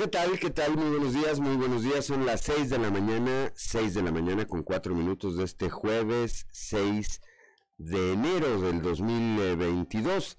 [0.00, 0.38] ¿Qué tal?
[0.38, 0.78] ¿Qué tal?
[0.78, 2.06] Muy buenos días, muy buenos días.
[2.06, 5.68] Son las 6 de la mañana, 6 de la mañana con 4 minutos de este
[5.68, 7.20] jueves 6
[7.76, 10.38] de enero del 2022.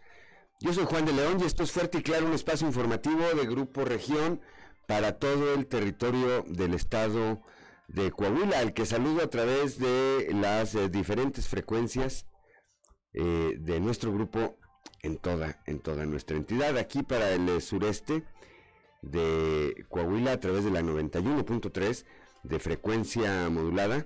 [0.62, 3.46] Yo soy Juan de León y esto es Fuerte y Claro, un espacio informativo de
[3.46, 4.42] Grupo Región
[4.88, 7.44] para todo el territorio del estado
[7.88, 12.26] de Coahuila, al que saludo a través de las eh, diferentes frecuencias
[13.14, 14.58] eh, de nuestro grupo
[15.04, 16.80] en toda, en toda nuestra entidad.
[16.80, 18.24] Aquí para el eh, sureste
[19.02, 22.06] de Coahuila a través de la 91.3
[22.44, 24.06] de frecuencia modulada,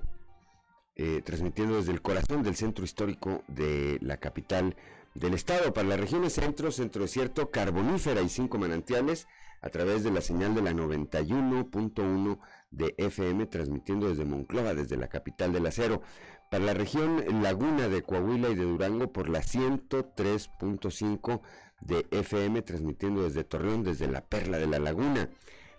[0.95, 4.76] eh, transmitiendo desde el corazón del centro histórico de la capital
[5.13, 9.27] del estado para las regiones centro, centro desierto, carbonífera y cinco manantiales
[9.62, 12.40] a través de la señal de la 91.1
[12.71, 16.02] de FM, transmitiendo desde Monclova, desde la capital del acero.
[16.52, 21.41] Para la región Laguna de Coahuila y de Durango por la 103.5
[21.81, 25.29] de FM, transmitiendo desde Torreón, desde la Perla de la Laguna.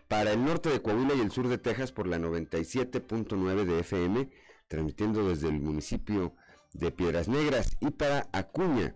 [0.09, 4.31] Para el norte de Coahuila y el sur de Texas por la 97.9 de FM,
[4.69, 6.35] transmitiendo desde el municipio
[6.73, 7.77] de Piedras Negras.
[7.81, 8.95] Y para Acuña,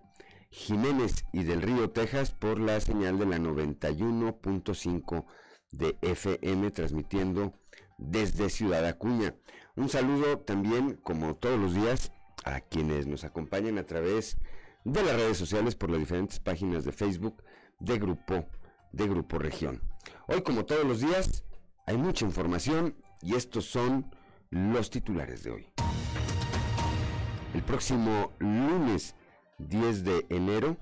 [0.50, 5.24] Jiménez y del Río, Texas, por la señal de la 91.5
[5.72, 7.54] de FM, transmitiendo
[7.98, 9.34] desde Ciudad Acuña.
[9.76, 12.12] Un saludo también, como todos los días,
[12.44, 14.36] a quienes nos acompañan a través
[14.84, 17.42] de las redes sociales por las diferentes páginas de Facebook
[17.78, 18.46] de Grupo,
[18.92, 19.82] de Grupo Región.
[20.26, 21.44] Hoy, como todos los días,
[21.86, 24.14] hay mucha información y estos son
[24.50, 25.66] los titulares de hoy.
[27.54, 29.14] El próximo lunes
[29.58, 30.76] 10 de enero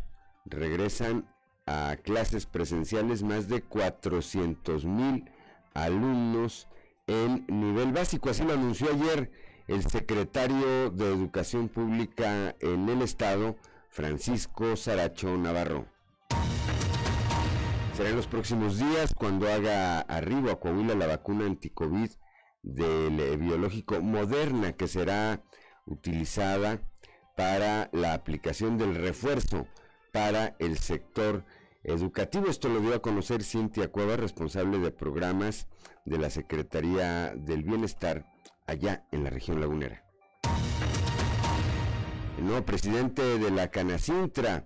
[0.44, 1.28] regresan
[1.66, 5.30] a clases presenciales más de 400 mil
[5.74, 6.69] alumnos
[7.06, 8.30] en nivel básico.
[8.30, 9.30] Así lo anunció ayer
[9.66, 13.56] el secretario de Educación Pública en el Estado,
[13.89, 15.86] Francisco Saracho Navarro.
[17.94, 22.10] Será en los próximos días cuando haga arriba a Coahuila la vacuna anticovid
[22.62, 25.43] del eh, biológico Moderna que será
[25.84, 26.81] utilizada
[27.37, 29.66] para la aplicación del refuerzo
[30.12, 31.44] para el sector
[31.82, 32.47] educativo.
[32.49, 35.66] Esto lo dio a conocer Cintia Cueva, responsable de programas
[36.05, 38.26] de la Secretaría del Bienestar
[38.66, 40.07] allá en la región lagunera.
[42.38, 44.65] El nuevo presidente de la Canacintra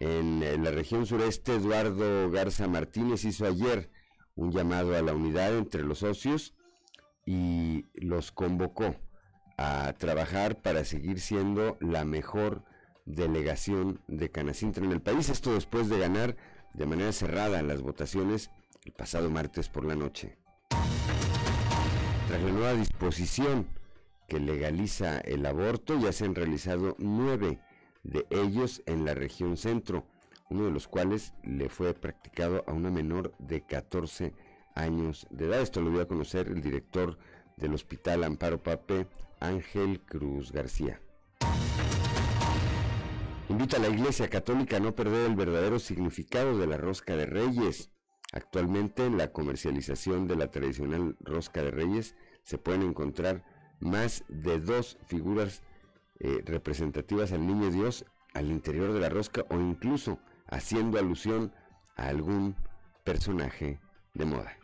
[0.00, 3.90] en la región sureste, Eduardo Garza Martínez, hizo ayer
[4.34, 6.54] un llamado a la unidad entre los socios
[7.26, 8.96] y los convocó
[9.58, 12.64] a trabajar para seguir siendo la mejor
[13.04, 15.28] delegación de Canacintra en el país.
[15.28, 16.38] Esto después de ganar
[16.72, 18.50] de manera cerrada las votaciones
[18.86, 20.38] el pasado martes por la noche.
[22.26, 23.66] Tras la nueva disposición
[24.32, 27.58] que legaliza el aborto, ya se han realizado nueve
[28.02, 30.06] de ellos en la región centro,
[30.48, 34.32] uno de los cuales le fue practicado a una menor de 14
[34.74, 35.60] años de edad.
[35.60, 37.18] Esto lo dio a conocer el director
[37.58, 39.06] del Hospital Amparo Pape,
[39.38, 40.98] Ángel Cruz García.
[43.50, 47.26] Invita a la Iglesia Católica a no perder el verdadero significado de la rosca de
[47.26, 47.90] reyes.
[48.32, 53.51] Actualmente en la comercialización de la tradicional rosca de reyes se pueden encontrar
[53.82, 55.62] más de dos figuras
[56.20, 61.52] eh, representativas al niño Dios al interior de la rosca o incluso haciendo alusión
[61.96, 62.56] a algún
[63.04, 63.80] personaje
[64.14, 64.56] de moda.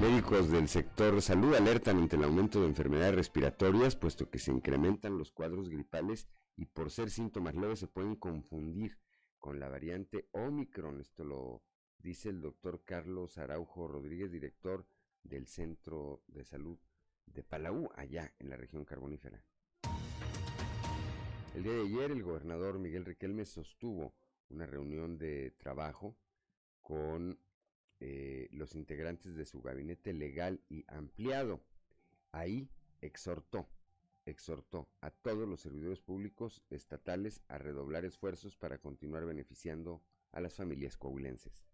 [0.00, 5.18] Médicos del sector salud alertan ante el aumento de enfermedades respiratorias, puesto que se incrementan
[5.18, 8.98] los cuadros gripales y por ser síntomas leves se pueden confundir
[9.38, 11.00] con la variante Omicron.
[11.00, 11.62] Esto lo
[11.98, 14.86] dice el doctor Carlos Araujo Rodríguez, director
[15.22, 16.78] del Centro de Salud
[17.34, 19.42] de Palau, allá en la región carbonífera.
[21.54, 24.14] El día de ayer el gobernador Miguel Riquelme sostuvo
[24.48, 26.16] una reunión de trabajo
[26.82, 27.38] con
[28.00, 31.60] eh, los integrantes de su gabinete legal y ampliado.
[32.32, 32.70] Ahí
[33.00, 33.68] exhortó,
[34.24, 40.02] exhortó a todos los servidores públicos estatales a redoblar esfuerzos para continuar beneficiando
[40.32, 41.66] a las familias coahuilenses.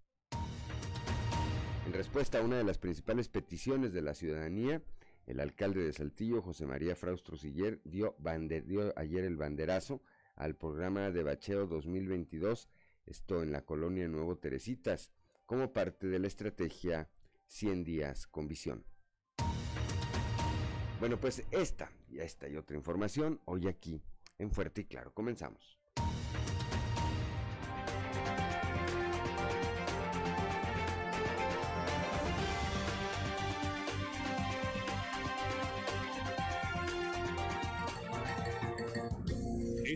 [1.87, 4.83] En respuesta a una de las principales peticiones de la ciudadanía,
[5.27, 8.17] el alcalde de Saltillo, José María Fraustro Siller, dio,
[8.97, 10.03] ayer el banderazo
[10.37, 12.69] al programa de bacheo 2022,
[13.07, 15.13] esto en la colonia Nuevo Teresitas,
[15.47, 17.09] como parte de la estrategia
[17.47, 18.85] 100 días con visión.
[21.01, 24.03] Bueno, pues esta y esta y otra información hoy aquí
[24.39, 25.13] en Fuerte y Claro.
[25.13, 25.79] Comenzamos.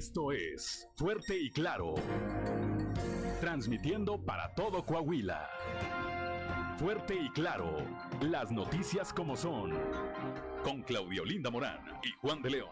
[0.08, 1.94] Esto es Fuerte y Claro.
[3.42, 5.46] Transmitiendo para todo Coahuila.
[6.78, 7.76] Fuerte y claro,
[8.22, 9.74] las noticias como son.
[10.64, 12.70] Con Claudio Linda Morán y Juan de León.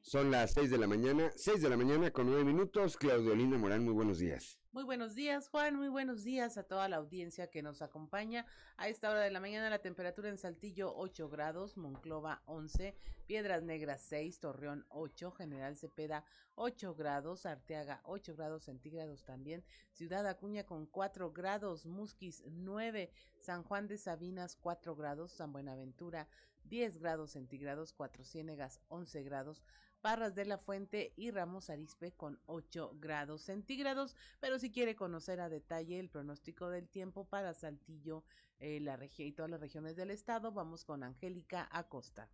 [0.00, 2.96] Son las 6 de la mañana, 6 de la mañana con 9 minutos.
[2.96, 4.63] Claudio Linda Morán, muy buenos días.
[4.74, 5.76] Muy buenos días, Juan.
[5.76, 8.44] Muy buenos días a toda la audiencia que nos acompaña.
[8.76, 12.92] A esta hora de la mañana la temperatura en Saltillo 8 grados, Monclova 11,
[13.28, 16.24] Piedras Negras 6, Torreón 8, General Cepeda
[16.56, 19.62] 8 grados, Arteaga 8 grados centígrados también,
[19.92, 26.26] Ciudad Acuña con 4 grados, Musquis 9, San Juan de Sabinas 4 grados, San Buenaventura
[26.64, 29.62] 10 grados centígrados, Cuatro Ciénegas 11 grados,
[30.04, 34.14] Parras de la Fuente y Ramos Arispe con 8 grados centígrados.
[34.38, 38.22] Pero si quiere conocer a detalle el pronóstico del tiempo para Saltillo,
[38.60, 38.84] eh,
[39.16, 42.28] y todas las regiones del estado, vamos con Angélica Acosta.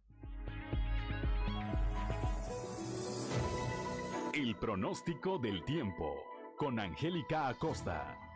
[4.34, 6.16] El pronóstico del tiempo
[6.56, 8.29] con Angélica Acosta.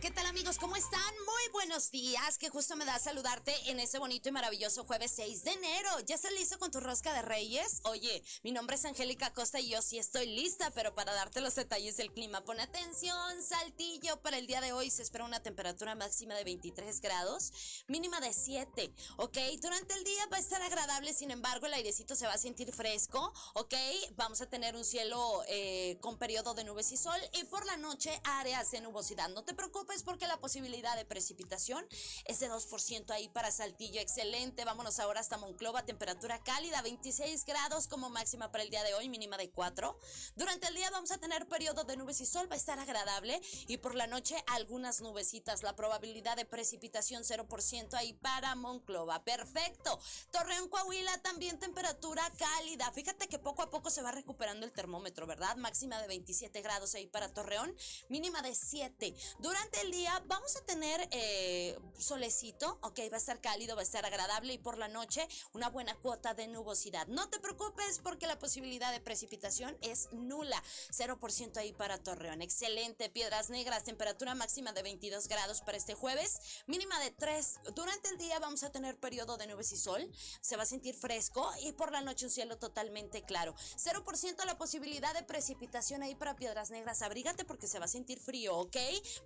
[0.00, 0.58] ¿Qué tal amigos?
[0.58, 1.14] ¿Cómo están?
[1.24, 5.44] Muy buenos días, que justo me da saludarte en ese bonito y maravilloso jueves 6
[5.44, 5.88] de enero.
[6.04, 7.80] ¿Ya estás listo con tu rosca de reyes?
[7.84, 11.54] Oye, mi nombre es Angélica Costa y yo sí estoy lista, pero para darte los
[11.54, 15.94] detalles del clima, pon atención, Saltillo, para el día de hoy se espera una temperatura
[15.94, 19.38] máxima de 23 grados, mínima de 7, ¿ok?
[19.62, 22.70] Durante el día va a estar agradable, sin embargo el airecito se va a sentir
[22.70, 23.74] fresco, ¿ok?
[24.16, 27.78] Vamos a tener un cielo eh, con periodo de nubes y sol y por la
[27.78, 31.86] noche áreas de nubosidad no te preocupes porque la posibilidad de precipitación
[32.24, 34.00] es de 2% ahí para Saltillo.
[34.00, 34.64] Excelente.
[34.64, 35.84] Vámonos ahora hasta Monclova.
[35.84, 39.98] Temperatura cálida, 26 grados como máxima para el día de hoy, mínima de 4.
[40.34, 42.50] Durante el día vamos a tener periodo de nubes y sol.
[42.50, 43.40] Va a estar agradable.
[43.68, 45.62] Y por la noche algunas nubecitas.
[45.62, 49.24] La probabilidad de precipitación 0% ahí para Monclova.
[49.24, 49.98] Perfecto.
[50.30, 52.90] Torreón, Coahuila, también temperatura cálida.
[52.92, 55.56] Fíjate que poco a poco se va recuperando el termómetro, ¿verdad?
[55.56, 57.74] Máxima de 27 grados ahí para Torreón.
[58.08, 59.14] Mínima de 7.
[59.38, 63.84] Durante el día vamos a tener eh, solecito, ok, va a estar cálido, va a
[63.84, 67.06] estar agradable y por la noche una buena cuota de nubosidad.
[67.08, 72.42] No te preocupes porque la posibilidad de precipitación es nula, 0% ahí para Torreón.
[72.42, 77.60] Excelente, Piedras Negras, temperatura máxima de 22 grados para este jueves, mínima de 3.
[77.74, 80.94] Durante el día vamos a tener periodo de nubes y sol, se va a sentir
[80.94, 83.54] fresco y por la noche un cielo totalmente claro.
[83.76, 88.20] 0% la posibilidad de precipitación ahí para Piedras Negras, abrígate porque se va a sentir
[88.20, 88.76] frío, ¿ok?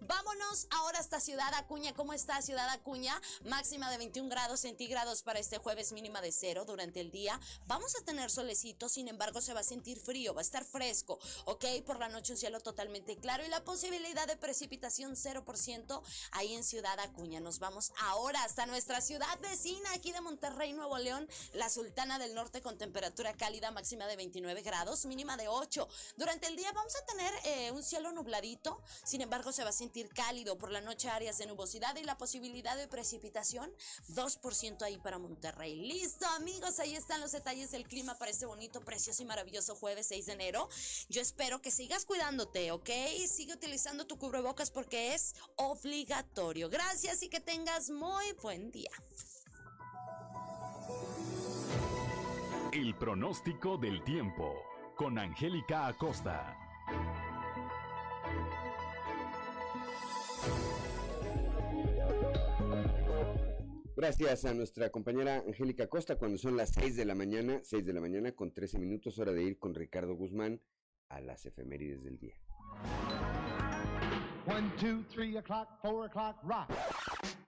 [0.01, 0.40] Vámonos
[0.71, 1.93] ahora hasta Ciudad Acuña.
[1.95, 3.21] ¿Cómo está Ciudad Acuña?
[3.45, 7.39] Máxima de 21 grados centígrados para este jueves, mínima de cero durante el día.
[7.67, 11.19] Vamos a tener solecito, sin embargo se va a sentir frío, va a estar fresco,
[11.45, 11.65] ¿ok?
[11.85, 16.03] Por la noche un cielo totalmente claro y la posibilidad de precipitación 0%
[16.33, 17.41] ahí en Ciudad Acuña.
[17.41, 22.35] Nos vamos ahora hasta nuestra ciudad vecina aquí de Monterrey, Nuevo León, la Sultana del
[22.35, 25.87] Norte con temperatura cálida máxima de 29 grados, mínima de 8.
[26.17, 29.73] Durante el día vamos a tener eh, un cielo nubladito, sin embargo se va a
[29.73, 30.30] sentir cálido.
[30.31, 33.69] Por la noche áreas de nubosidad y la posibilidad de precipitación
[34.11, 35.75] 2% ahí para Monterrey.
[35.75, 40.07] Listo amigos, ahí están los detalles del clima para este bonito, precioso y maravilloso jueves
[40.07, 40.69] 6 de enero.
[41.09, 42.91] Yo espero que sigas cuidándote, ¿ok?
[43.27, 46.71] Sigue utilizando tu cubrebocas porque es obligatorio.
[46.71, 48.93] Gracias y que tengas muy buen día.
[52.73, 54.55] El pronóstico del tiempo
[54.97, 56.57] con Angélica Acosta.
[64.01, 67.93] Gracias a nuestra compañera Angélica Costa cuando son las 6 de la mañana, 6 de
[67.93, 70.59] la mañana con 13 minutos, hora de ir con Ricardo Guzmán
[71.11, 72.35] a las efemérides del día.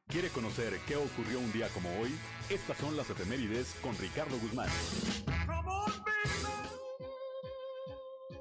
[0.09, 2.11] ¿Quiere conocer qué ocurrió un día como hoy?
[2.51, 4.69] Estas son las efemérides con Ricardo Guzmán.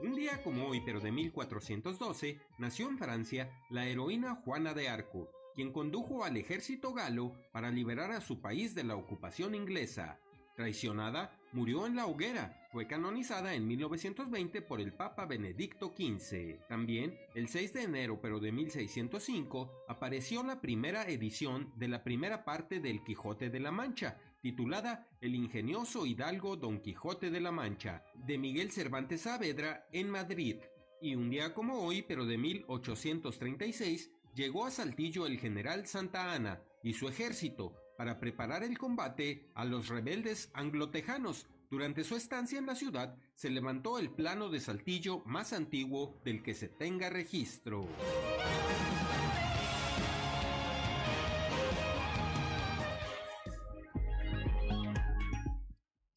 [0.02, 5.32] Un día como hoy, pero de 1412, nació en Francia la heroína Juana de Arco,
[5.54, 10.20] quien condujo al ejército galo para liberar a su país de la ocupación inglesa.
[10.56, 12.68] Traicionada, murió en la hoguera.
[12.72, 16.68] Fue canonizada en 1920 por el Papa Benedicto XV.
[16.68, 22.44] También, el 6 de enero pero de 1605, apareció la primera edición de la primera
[22.44, 28.04] parte del Quijote de la Mancha, titulada El ingenioso hidalgo Don Quijote de la Mancha,
[28.16, 30.58] de Miguel Cervantes Saavedra en Madrid.
[31.02, 36.62] Y un día como hoy, pero de 1836, llegó a Saltillo el general Santa Ana
[36.84, 42.66] y su ejército para preparar el combate a los rebeldes anglotejanos, Durante su estancia en
[42.66, 47.88] la ciudad, se levantó el plano de Saltillo más antiguo del que se tenga registro.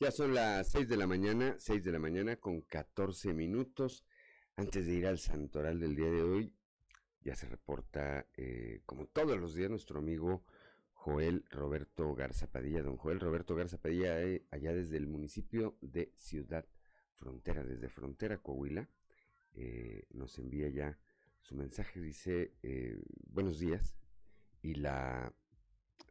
[0.00, 4.04] Ya son las 6 de la mañana, 6 de la mañana con 14 minutos.
[4.56, 6.52] Antes de ir al santoral del día de hoy,
[7.24, 10.44] ya se reporta, eh, como todos los días, nuestro amigo
[10.92, 12.82] Joel Roberto Garza Padilla.
[12.82, 16.66] Don Joel Roberto Garza Padilla, eh, allá desde el municipio de Ciudad
[17.14, 18.90] Frontera, desde Frontera, Coahuila,
[19.54, 20.98] eh, nos envía ya
[21.40, 22.00] su mensaje.
[22.00, 22.52] Dice,
[23.26, 23.96] buenos días.
[24.60, 25.34] Y la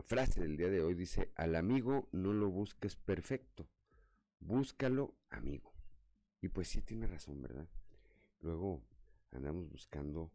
[0.05, 3.70] frase del día de hoy dice, al amigo no lo busques perfecto,
[4.39, 5.74] búscalo amigo.
[6.41, 7.67] Y pues sí tiene razón, ¿verdad?
[8.41, 8.84] Luego
[9.32, 10.32] andamos buscando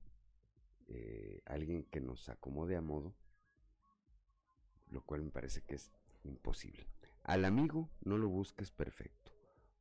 [0.88, 3.14] eh, alguien que nos acomode a modo,
[4.88, 5.92] lo cual me parece que es
[6.24, 6.86] imposible.
[7.22, 9.32] Al amigo no lo busques perfecto,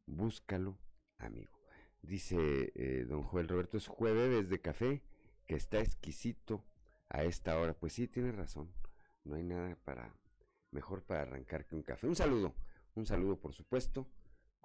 [0.06, 0.78] búscalo
[1.18, 1.58] amigo.
[2.02, 5.04] Dice eh, don Joel Roberto, es jueves de café
[5.46, 6.64] que está exquisito
[7.10, 7.74] a esta hora.
[7.74, 8.72] Pues sí, tiene razón.
[9.24, 10.14] No hay nada para
[10.72, 12.08] mejor para arrancar que un café.
[12.08, 12.54] Un saludo,
[12.96, 14.08] un saludo por supuesto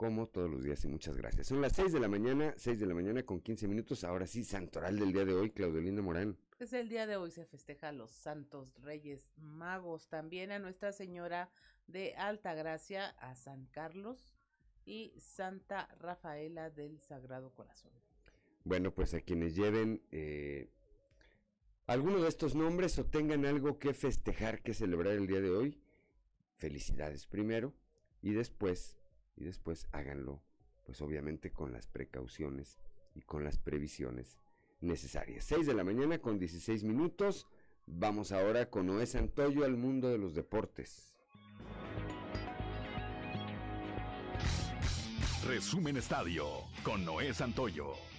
[0.03, 1.47] como todos los días y muchas gracias.
[1.47, 4.03] Son las 6 de la mañana, 6 de la mañana con 15 minutos.
[4.03, 6.37] Ahora sí, santoral del día de hoy, Claudelina Morán.
[6.59, 10.91] Pues el día de hoy se festeja a los santos reyes magos, también a Nuestra
[10.91, 11.51] Señora
[11.87, 14.35] de Alta Gracia, a San Carlos
[14.85, 17.93] y Santa Rafaela del Sagrado Corazón.
[18.65, 20.69] Bueno, pues a quienes lleven eh,
[21.87, 25.81] alguno de estos nombres o tengan algo que festejar, que celebrar el día de hoy,
[26.57, 27.73] felicidades primero
[28.21, 28.99] y después
[29.37, 30.43] y después háganlo,
[30.85, 32.79] pues obviamente con las precauciones
[33.15, 34.39] y con las previsiones
[34.81, 35.45] necesarias.
[35.45, 37.47] 6 de la mañana con 16 minutos.
[37.87, 41.15] Vamos ahora con Noé Santoyo al mundo de los deportes.
[45.47, 46.47] Resumen Estadio
[46.85, 48.12] con Noé Santoyo.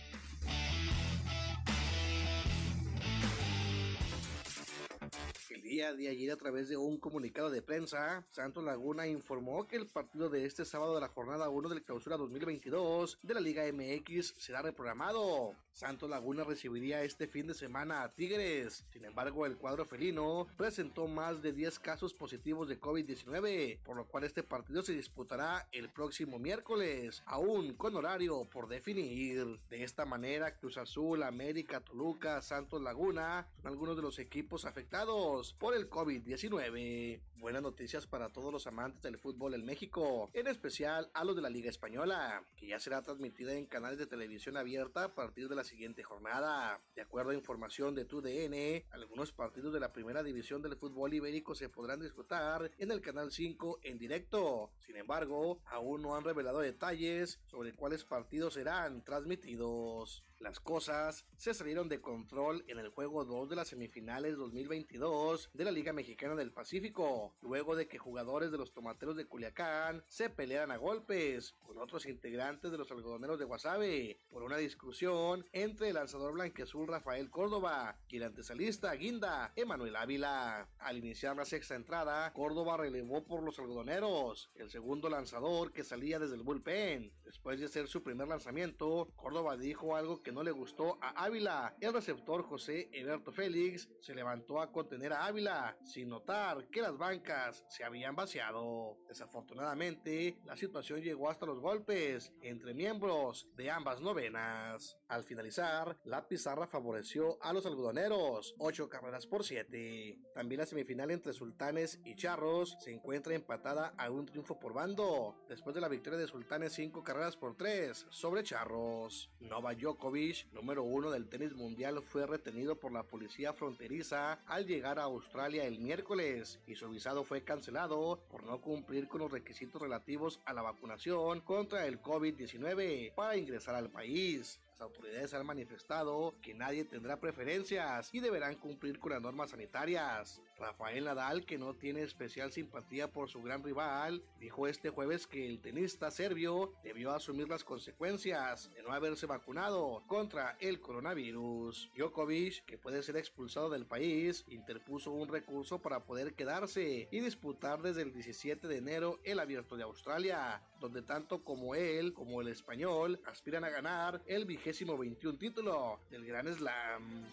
[5.64, 9.88] Día de ayer a través de un comunicado de prensa, Santos Laguna informó que el
[9.88, 14.36] partido de este sábado de la jornada 1 del clausura 2022 de la Liga MX
[14.38, 15.56] será reprogramado.
[15.72, 18.86] Santos Laguna recibiría este fin de semana a Tigres.
[18.92, 24.06] Sin embargo, el cuadro felino presentó más de 10 casos positivos de COVID-19, por lo
[24.06, 29.60] cual este partido se disputará el próximo miércoles, aún con horario por definir.
[29.70, 35.53] De esta manera, Cruz Azul, América, Toluca, Santos Laguna son algunos de los equipos afectados
[35.58, 37.22] por el COVID-19.
[37.36, 41.42] Buenas noticias para todos los amantes del fútbol en México, en especial a los de
[41.42, 45.56] la Liga Española, que ya será transmitida en canales de televisión abierta a partir de
[45.56, 46.82] la siguiente jornada.
[46.96, 51.54] De acuerdo a información de TUDN, algunos partidos de la primera división del fútbol ibérico
[51.54, 54.72] se podrán disfrutar en el canal 5 en directo.
[54.80, 60.24] Sin embargo, aún no han revelado detalles sobre cuáles partidos serán transmitidos.
[60.44, 65.64] Las cosas se salieron de control en el juego 2 de las semifinales 2022 de
[65.64, 70.30] la Liga Mexicana del Pacífico, luego de que jugadores de los tomateros de Culiacán se
[70.30, 75.88] pelearan a golpes con otros integrantes de los algodoneros de Guasave por una discusión entre
[75.88, 80.68] el lanzador blanqueazul Rafael Córdoba y el antesalista Guinda Emanuel Ávila.
[80.80, 86.20] Al iniciar la sexta entrada, Córdoba relevó por los algodoneros, el segundo lanzador que salía
[86.20, 87.14] desde el bullpen.
[87.24, 91.76] Después de hacer su primer lanzamiento, Córdoba dijo algo que no le gustó a Ávila.
[91.80, 96.98] El receptor José Eberto Félix se levantó a contener a Ávila sin notar que las
[96.98, 98.98] bancas se habían vaciado.
[99.08, 104.98] Desafortunadamente, la situación llegó hasta los golpes entre miembros de ambas novenas.
[105.08, 110.20] Al finalizar, la pizarra favoreció a los algodoneros, 8 carreras por 7.
[110.34, 115.36] También la semifinal entre Sultanes y Charros se encuentra empatada a un triunfo por bando,
[115.48, 119.30] después de la victoria de Sultanes 5 carreras por 3 sobre Charros.
[119.40, 120.23] Nova Djokovic,
[120.54, 125.66] número uno del tenis mundial, fue retenido por la policía fronteriza al llegar a Australia
[125.66, 130.54] el miércoles y su visado fue cancelado por no cumplir con los requisitos relativos a
[130.54, 134.60] la vacunación contra el COVID-19 para ingresar al país.
[134.74, 140.42] Las autoridades han manifestado que nadie tendrá preferencias y deberán cumplir con las normas sanitarias.
[140.58, 145.48] Rafael Nadal, que no tiene especial simpatía por su gran rival, dijo este jueves que
[145.48, 151.92] el tenista serbio debió asumir las consecuencias de no haberse vacunado contra el coronavirus.
[151.96, 157.84] Djokovic, que puede ser expulsado del país, interpuso un recurso para poder quedarse y disputar
[157.84, 162.48] desde el 17 de enero el abierto de Australia, donde tanto como él como el
[162.48, 167.26] español aspiran a ganar el vigésimo 21 título del Gran Slam.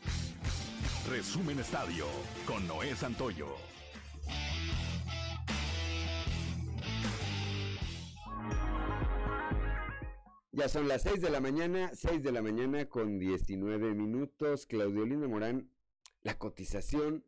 [1.09, 2.05] Resumen Estadio
[2.45, 3.47] con Noé Santoyo.
[10.51, 14.67] Ya son las 6 de la mañana, 6 de la mañana con 19 minutos.
[14.67, 15.71] Claudio Linda Morán,
[16.23, 17.25] la cotización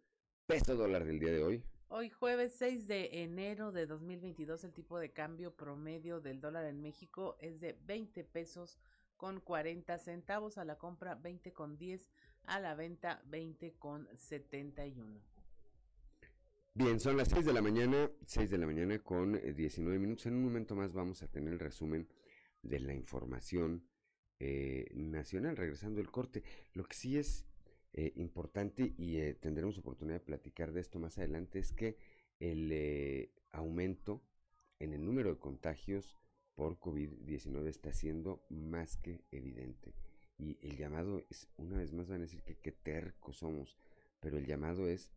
[0.47, 1.65] peso dólar del día de hoy.
[1.87, 6.83] Hoy jueves 6 de enero de 2022 el tipo de cambio promedio del dólar en
[6.83, 8.81] México es de 20 pesos
[9.23, 12.11] con 40 centavos a la compra 20 con 10
[12.47, 15.21] a la venta 20 con 71.
[16.75, 20.27] Bien, son las 6 de la mañana, 6 de la mañana con 19 eh, minutos.
[20.27, 22.09] En un momento más vamos a tener el resumen
[22.63, 23.87] de la información
[24.41, 26.43] eh, nacional, regresando el corte.
[26.75, 27.47] Lo que sí es
[27.93, 31.97] eh, importante y tendremos oportunidad de platicar de esto más adelante es que
[32.41, 34.21] el aumento
[34.81, 36.19] en el número de contagios
[36.55, 39.95] por COVID-19 está siendo más que evidente.
[40.39, 43.79] Y el llamado es, una vez más van a decir que qué tercos somos,
[44.21, 45.13] pero el llamado es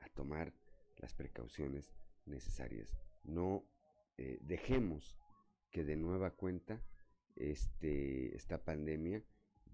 [0.00, 0.52] a tomar
[0.96, 1.92] las precauciones
[2.26, 2.96] necesarias.
[3.22, 3.64] No
[4.16, 5.18] dejemos
[5.70, 6.80] que de nueva cuenta
[7.36, 9.22] este, esta pandemia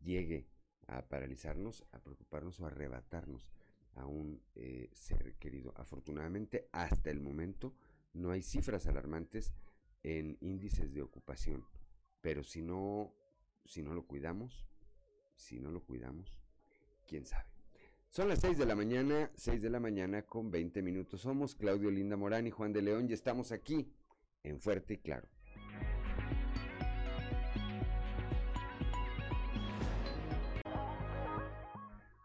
[0.02, 0.48] llegue
[0.86, 3.50] a paralizarnos, a preocuparnos o a arrebatarnos
[3.94, 5.72] a un eh, ser querido.
[5.76, 7.74] Afortunadamente, hasta el momento
[8.12, 9.52] no hay cifras alarmantes
[10.02, 11.66] en índices de ocupación,
[12.20, 13.12] pero si no,
[13.64, 14.66] si no lo cuidamos,
[15.36, 16.38] si no lo cuidamos,
[17.06, 17.50] quién sabe.
[18.08, 21.20] Son las 6 de la mañana, 6 de la mañana con 20 minutos.
[21.20, 23.92] Somos Claudio Linda Morán y Juan de León y estamos aquí
[24.42, 25.28] en Fuerte y Claro.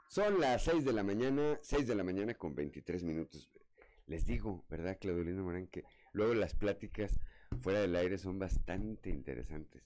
[0.07, 3.51] Son las 6 de la mañana, 6 de la mañana con 23 minutos.
[4.07, 5.67] Les digo, ¿verdad, Claudelina Morán?
[5.67, 7.19] Que luego las pláticas
[7.65, 9.81] fuera del aire son bastante interesantes.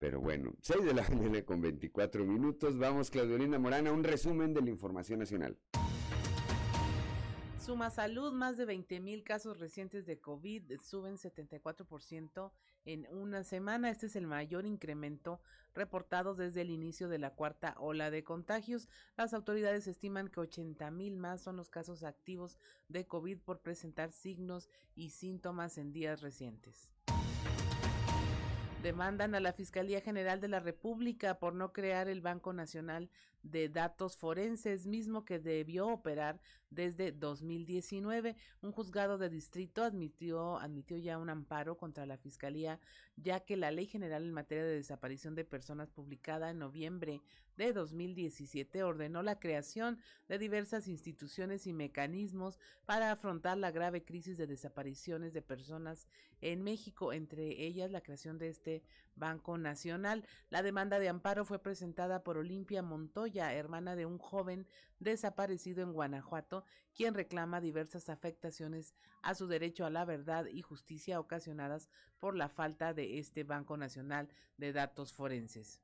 [0.00, 2.76] Pero bueno, 6 de la mañana con 24 minutos.
[2.76, 5.56] Vamos, Claudelina Morán, a un resumen de la información nacional.
[7.60, 12.50] Suma Salud, más de 20 mil casos recientes de COVID, suben 74%
[12.86, 13.88] en una semana.
[13.88, 15.40] Este es el mayor incremento
[15.76, 18.88] reportado desde el inicio de la cuarta ola de contagios.
[19.16, 24.10] Las autoridades estiman que 80 mil más son los casos activos de COVID por presentar
[24.10, 26.90] signos y síntomas en días recientes
[28.82, 33.08] demandan a la Fiscalía General de la República por no crear el Banco Nacional
[33.42, 38.36] de Datos Forenses, mismo que debió operar desde 2019.
[38.62, 42.80] Un juzgado de distrito admitió, admitió ya un amparo contra la Fiscalía,
[43.16, 47.20] ya que la Ley General en materia de desaparición de personas publicada en noviembre
[47.56, 54.38] de 2017 ordenó la creación de diversas instituciones y mecanismos para afrontar la grave crisis
[54.38, 56.08] de desapariciones de personas
[56.40, 58.82] en México, entre ellas la creación de este
[59.14, 60.24] Banco Nacional.
[60.50, 64.66] La demanda de amparo fue presentada por Olimpia Montoya, hermana de un joven
[65.00, 66.64] desaparecido en Guanajuato,
[66.94, 72.48] quien reclama diversas afectaciones a su derecho a la verdad y justicia ocasionadas por la
[72.48, 75.80] falta de este Banco Nacional de Datos Forenses.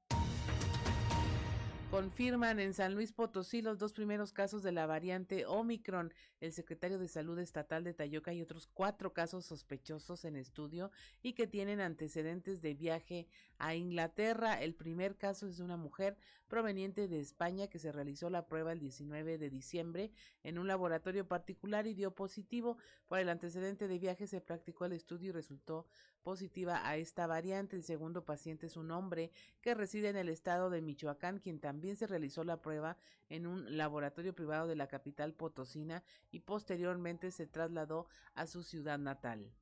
[1.90, 6.12] Confirman en San Luis Potosí los dos primeros casos de la variante Omicron.
[6.38, 10.90] El secretario de Salud Estatal detalló que hay otros cuatro casos sospechosos en estudio
[11.22, 13.26] y que tienen antecedentes de viaje
[13.58, 14.60] a Inglaterra.
[14.60, 16.16] El primer caso es de una mujer
[16.48, 20.10] proveniente de España que se realizó la prueba el 19 de diciembre
[20.42, 22.78] en un laboratorio particular y dio positivo.
[23.06, 25.86] Por el antecedente de viaje se practicó el estudio y resultó
[26.22, 27.76] positiva a esta variante.
[27.76, 31.96] El segundo paciente es un hombre que reside en el estado de Michoacán, quien también
[31.96, 32.96] se realizó la prueba
[33.28, 38.98] en un laboratorio privado de la capital potosina y posteriormente se trasladó a su ciudad
[38.98, 39.52] natal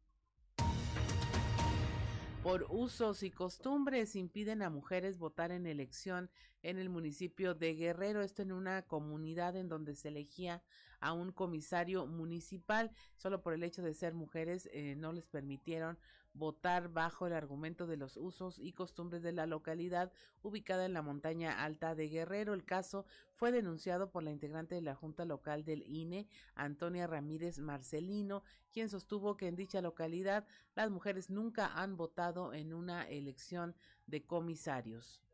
[2.47, 6.31] por usos y costumbres impiden a mujeres votar en elección
[6.63, 10.63] en el municipio de Guerrero, esto en una comunidad en donde se elegía
[11.01, 15.99] a un comisario municipal, solo por el hecho de ser mujeres eh, no les permitieron
[16.37, 21.03] votar bajo el argumento de los usos y costumbres de la localidad ubicada en la
[21.03, 22.55] montaña alta de Guerrero.
[22.55, 27.59] El caso fue denunciado por la integrante de la Junta Local del INE, Antonia Ramírez
[27.59, 33.75] Marcelino, quien sostuvo que en dicha localidad las mujeres nunca han votado en una elección
[34.07, 35.26] de comisarios.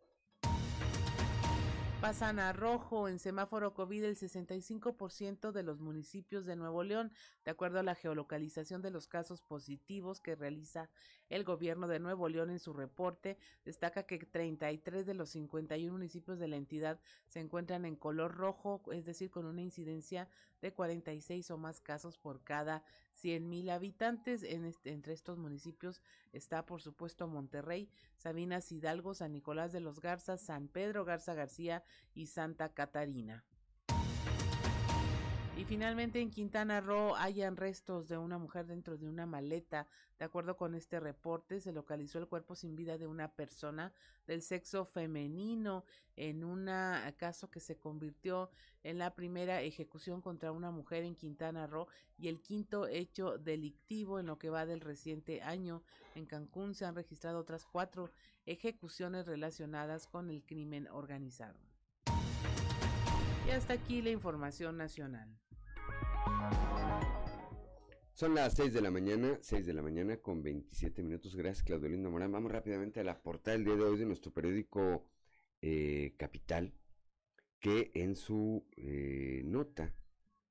[2.02, 7.12] Pasan a rojo en semáforo COVID el 65% de los municipios de Nuevo León,
[7.44, 10.90] de acuerdo a la geolocalización de los casos positivos que realiza
[11.28, 13.38] el gobierno de Nuevo León en su reporte.
[13.64, 18.82] Destaca que 33 de los 51 municipios de la entidad se encuentran en color rojo,
[18.90, 20.28] es decir, con una incidencia
[20.60, 22.84] de 46 o más casos por cada
[23.14, 24.42] 100 mil habitantes.
[24.42, 30.00] En este, entre estos municipios está, por supuesto, Monterrey, Sabinas Hidalgo, San Nicolás de los
[30.00, 31.84] Garzas, San Pedro Garza García
[32.14, 33.44] y Santa Catarina.
[35.54, 39.86] Y finalmente en Quintana Roo hayan restos de una mujer dentro de una maleta.
[40.18, 43.92] De acuerdo con este reporte, se localizó el cuerpo sin vida de una persona
[44.26, 45.84] del sexo femenino
[46.16, 46.70] en un
[47.16, 48.50] caso que se convirtió
[48.82, 51.86] en la primera ejecución contra una mujer en Quintana Roo
[52.18, 55.82] y el quinto hecho delictivo en lo que va del reciente año.
[56.14, 58.10] En Cancún se han registrado otras cuatro
[58.46, 61.71] ejecuciones relacionadas con el crimen organizado.
[63.46, 65.28] Y hasta aquí la información nacional.
[68.14, 71.34] Son las 6 de la mañana, 6 de la mañana con 27 minutos.
[71.34, 72.30] Gracias, Claudio Lindo Morán.
[72.30, 75.08] Vamos rápidamente a la portada del día de hoy de nuestro periódico
[75.60, 76.72] eh, Capital,
[77.58, 79.92] que en su eh, nota,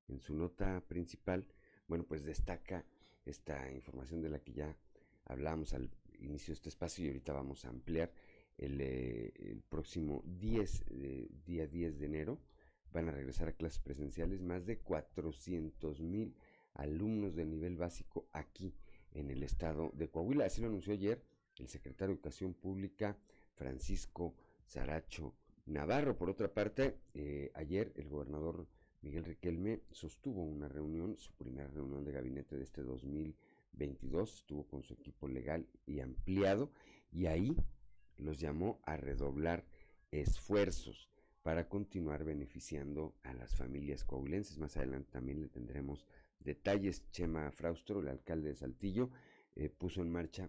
[0.08, 1.46] en su nota principal,
[1.86, 2.84] bueno, pues destaca
[3.24, 4.76] esta información de la que ya
[5.24, 8.12] hablábamos al inicio de este espacio y ahorita vamos a ampliar
[8.58, 10.84] el, eh, el próximo 10,
[11.46, 12.38] día 10 de enero
[12.92, 16.34] van a regresar a clases presenciales más de 400 mil
[16.74, 18.74] alumnos de nivel básico aquí
[19.12, 20.46] en el estado de Coahuila.
[20.46, 21.22] Así lo anunció ayer
[21.58, 23.16] el secretario de Educación Pública,
[23.54, 25.34] Francisco Saracho
[25.66, 26.16] Navarro.
[26.16, 28.66] Por otra parte, eh, ayer el gobernador
[29.02, 34.82] Miguel Riquelme sostuvo una reunión, su primera reunión de gabinete de este 2022, estuvo con
[34.82, 36.70] su equipo legal y ampliado,
[37.10, 37.56] y ahí
[38.16, 39.64] los llamó a redoblar
[40.10, 41.08] esfuerzos
[41.42, 44.58] para continuar beneficiando a las familias coahuilenses.
[44.58, 46.06] Más adelante también le tendremos
[46.38, 47.10] detalles.
[47.10, 49.10] Chema Fraustro, el alcalde de Saltillo,
[49.56, 50.48] eh, puso en marcha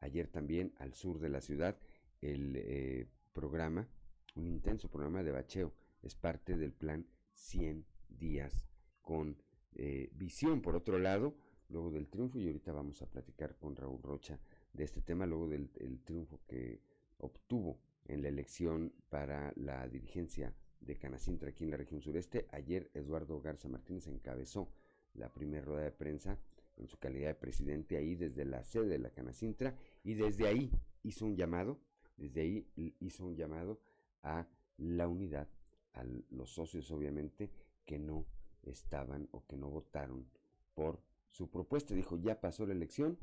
[0.00, 1.78] ayer también al sur de la ciudad
[2.20, 3.88] el eh, programa,
[4.34, 5.72] un intenso programa de bacheo.
[6.02, 8.66] Es parte del plan 100 días
[9.00, 9.36] con
[9.74, 10.60] eh, visión.
[10.60, 11.34] Por otro lado,
[11.68, 14.38] luego del triunfo, y ahorita vamos a platicar con Raúl Rocha
[14.72, 15.70] de este tema, luego del
[16.04, 16.80] triunfo que
[17.18, 22.46] obtuvo en la elección para la dirigencia de Canacintra aquí en la región sureste.
[22.52, 24.68] Ayer Eduardo Garza Martínez encabezó
[25.14, 26.38] la primera rueda de prensa
[26.76, 30.70] en su calidad de presidente ahí desde la sede de la Canacintra y desde ahí
[31.02, 31.80] hizo un llamado,
[32.16, 33.80] desde ahí hizo un llamado
[34.22, 34.46] a
[34.78, 35.48] la unidad,
[35.94, 37.50] a los socios obviamente
[37.84, 38.26] que no
[38.62, 40.26] estaban o que no votaron
[40.74, 41.94] por su propuesta.
[41.94, 43.18] Dijo, ya pasó la elección,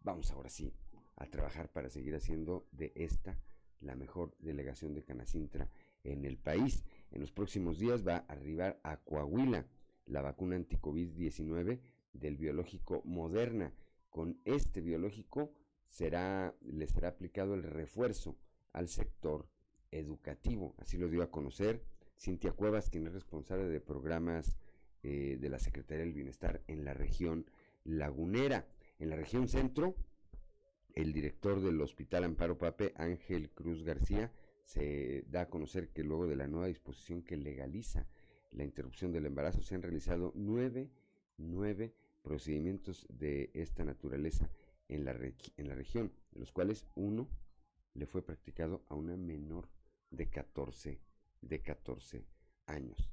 [0.00, 0.72] vamos ahora sí
[1.16, 3.38] a trabajar para seguir haciendo de esta
[3.80, 5.68] la mejor delegación de Canacintra
[6.04, 6.84] en el país.
[7.10, 9.66] En los próximos días va a arribar a Coahuila
[10.06, 11.80] la vacuna anti-COVID-19
[12.12, 13.72] del biológico Moderna.
[14.10, 15.52] Con este biológico
[15.86, 18.36] será, le será aplicado el refuerzo
[18.72, 19.48] al sector
[19.90, 20.74] educativo.
[20.78, 21.82] Así lo dio a conocer
[22.18, 24.56] Cintia Cuevas, quien es responsable de programas
[25.02, 27.46] eh, de la Secretaría del Bienestar en la región
[27.84, 28.66] lagunera.
[28.98, 29.94] En la región centro,
[30.94, 34.32] el director del Hospital Amparo Pape, Ángel Cruz García,
[34.64, 38.06] se da a conocer que luego de la nueva disposición que legaliza
[38.50, 40.90] la interrupción del embarazo se han realizado nueve,
[41.36, 44.50] nueve procedimientos de esta naturaleza
[44.88, 47.28] en la, en la región, de los cuales uno
[47.94, 49.68] le fue practicado a una menor
[50.10, 51.00] de 14,
[51.40, 52.26] de 14
[52.66, 53.10] años.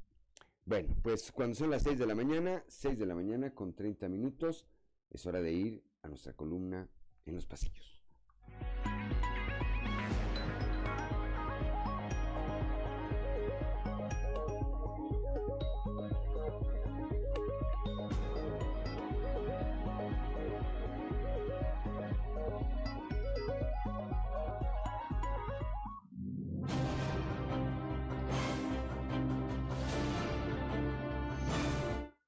[0.65, 4.09] Bueno, pues cuando son las 6 de la mañana, 6 de la mañana con 30
[4.09, 4.65] minutos,
[5.09, 6.89] es hora de ir a nuestra columna
[7.25, 7.91] en los pasillos.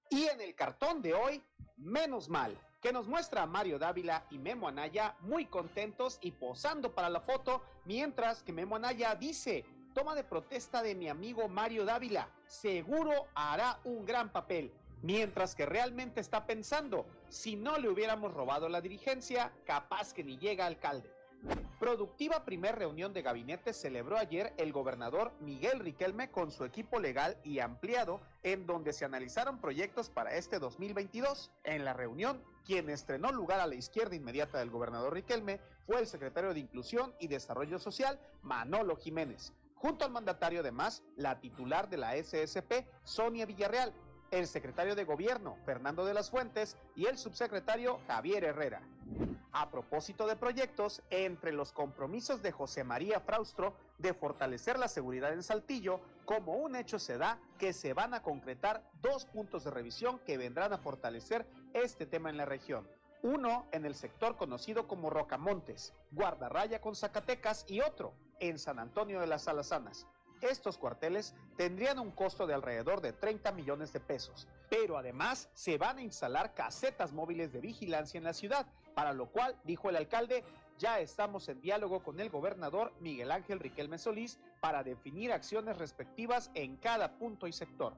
[0.09, 1.43] Y en el cartón de hoy,
[1.77, 6.95] menos mal que nos muestra a Mario Dávila y Memo Anaya muy contentos y posando
[6.95, 11.83] para la foto, mientras que Memo Anaya dice, toma de protesta de mi amigo Mario
[11.83, 14.71] Dávila, seguro hará un gran papel,
[15.01, 20.37] mientras que realmente está pensando, si no le hubiéramos robado la dirigencia, capaz que ni
[20.37, 21.16] llega alcalde.
[21.79, 27.37] Productiva primer reunión de gabinete celebró ayer el gobernador Miguel Riquelme con su equipo legal
[27.43, 31.51] y ampliado en donde se analizaron proyectos para este 2022.
[31.63, 36.07] En la reunión, quien estrenó lugar a la izquierda inmediata del gobernador Riquelme fue el
[36.07, 39.53] secretario de Inclusión y Desarrollo Social, Manolo Jiménez.
[39.75, 43.93] Junto al mandatario además, la titular de la SSP, Sonia Villarreal,
[44.31, 48.81] el secretario de Gobierno, Fernando de las Fuentes, y el subsecretario Javier Herrera.
[49.51, 55.33] A propósito de proyectos, entre los compromisos de José María Fraustro de fortalecer la seguridad
[55.33, 59.71] en Saltillo, como un hecho se da que se van a concretar dos puntos de
[59.71, 62.87] revisión que vendrán a fortalecer este tema en la región.
[63.23, 69.19] Uno en el sector conocido como Rocamontes, Guardarraya con Zacatecas y otro en San Antonio
[69.19, 70.05] de las Alazanas.
[70.41, 75.77] Estos cuarteles tendrían un costo de alrededor de 30 millones de pesos, pero además se
[75.77, 79.95] van a instalar casetas móviles de vigilancia en la ciudad, para lo cual, dijo el
[79.95, 80.43] alcalde,
[80.77, 86.51] ya estamos en diálogo con el gobernador Miguel Ángel Riquelme Solís para definir acciones respectivas
[86.53, 87.93] en cada punto y sector.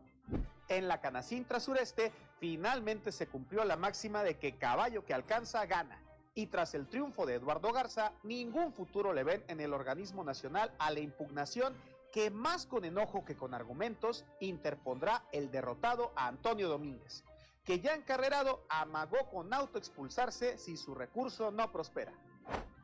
[0.69, 6.01] En la Canacintra Sureste, finalmente se cumplió la máxima de que caballo que alcanza gana.
[6.35, 10.71] Y tras el triunfo de Eduardo Garza, ningún futuro le ven en el organismo nacional
[10.79, 11.75] a la impugnación
[12.11, 17.23] que más con enojo que con argumentos interpondrá el derrotado Antonio Domínguez,
[17.63, 22.13] que ya encarrerado amagó con autoexpulsarse si su recurso no prospera.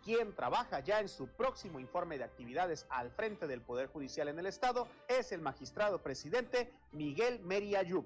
[0.04, 4.38] Quien trabaja ya en su próximo informe de actividades al frente del Poder Judicial en
[4.38, 8.06] el Estado es el magistrado presidente Miguel Meriayuc.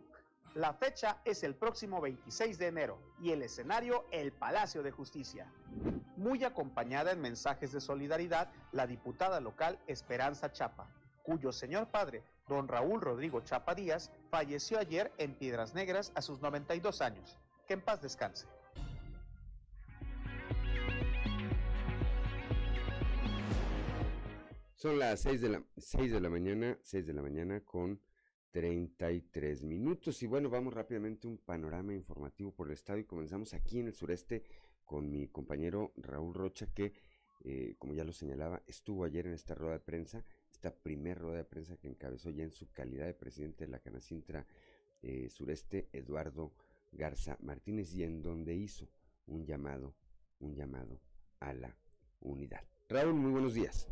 [0.55, 5.51] La fecha es el próximo 26 de enero y el escenario el Palacio de Justicia.
[6.15, 10.87] Muy acompañada en mensajes de solidaridad, la diputada local Esperanza Chapa,
[11.23, 16.41] cuyo señor padre, don Raúl Rodrigo Chapa Díaz, falleció ayer en Piedras Negras a sus
[16.41, 17.37] 92 años.
[17.67, 18.47] Que en paz descanse.
[24.79, 27.99] Son las 6 de la, 6 de la mañana, 6 de la mañana con
[28.51, 30.23] 33 minutos.
[30.23, 33.93] Y bueno, vamos rápidamente un panorama informativo por el estado y comenzamos aquí en el
[33.93, 34.43] sureste
[34.85, 36.93] con mi compañero Raúl Rocha, que,
[37.43, 40.25] eh, como ya lo señalaba, estuvo ayer en esta rueda de prensa,
[40.59, 43.79] esta primera rueda de prensa que encabezó ya en su calidad de presidente de la
[43.79, 44.45] Canacintra
[45.01, 46.51] eh, Sureste, Eduardo
[46.91, 48.89] Garza Martínez, y en donde hizo
[49.27, 49.95] un llamado,
[50.41, 50.99] un llamado
[51.39, 51.77] a la
[52.19, 52.61] unidad.
[52.89, 53.87] Raúl, muy buenos días.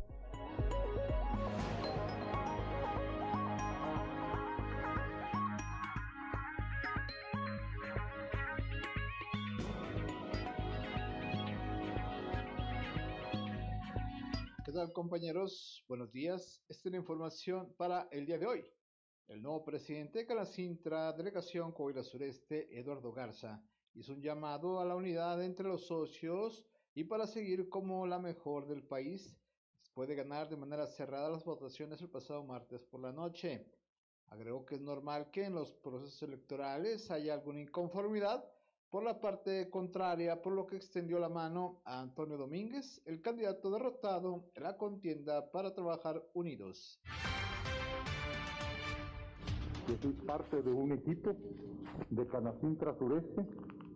[14.88, 15.84] Tal compañeros?
[15.89, 16.63] Buenos días.
[16.69, 18.63] Esta es la información para el día de hoy.
[19.28, 23.62] El nuevo presidente de Calacintra, Delegación Coahuila Sureste, Eduardo Garza,
[23.95, 28.65] hizo un llamado a la unidad entre los socios y para seguir como la mejor
[28.67, 29.38] del país,
[29.80, 33.69] después de ganar de manera cerrada las votaciones el pasado martes por la noche.
[34.28, 38.45] Agregó que es normal que en los procesos electorales haya alguna inconformidad
[38.89, 43.69] por la parte contraria, por lo que extendió la mano a Antonio Domínguez, el candidato
[43.69, 47.00] derrotado en la contienda para trabajar unidos.
[49.88, 51.36] Yo soy parte de un equipo
[52.10, 53.45] de Canacintra Sureste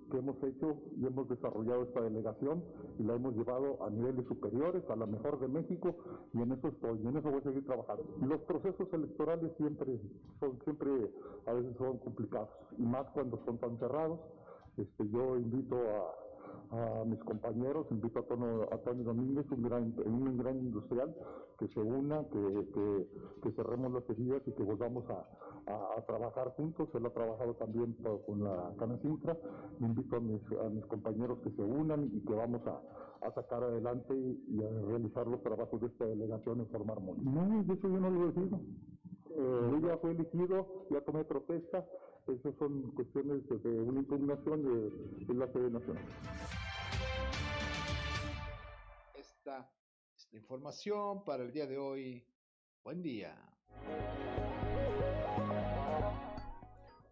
[0.09, 2.63] que hemos hecho y hemos desarrollado esta delegación
[2.99, 5.95] y la hemos llevado a niveles superiores, a la mejor de México,
[6.33, 8.03] y en eso estoy, y en eso voy a seguir trabajando.
[8.21, 9.99] Los procesos electorales siempre
[10.39, 10.91] son, siempre
[11.45, 14.19] a veces son complicados, y más cuando son tan cerrados.
[14.77, 15.75] Este, yo invito
[16.71, 21.15] a, a mis compañeros, invito a Tony, a Tony Domínguez, un gran, un gran industrial,
[21.59, 23.07] que se una, que, que,
[23.43, 25.27] que cerremos las heridas y que volvamos a,
[25.71, 26.89] a, a, trabajar juntos.
[26.93, 29.37] Él ha trabajado también con la Canacintra.
[29.79, 32.81] Invito a mis, a mis compañeros que se unan y que vamos a,
[33.27, 37.29] a sacar adelante y a realizar los trabajos de esta delegación en forma armónica.
[37.29, 38.59] No, eso yo no lo decido.
[39.33, 41.85] Eh, fue elegido, ya tomé protesta,
[42.27, 46.03] esas son cuestiones de, de una impugnación de, de la sede nacional.
[49.15, 49.71] Esta
[50.15, 52.25] es la información para el día de hoy.
[52.83, 53.35] Buen día.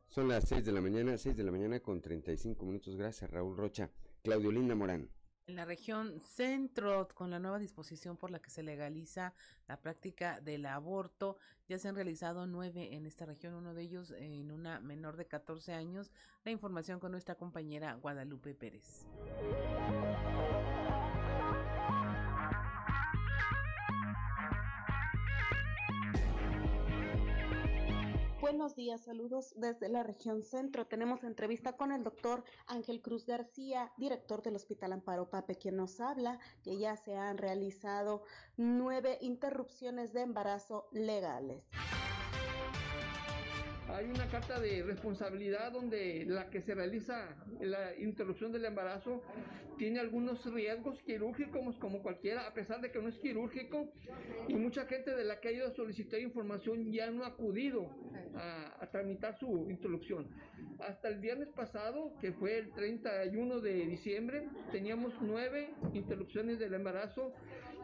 [0.08, 2.96] Son las 6 de la mañana, 6 de la mañana con 35 minutos.
[2.96, 3.92] Gracias, Raúl Rocha.
[4.24, 5.10] Claudio Linda Morán.
[5.50, 9.34] En la región centro, con la nueva disposición por la que se legaliza
[9.68, 14.12] la práctica del aborto, ya se han realizado nueve en esta región, uno de ellos
[14.12, 16.12] en una menor de 14 años.
[16.46, 19.08] La información con nuestra compañera Guadalupe Pérez.
[28.50, 30.88] Buenos días, saludos desde la región centro.
[30.88, 36.00] Tenemos entrevista con el doctor Ángel Cruz García, director del Hospital Amparo Pape, quien nos
[36.00, 38.24] habla que ya se han realizado
[38.58, 41.64] nueve interrupciones de embarazo legales.
[43.94, 49.22] Hay una carta de responsabilidad donde la que se realiza la interrupción del embarazo
[49.78, 53.92] tiene algunos riesgos quirúrgicos como cualquiera, a pesar de que no es quirúrgico,
[54.48, 57.90] y mucha gente de la que ha ido a solicitar información ya no ha acudido
[58.36, 60.28] a, a tramitar su interrupción.
[60.80, 67.34] Hasta el viernes pasado, que fue el 31 de diciembre, teníamos nueve interrupciones del embarazo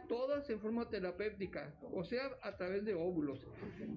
[0.08, 3.46] todas en forma terapéutica, o sea, a través de óvulos.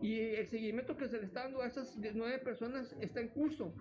[0.01, 3.73] Y el seguimiento que se le está dando a esas nueve personas está en curso,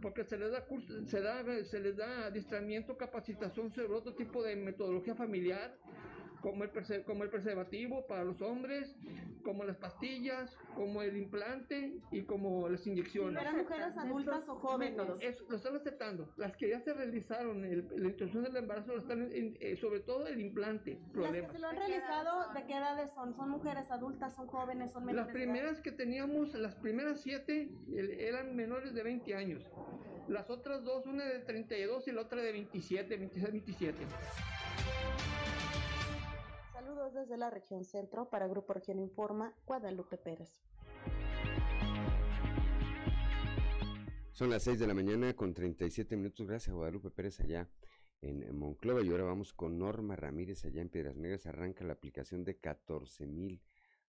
[0.00, 4.42] porque se les da curso, se da, se les da adiestramiento, capacitación sobre otro tipo
[4.42, 5.76] de metodología familiar
[6.42, 6.70] como el,
[7.04, 8.94] como el preservativo para los hombres,
[9.42, 13.40] como las pastillas, como el implante y como las inyecciones.
[13.40, 14.96] ¿Eran mujeres adultas o jóvenes?
[15.48, 16.28] lo están aceptando.
[16.36, 20.40] Las que ya se realizaron, el, la introducción del embarazo, están, eh, sobre todo el
[20.40, 20.98] implante.
[21.14, 23.34] Las que se lo han realizado, ¿de qué edades son?
[23.34, 25.26] ¿Son mujeres adultas, son jóvenes, son menores?
[25.26, 27.70] Las primeras que teníamos, las primeras siete,
[28.18, 29.70] eran menores de 20 años.
[30.28, 33.98] Las otras dos, una de 32 y la otra de 27, 26, 27.
[36.92, 40.60] Saludos desde la región centro para Grupo Región Informa, Guadalupe Pérez.
[44.32, 46.46] Son las 6 de la mañana con 37 minutos.
[46.46, 47.66] Gracias, Guadalupe Pérez, allá
[48.20, 49.00] en Monclova.
[49.00, 51.46] Y ahora vamos con Norma Ramírez, allá en Piedras Negras.
[51.46, 53.62] Arranca la aplicación de 14 mil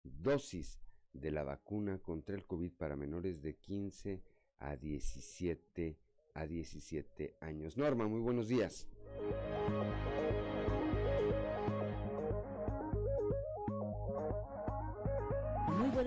[0.04, 0.78] dosis
[1.12, 4.22] de la vacuna contra el COVID para menores de 15
[4.58, 5.98] a 17
[6.34, 7.76] a 17 años.
[7.76, 8.86] Norma, muy buenos días.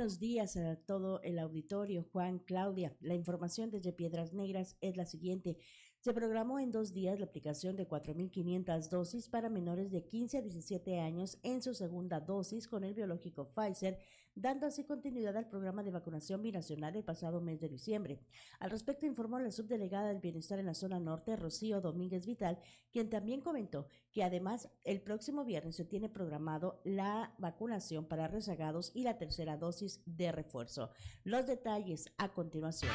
[0.02, 2.98] Buenos días a todo el auditorio, Juan, Claudia.
[3.02, 5.60] La información desde Piedras Negras es la siguiente.
[6.00, 10.42] Se programó en dos días la aplicación de 4.500 dosis para menores de 15 a
[10.42, 14.00] 17 años en su segunda dosis con el biológico Pfizer,
[14.36, 18.20] dando así continuidad al programa de vacunación binacional el pasado mes de diciembre.
[18.60, 22.60] Al respecto informó la subdelegada del Bienestar en la zona norte, Rocío Domínguez Vital,
[22.92, 28.92] quien también comentó que además el próximo viernes se tiene programado la vacunación para rezagados
[28.94, 30.92] y la tercera dosis de refuerzo.
[31.24, 32.92] Los detalles a continuación.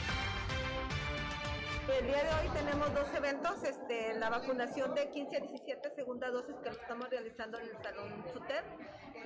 [1.88, 6.30] El día de hoy tenemos dos eventos, este, la vacunación de 15 a 17 segunda
[6.30, 8.64] dosis que lo estamos realizando en el Salón SUTER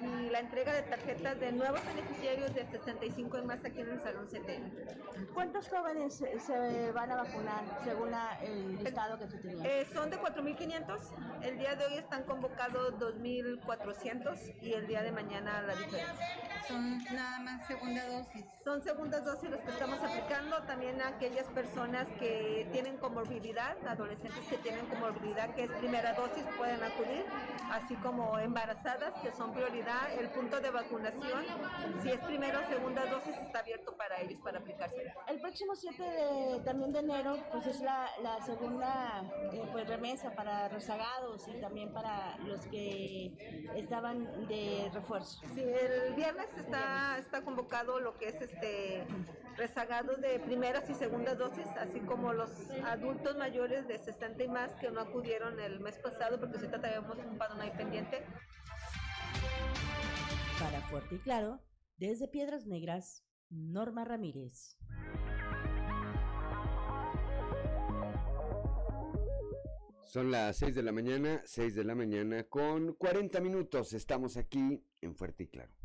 [0.03, 4.03] y la entrega de tarjetas de nuevos beneficiarios de 65 y más aquí en el
[4.03, 5.33] Salón CTN.
[5.35, 8.11] ¿Cuántos jóvenes se van a vacunar según
[8.42, 9.81] el listado que se tenía?
[9.81, 15.12] Eh, son de 4.500, el día de hoy están convocados 2.400 y el día de
[15.12, 16.27] mañana la diferencia.
[16.68, 18.44] Son nada más segunda dosis.
[18.64, 24.44] Son segundas dosis los que estamos aplicando, también a aquellas personas que tienen comorbilidad, adolescentes
[24.48, 27.24] que tienen comorbilidad, que es primera dosis, pueden acudir,
[27.70, 30.12] así como embarazadas, que son prioridad.
[30.18, 31.44] El punto de vacunación,
[32.02, 35.12] si es primera o segunda dosis, está abierto para ellos para aplicarse.
[35.28, 40.34] El próximo 7 de, también de enero, pues es la, la segunda eh, pues remesa
[40.34, 43.32] para rezagados y también para los que
[43.76, 45.40] estaban de refuerzo.
[45.54, 49.06] Sí, el viernes está, está convocado lo que es este
[49.56, 52.39] rezagados de primeras y segundas dosis, así como los
[52.85, 57.18] adultos mayores de 60 y más que no acudieron el mes pasado porque ahorita teníamos
[57.18, 58.24] un padrón ahí pendiente.
[60.59, 61.61] Para Fuerte y Claro,
[61.96, 64.76] desde Piedras Negras, Norma Ramírez.
[70.05, 73.92] Son las 6 de la mañana, 6 de la mañana con 40 minutos.
[73.92, 75.80] Estamos aquí en Fuerte y Claro.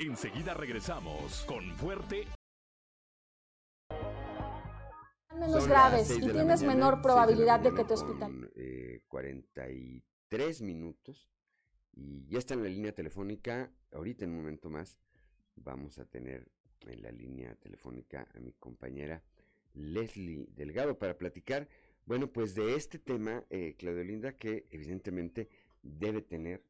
[0.00, 2.24] Enseguida regresamos con Fuerte.
[5.38, 8.50] Menos graves y tienes menor probabilidad de, que te hospitalices.
[8.56, 11.28] Eh, 43 minutos
[11.92, 13.70] y ya está en la línea telefónica.
[13.92, 14.98] Ahorita en un momento más
[15.56, 16.50] vamos a tener
[16.86, 19.22] en la línea telefónica a mi compañera
[19.74, 21.68] Leslie Delgado para platicar,
[22.06, 25.50] bueno, pues de este tema, eh, Claudio Linda, que evidentemente
[25.82, 26.64] debe tener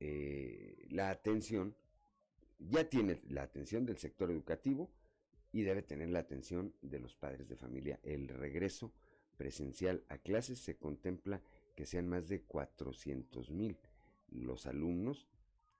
[0.00, 1.74] eh, la atención
[2.58, 4.90] ya tiene la atención del sector educativo
[5.52, 7.98] y debe tener la atención de los padres de familia.
[8.02, 8.92] El regreso
[9.36, 11.40] presencial a clases se contempla
[11.74, 13.78] que sean más de 400 mil
[14.30, 15.26] los alumnos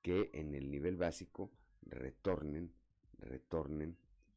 [0.03, 1.51] que en el nivel básico
[1.83, 2.73] retornen,
[3.19, 3.97] retornen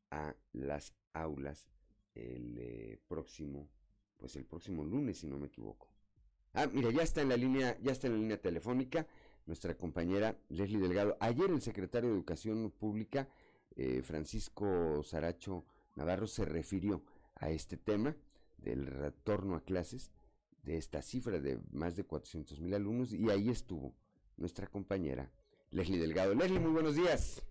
[0.10, 1.68] a las aulas
[2.16, 3.70] el eh, próximo,
[4.18, 5.88] pues el próximo lunes, si no me equivoco.
[6.54, 9.08] Ah, mira, ya está en la línea, ya está en la línea telefónica
[9.52, 11.18] nuestra compañera Leslie Delgado.
[11.20, 13.28] Ayer el secretario de Educación Pública,
[13.76, 17.04] eh, Francisco Saracho Navarro, se refirió
[17.36, 18.16] a este tema
[18.60, 20.14] del retorno a clases,
[20.64, 23.94] de esta cifra de más de 400 mil alumnos, y ahí estuvo
[24.38, 25.30] nuestra compañera
[25.72, 26.34] Leslie Delgado.
[26.34, 27.46] Leslie, muy buenos días.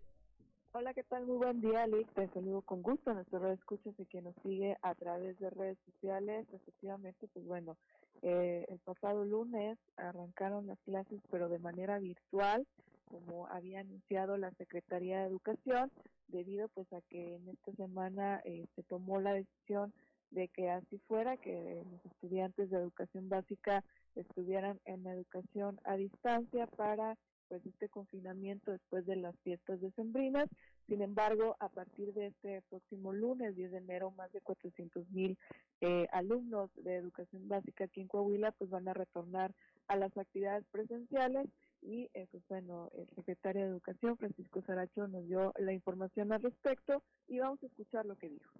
[0.72, 1.26] Hola, ¿qué tal?
[1.26, 2.14] Muy buen día, Alex.
[2.14, 5.50] Te saludo con gusto a nuestro red escuchas y que nos sigue a través de
[5.50, 6.46] redes sociales.
[6.50, 7.76] Efectivamente, pues bueno,
[8.22, 12.66] eh, el pasado lunes arrancaron las clases, pero de manera virtual,
[13.06, 15.90] como había anunciado la Secretaría de Educación,
[16.28, 19.92] debido pues a que en esta semana eh, se tomó la decisión
[20.30, 23.82] de que así fuera, que los estudiantes de educación básica
[24.14, 27.16] estuvieran en educación a distancia para
[27.50, 30.48] pues este confinamiento después de las fiestas decembrinas.
[30.86, 35.36] Sin embargo, a partir de este próximo lunes, 10 de enero, más de 400 mil
[35.80, 39.52] eh, alumnos de educación básica aquí en Coahuila pues van a retornar
[39.88, 41.48] a las actividades presenciales
[41.82, 47.02] y pues bueno, el secretario de Educación, Francisco Saracho, nos dio la información al respecto
[47.26, 48.52] y vamos a escuchar lo que dijo.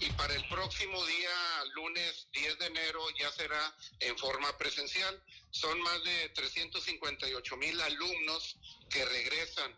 [0.00, 5.22] Y para el próximo día, lunes 10 de enero, ya será en forma presencial.
[5.50, 8.56] Son más de 358 mil alumnos
[8.90, 9.70] que regresan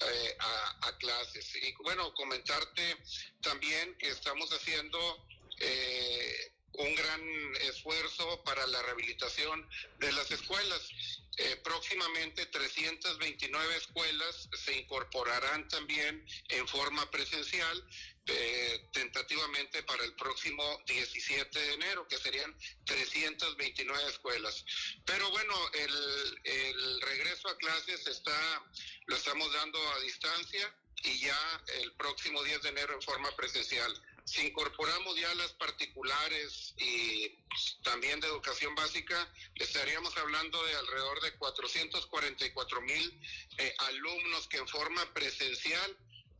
[0.00, 1.54] eh, a, a, clases.
[1.56, 2.96] Y bueno, comentarte
[3.42, 5.26] también que estamos haciendo
[5.60, 10.88] eh, un gran esfuerzo para la rehabilitación de las escuelas.
[11.36, 17.84] Eh, próximamente 329 escuelas se incorporarán también en forma presencial,
[18.28, 22.54] eh, tentativamente para el próximo 17 de enero, que serían
[22.84, 24.64] 329 escuelas.
[25.04, 28.62] Pero bueno, el, el regreso a clases está,
[29.06, 30.74] lo estamos dando a distancia
[31.04, 33.92] y ya el próximo 10 de enero en forma presencial.
[34.24, 37.34] Si incorporamos ya las particulares y
[37.82, 43.22] también de educación básica, estaríamos hablando de alrededor de 444 mil
[43.56, 45.96] eh, alumnos que en forma presencial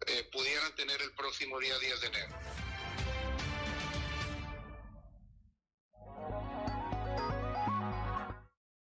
[0.06, 2.34] eh, pudieran tener el próximo día 10 de enero.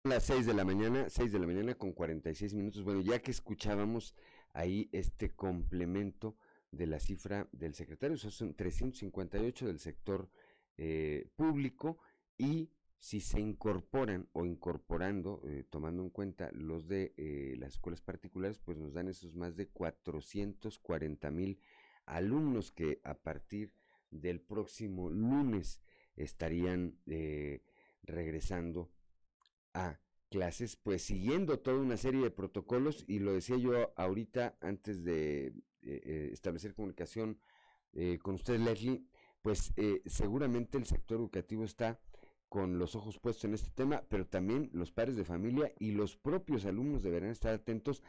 [0.05, 2.83] Las 6 de la mañana, 6 de la mañana con 46 minutos.
[2.83, 4.15] Bueno, ya que escuchábamos
[4.53, 6.37] ahí este complemento
[6.71, 10.31] de la cifra del secretario, o sea, son 358 del sector
[10.77, 11.99] eh, público
[12.37, 18.01] y si se incorporan o incorporando, eh, tomando en cuenta los de eh, las escuelas
[18.01, 21.61] particulares, pues nos dan esos más de 440 mil
[22.07, 23.73] alumnos que a partir
[24.11, 25.81] del próximo lunes
[26.17, 27.63] estarían eh,
[28.03, 28.91] regresando
[29.75, 33.05] a clases, pues siguiendo toda una serie de protocolos.
[33.07, 37.39] Y lo decía yo ahorita antes de establecer comunicación
[38.23, 39.05] con usted, Leslie,
[39.43, 39.73] pues
[40.07, 42.01] seguramente el sector educativo está
[42.49, 46.17] con los ojos puestos en este tema, pero también los padres de familia y los
[46.17, 48.03] propios alumnos deberán estar atentos,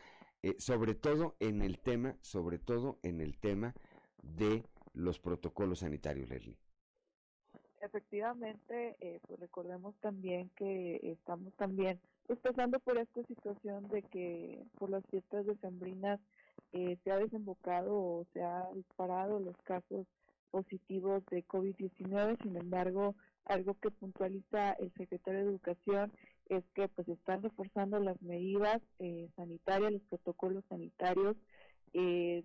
[0.44, 3.74] eh, sobre todo en el tema, sobre todo en el tema
[4.24, 4.64] de
[4.94, 6.58] los protocolos sanitarios, Leslie.
[7.82, 14.64] Efectivamente, eh, pues recordemos también que estamos también pues pasando por esta situación de que
[14.78, 16.20] por las fiestas decembrinas
[16.74, 20.06] eh, se ha desembocado o se ha disparado los casos
[20.52, 23.16] positivos de COVID-19, sin embargo,
[23.50, 26.12] algo que puntualiza el secretario de Educación
[26.48, 31.36] es que pues están reforzando las medidas eh, sanitarias, los protocolos sanitarios.
[31.94, 32.44] Eh,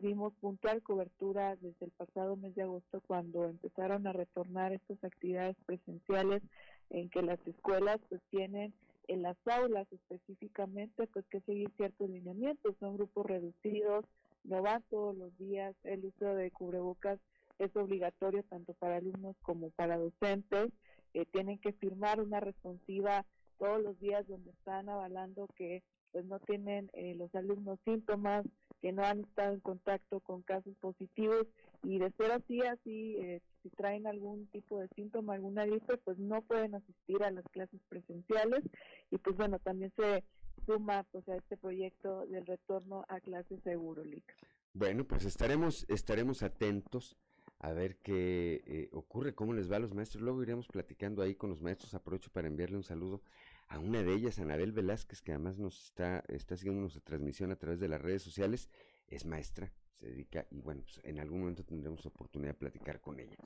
[0.00, 5.56] dimos puntual cobertura desde el pasado mes de agosto cuando empezaron a retornar estas actividades
[5.66, 6.42] presenciales
[6.90, 8.74] en que las escuelas pues tienen
[9.08, 14.04] en las aulas específicamente pues que seguir ciertos lineamientos, son grupos reducidos,
[14.44, 17.18] no van todos los días, el uso de cubrebocas
[17.58, 20.70] es obligatorio tanto para alumnos como para docentes.
[21.14, 23.24] Eh, tienen que firmar una responsiva
[23.58, 25.82] todos los días donde están avalando que
[26.14, 28.46] pues no tienen eh, los alumnos síntomas,
[28.80, 31.44] que no han estado en contacto con casos positivos
[31.82, 36.16] y de ser así, así, eh, si traen algún tipo de síntoma, alguna gripe, pues
[36.18, 38.62] no pueden asistir a las clases presenciales
[39.10, 40.22] y pues bueno, también se
[40.66, 44.24] suma pues a este proyecto del retorno a clases seguro, Lic.
[44.72, 47.16] Bueno, pues estaremos, estaremos atentos
[47.64, 50.22] a ver qué eh, ocurre, cómo les va a los maestros.
[50.22, 51.94] Luego iremos platicando ahí con los maestros.
[51.94, 53.22] Aprovecho para enviarle un saludo
[53.68, 57.56] a una de ellas, Anabel Velázquez, que además nos está, está siguiendo nuestra transmisión a
[57.56, 58.68] través de las redes sociales.
[59.08, 63.18] Es maestra, se dedica y bueno, pues en algún momento tendremos oportunidad de platicar con
[63.18, 63.36] ella.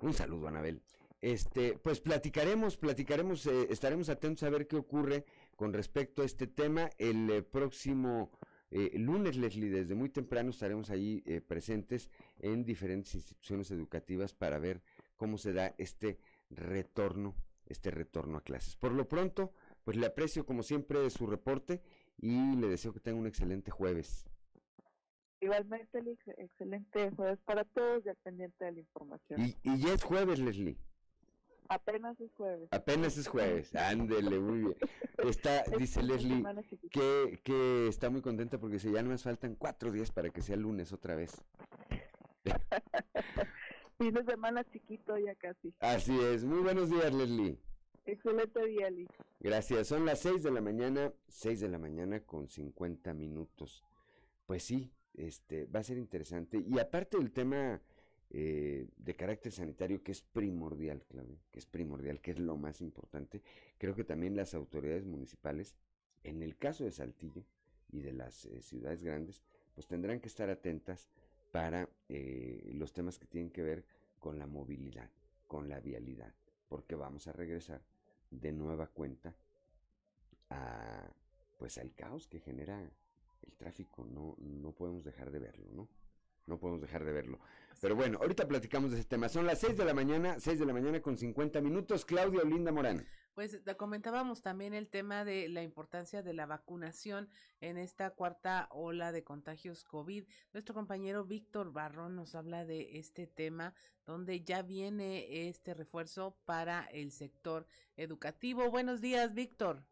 [0.00, 0.82] Un saludo, Anabel.
[1.20, 5.24] Este, pues platicaremos, platicaremos, eh, estaremos atentos a ver qué ocurre
[5.54, 8.32] con respecto a este tema el eh, próximo
[8.70, 14.58] eh, lunes, Leslie, desde muy temprano estaremos ahí eh, presentes en diferentes instituciones educativas para
[14.58, 14.82] ver
[15.16, 16.18] cómo se da este
[16.50, 17.34] retorno,
[17.66, 18.76] este retorno a clases.
[18.76, 19.52] Por lo pronto,
[19.84, 21.80] pues le aprecio como siempre su reporte
[22.18, 24.26] y le deseo que tenga un excelente jueves.
[25.40, 26.02] Igualmente,
[26.36, 29.40] excelente jueves para todos y pendiente de la información.
[29.40, 30.76] Y, y ya es jueves, Leslie.
[31.68, 32.68] Apenas es jueves.
[32.72, 34.76] Apenas es jueves, ándele, muy bien.
[35.18, 36.42] Está, dice Leslie,
[36.90, 40.42] que, que está muy contenta porque dice, ya no nos faltan cuatro días para que
[40.42, 41.42] sea lunes otra vez.
[43.98, 45.74] fin de semana chiquito ya casi.
[45.80, 47.58] Así es, muy buenos días Leslie.
[48.08, 49.06] Excelente día, Lee.
[49.38, 53.84] Gracias, son las seis de la mañana, seis de la mañana con cincuenta minutos.
[54.46, 56.58] Pues sí, este, va a ser interesante.
[56.66, 57.82] Y aparte del tema
[58.30, 62.80] eh, de carácter sanitario que es primordial, Claudia, que es primordial, que es lo más
[62.80, 63.42] importante.
[63.78, 65.76] Creo que también las autoridades municipales,
[66.24, 67.44] en el caso de Saltillo
[67.90, 69.42] y de las eh, ciudades grandes,
[69.74, 71.08] pues tendrán que estar atentas
[71.52, 73.84] para eh, los temas que tienen que ver
[74.18, 75.10] con la movilidad,
[75.46, 76.34] con la vialidad,
[76.68, 77.80] porque vamos a regresar
[78.30, 79.34] de nueva cuenta
[80.50, 81.10] a
[81.58, 85.88] pues al caos que genera el tráfico, no, no podemos dejar de verlo, ¿no?
[86.48, 87.38] No podemos dejar de verlo.
[87.80, 89.28] Pero bueno, ahorita platicamos de ese tema.
[89.28, 92.04] Son las 6 de la mañana, 6 de la mañana con 50 minutos.
[92.04, 93.06] Claudia Olinda Morán.
[93.34, 97.28] Pues comentábamos también el tema de la importancia de la vacunación
[97.60, 100.24] en esta cuarta ola de contagios COVID.
[100.52, 103.74] Nuestro compañero Víctor Barrón nos habla de este tema
[104.06, 108.70] donde ya viene este refuerzo para el sector educativo.
[108.72, 109.84] Buenos días, Víctor.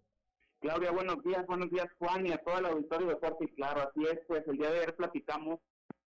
[0.59, 3.83] Claudia, buenos días, buenos días Juan y a todo el auditorio de Fuerte y Claro.
[3.83, 5.61] Así es, pues el día de ayer platicamos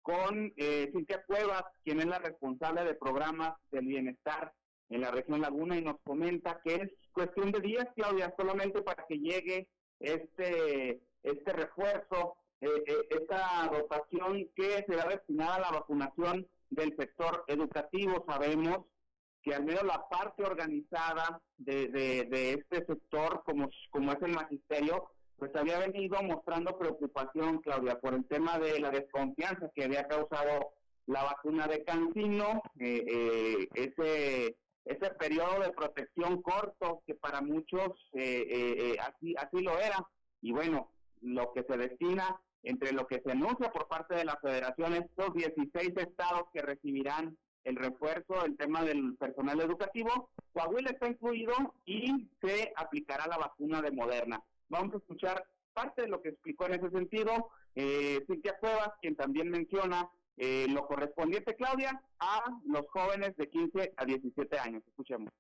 [0.06, 4.54] con eh, Cintia Cuevas, quien es la responsable de programas del bienestar
[4.90, 9.04] en la región Laguna y nos comenta que es cuestión de días, Claudia, solamente para
[9.08, 9.68] que llegue
[10.00, 17.44] este, este refuerzo, eh, eh, esta dotación que será destinada a la vacunación del sector
[17.48, 18.24] educativo.
[18.28, 18.86] Sabemos
[19.42, 24.34] que al menos la parte organizada de, de, de este sector, como, como es el
[24.34, 30.08] magisterio, pues había venido mostrando preocupación, Claudia, por el tema de la desconfianza que había
[30.08, 30.74] causado
[31.08, 37.90] la vacuna de Cancino, eh, eh, ese ese periodo de protección corto que para muchos
[38.14, 40.08] eh, así así lo era.
[40.42, 44.38] Y bueno lo que se destina entre lo que se anuncia por parte de la
[44.38, 51.08] Federación estos 16 estados que recibirán el refuerzo el tema del personal educativo Coahuila está
[51.08, 51.54] incluido
[51.86, 56.66] y se aplicará la vacuna de Moderna Vamos a escuchar parte de lo que explicó
[56.66, 62.88] en ese sentido eh, Cintia Cuevas, quien también menciona eh, lo correspondiente, Claudia, a los
[62.90, 64.84] jóvenes de 15 a 17 años.
[64.88, 65.32] Escuchemos.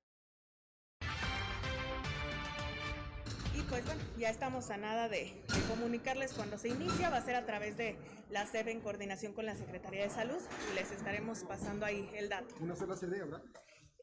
[3.54, 5.32] Y pues bueno, ya estamos a nada de,
[5.70, 7.98] comunicarles cuando se inicia, va a ser a través de
[8.30, 12.28] la SEB en coordinación con la Secretaría de Salud y les estaremos pasando ahí el
[12.28, 12.54] dato.
[12.60, 13.42] ¿Una sola sede, verdad?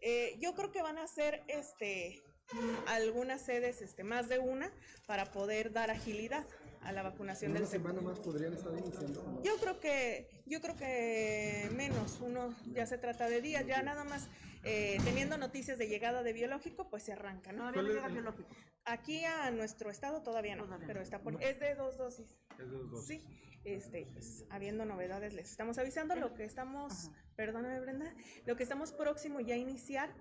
[0.00, 2.22] Eh, yo creo que van a ser este
[2.86, 4.70] algunas sedes, este, más de una,
[5.06, 6.46] para poder dar agilidad
[6.82, 9.40] a la vacunación del semana más podrían estar iniciando?
[9.44, 14.04] Yo creo que, yo creo que menos, uno ya se trata de días, ya nada
[14.04, 14.28] más
[14.64, 17.70] eh, teniendo noticias de llegada de biológico, pues se arranca, ¿no?
[17.72, 18.48] ¿Todavía llega biológico?
[18.84, 22.36] Aquí a nuestro estado todavía no, pero está por, es de dos dosis.
[22.58, 23.06] Es de dos dosis.
[23.06, 23.22] Sí,
[23.64, 28.92] este, pues, habiendo novedades les estamos avisando, lo que estamos, perdóname Brenda, lo que estamos
[28.92, 30.12] próximo ya a iniciar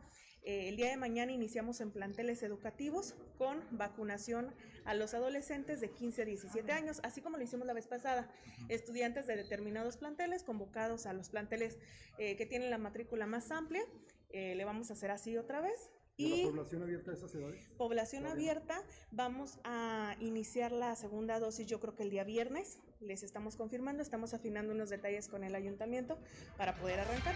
[0.44, 4.54] eh, el día de mañana iniciamos en planteles educativos con vacunación
[4.86, 8.32] a los adolescentes de 15 a 17 años, así como lo hicimos la vez pasada.
[8.68, 11.78] Estudiantes de determinados planteles convocados a los planteles
[12.18, 13.84] eh, que tienen la matrícula más amplia.
[14.30, 15.92] Eh, le vamos a hacer así otra vez.
[16.18, 17.70] ¿Y la población abierta de esas edades?
[17.78, 23.24] Población abierta, vamos a iniciar la segunda dosis yo creo que el día viernes, les
[23.24, 26.20] estamos confirmando, estamos afinando unos detalles con el ayuntamiento
[26.58, 27.36] para poder arrancar.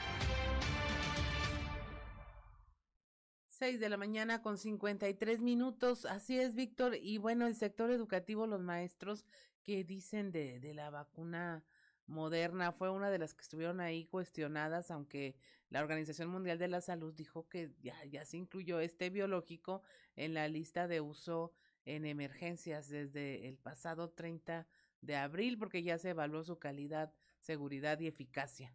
[3.55, 6.05] 6 de la mañana con 53 minutos.
[6.05, 6.97] Así es, Víctor.
[7.01, 9.25] Y bueno, el sector educativo, los maestros
[9.63, 11.63] que dicen de, de la vacuna
[12.05, 15.37] moderna fue una de las que estuvieron ahí cuestionadas, aunque
[15.69, 19.81] la Organización Mundial de la Salud dijo que ya, ya se incluyó este biológico
[20.17, 21.53] en la lista de uso
[21.85, 24.67] en emergencias desde el pasado 30
[24.99, 28.73] de abril, porque ya se evaluó su calidad, seguridad y eficacia.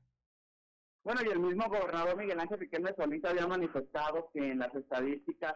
[1.03, 5.55] Bueno, y el mismo gobernador Miguel Ángel Riquelme Solís había manifestado que en las estadísticas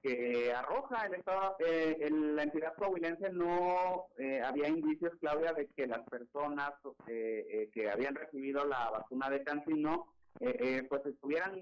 [0.00, 5.86] que arroja el estado, eh, la entidad coahuilense no eh, había indicios, Claudia, de que
[5.86, 6.72] las personas
[7.08, 10.06] eh, que habían recibido la vacuna de Cancino
[10.90, 11.58] pues estuvieran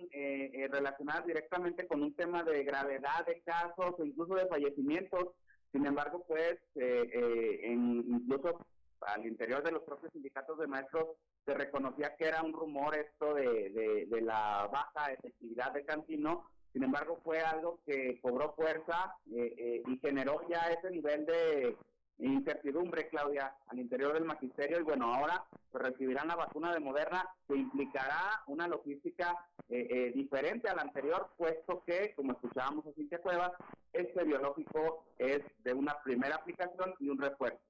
[0.68, 5.28] relacionadas directamente con un tema de gravedad de casos o incluso de fallecimientos.
[5.70, 8.66] Sin embargo, pues en, incluso
[9.02, 11.06] al interior de los propios sindicatos de maestros
[11.44, 16.84] se reconocía que era un rumor esto de, de, la baja efectividad de Cantino, sin
[16.84, 21.76] embargo fue algo que cobró fuerza eh, eh, y generó ya ese nivel de
[22.18, 27.28] incertidumbre, Claudia, al interior del magisterio y bueno, ahora pues, recibirán la vacuna de Moderna
[27.46, 29.36] que implicará una logística
[29.68, 33.52] eh, diferente a la anterior, puesto que, como escuchábamos a Cintia Cuevas,
[33.92, 37.60] este biológico es de una primera aplicación y un refuerzo.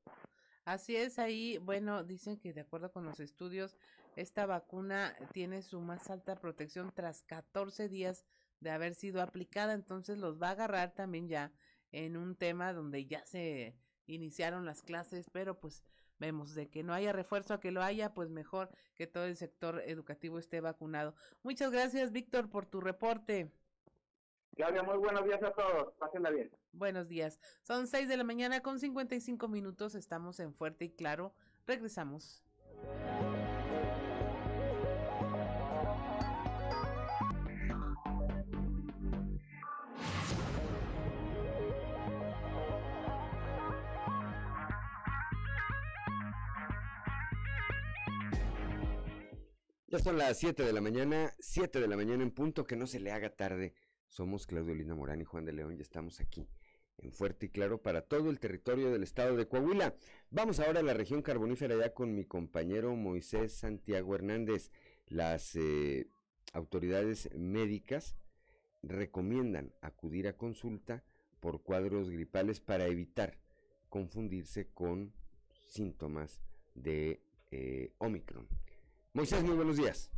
[0.64, 3.76] Así es, ahí, bueno, dicen que de acuerdo con los estudios,
[4.16, 8.24] esta vacuna tiene su más alta protección tras 14 días
[8.60, 11.52] de haber sido aplicada, entonces los va a agarrar también ya
[11.92, 15.84] en un tema donde ya se iniciaron las clases, pero pues
[16.18, 19.36] vemos de que no haya refuerzo a que lo haya, pues mejor que todo el
[19.36, 21.14] sector educativo esté vacunado.
[21.42, 23.52] Muchas gracias, Víctor, por tu reporte.
[24.54, 25.94] Claudia, muy buenos días a todos.
[25.98, 26.50] Pásenla bien.
[26.72, 27.40] Buenos días.
[27.62, 29.94] Son seis de la mañana con 55 minutos.
[29.94, 31.34] Estamos en Fuerte y Claro.
[31.66, 32.44] Regresamos.
[49.94, 52.88] Ya son las 7 de la mañana, 7 de la mañana en punto, que no
[52.88, 53.74] se le haga tarde.
[54.14, 56.46] Somos Claudio Lina Morán y Juan de León y estamos aquí
[56.98, 59.96] en Fuerte y Claro para todo el territorio del estado de Coahuila.
[60.30, 64.70] Vamos ahora a la región carbonífera ya con mi compañero Moisés Santiago Hernández.
[65.08, 66.06] Las eh,
[66.52, 68.14] autoridades médicas
[68.84, 71.02] recomiendan acudir a consulta
[71.40, 73.36] por cuadros gripales para evitar
[73.88, 75.12] confundirse con
[75.66, 76.38] síntomas
[76.76, 78.46] de eh, Omicron.
[79.12, 80.12] Moisés, muy buenos días.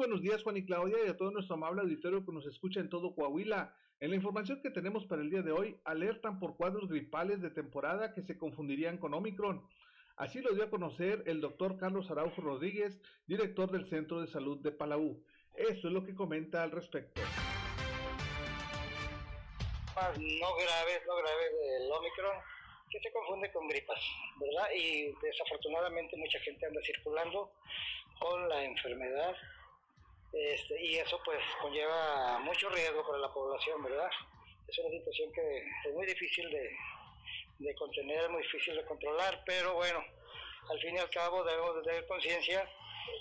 [0.00, 2.88] Buenos días, Juan y Claudia, y a todo nuestro amable auditorio que nos escucha en
[2.88, 3.76] todo Coahuila.
[4.00, 7.50] En la información que tenemos para el día de hoy, alertan por cuadros gripales de
[7.50, 9.62] temporada que se confundirían con Omicron.
[10.16, 14.62] Así lo dio a conocer el doctor Carlos Araujo Rodríguez, director del Centro de Salud
[14.62, 15.22] de Palau.
[15.54, 17.20] Esto es lo que comenta al respecto.
[19.96, 22.38] Ah, no graves, no graves del Omicron,
[22.88, 24.00] que se confunde con gripas,
[24.40, 24.66] ¿verdad?
[24.74, 27.52] Y desafortunadamente mucha gente anda circulando
[28.18, 29.36] con la enfermedad
[30.32, 34.10] este, y eso pues conlleva mucho riesgo para la población, ¿verdad?
[34.68, 36.76] Es una situación que es muy difícil de,
[37.58, 40.04] de contener, muy difícil de controlar, pero bueno,
[40.70, 42.68] al fin y al cabo debemos de tener conciencia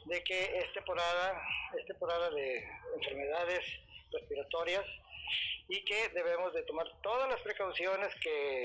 [0.06, 1.42] de que es temporada,
[1.78, 3.66] es temporada de enfermedades
[4.12, 4.86] respiratorias
[5.68, 8.64] y que debemos de tomar todas las precauciones que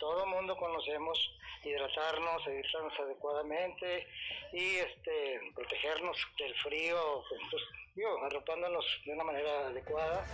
[0.00, 1.16] todo mundo conocemos,
[1.62, 4.08] hidratarnos, hidratarnos adecuadamente
[4.52, 7.62] y este protegernos del frío, pues,
[8.24, 10.24] arropándonos de una manera adecuada.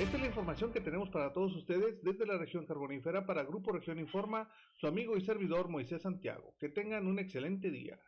[0.00, 3.70] Esta es la información que tenemos para todos ustedes desde la región carbonífera para Grupo
[3.70, 4.48] Región Informa,
[4.80, 6.54] su amigo y servidor Moisés Santiago.
[6.58, 7.98] Que tengan un excelente día.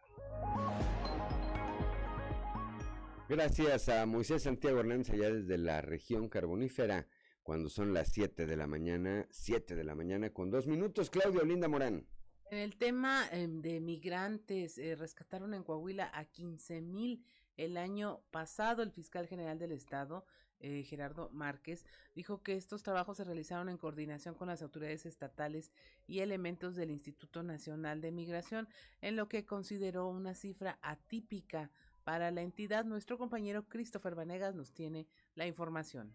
[3.29, 7.07] Gracias a Moisés Santiago Hernández allá desde la región carbonífera,
[7.43, 11.11] cuando son las 7 de la mañana, 7 de la mañana con dos minutos.
[11.11, 12.07] Claudio Linda Morán.
[12.51, 17.25] En el tema em, de migrantes, eh, rescataron en Coahuila a 15 mil
[17.57, 18.83] el año pasado.
[18.83, 20.25] El fiscal general del estado
[20.63, 21.85] eh, Gerardo Márquez,
[22.15, 25.73] dijo que estos trabajos se realizaron en coordinación con las autoridades estatales
[26.07, 28.69] y elementos del Instituto Nacional de Migración,
[29.01, 31.73] en lo que consideró una cifra atípica
[32.05, 32.85] para la entidad.
[32.85, 36.15] Nuestro compañero Christopher Vanegas nos tiene la información.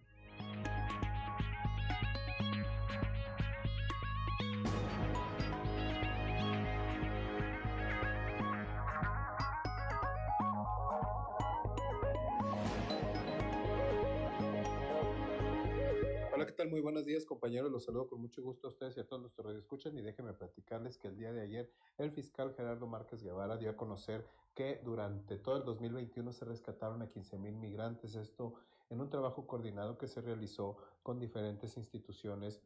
[16.58, 16.72] Tal?
[16.72, 17.72] Muy buenos días, compañeros.
[17.72, 19.96] Los saludo con mucho gusto a ustedes y a todos los que escuchan.
[19.96, 23.78] Y déjenme platicarles que el día de ayer el fiscal Gerardo Márquez Guevara dio a
[23.78, 28.16] conocer que durante todo el 2021 se rescataron a 15 mil migrantes.
[28.16, 28.56] Esto
[28.90, 32.60] en un trabajo coordinado que se realizó con diferentes instituciones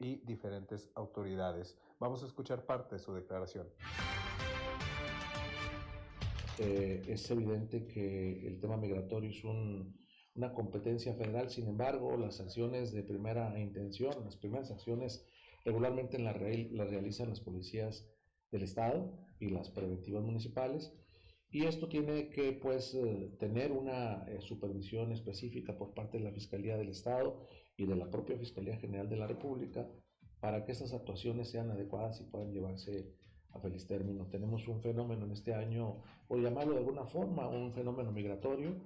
[0.00, 1.78] y diferentes autoridades.
[2.00, 3.68] Vamos a escuchar parte de su declaración.
[6.58, 9.96] Eh, es evidente que el tema migratorio es un
[10.38, 11.50] una competencia federal.
[11.50, 15.26] Sin embargo, las sanciones de primera intención, las primeras acciones
[15.64, 18.08] regularmente las realizan las policías
[18.52, 20.94] del Estado y las preventivas municipales.
[21.50, 26.30] Y esto tiene que pues eh, tener una eh, supervisión específica por parte de la
[26.30, 29.88] Fiscalía del Estado y de la propia Fiscalía General de la República
[30.40, 33.12] para que estas actuaciones sean adecuadas y puedan llevarse
[33.50, 34.26] a feliz término.
[34.26, 38.76] Tenemos un fenómeno en este año, por llamarlo de alguna forma, un fenómeno migratorio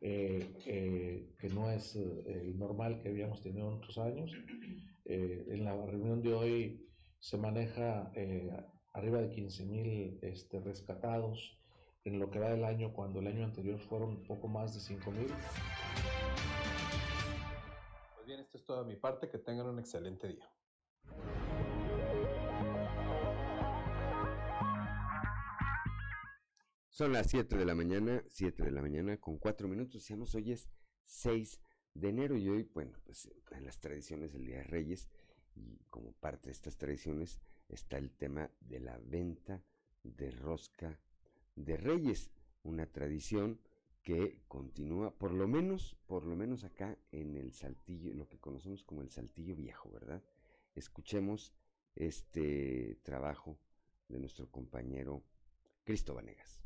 [0.00, 4.32] eh, eh, que no es eh, el normal que habíamos tenido en otros años.
[5.04, 6.86] en la reunión de hoy
[7.18, 8.12] se maneja
[8.92, 11.58] arriba de 15 mil este, rescatados
[12.04, 15.10] en lo que va del año, cuando el año anterior fueron poco más de 5
[15.10, 15.28] mil.
[18.14, 19.28] Pues bien, esto es toda mi parte.
[19.28, 20.48] Que tengan un excelente día.
[26.98, 30.02] Son las 7 de la mañana, 7 de la mañana con 4 minutos.
[30.02, 30.68] Seamos hoy es
[31.04, 31.60] 6
[31.94, 35.08] de enero y hoy, bueno, pues en las tradiciones del Día de Reyes
[35.54, 37.38] y como parte de estas tradiciones
[37.68, 39.62] está el tema de la venta
[40.02, 40.98] de rosca
[41.54, 42.32] de reyes,
[42.64, 43.60] una tradición
[44.02, 48.82] que continúa, por lo menos, por lo menos acá en el Saltillo, lo que conocemos
[48.82, 50.24] como el Saltillo Viejo, ¿verdad?
[50.74, 51.54] Escuchemos
[51.94, 53.56] este trabajo
[54.08, 55.22] de nuestro compañero
[55.84, 56.60] Cristo Vanegas.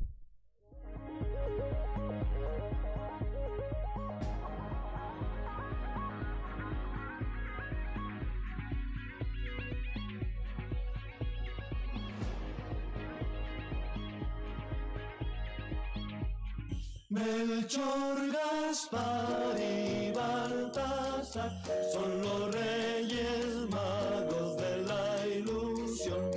[17.13, 21.51] Melchor, Gaspar y Baltasar
[21.91, 26.31] son los reyes magos de la ilusión.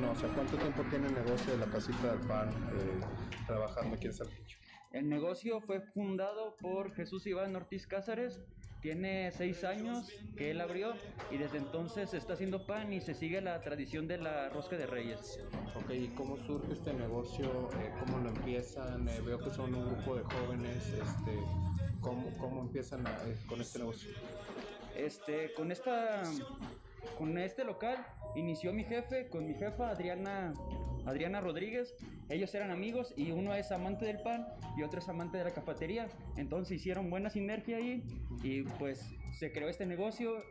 [0.00, 3.00] No, o sea, ¿cuánto tiempo tiene el negocio de la casita del pan eh,
[3.48, 4.56] trabajando aquí en Saltillo?
[4.92, 8.40] El negocio fue fundado por Jesús Iván Ortiz Cázares
[8.80, 10.94] tiene seis años que él abrió
[11.30, 14.86] y desde entonces está haciendo pan y se sigue la tradición de la rosca de
[14.86, 15.40] reyes.
[15.74, 17.68] Ok, ¿y cómo surge este negocio?
[17.80, 19.08] Eh, ¿Cómo lo empiezan?
[19.08, 20.86] Eh, veo que son un grupo de jóvenes.
[20.88, 21.38] Este,
[22.00, 24.10] ¿cómo, ¿Cómo empiezan eh, con este negocio?
[24.96, 26.22] Este, con esta,
[27.18, 30.52] con este local inició mi jefe con mi jefa Adriana
[31.06, 31.94] Adriana Rodríguez.
[32.28, 34.46] Ellos eran amigos y uno es amante del pan
[34.76, 36.08] y otro es amante de la cafetería.
[36.36, 38.02] Entonces hicieron buena sinergia ahí
[38.42, 39.04] y pues
[39.38, 40.42] se creó este negocio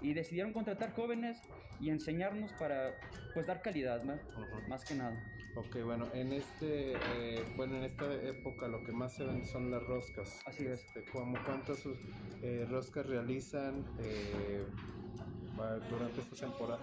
[0.00, 1.38] y decidieron contratar jóvenes
[1.80, 2.94] y enseñarnos para
[3.34, 4.02] pues dar calidad,
[4.68, 5.20] más que nada.
[5.54, 9.70] Ok, bueno, en este, eh, bueno, en esta época lo que más se ven son
[9.70, 10.40] las roscas.
[10.46, 10.80] Así es.
[10.80, 11.84] Este, ¿Cuántas
[12.42, 14.64] eh, roscas realizan eh,
[15.88, 16.80] durante esta temporada?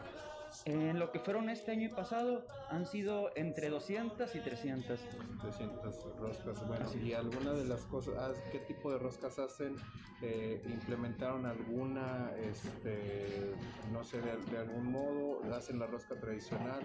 [0.66, 5.00] En lo que fueron este año y pasado han sido entre 200 y 300.
[5.42, 6.68] 300 roscas.
[6.68, 9.76] Bueno, y alguna de las cosas, ah, ¿qué tipo de roscas hacen?
[10.22, 13.54] Eh, ¿Implementaron alguna, este,
[13.92, 15.42] no sé, de, algún modo?
[15.54, 16.82] ¿Hacen la rosca tradicional?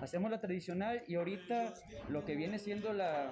[0.00, 1.74] Hacemos la tradicional y ahorita
[2.08, 3.30] lo que viene siendo la,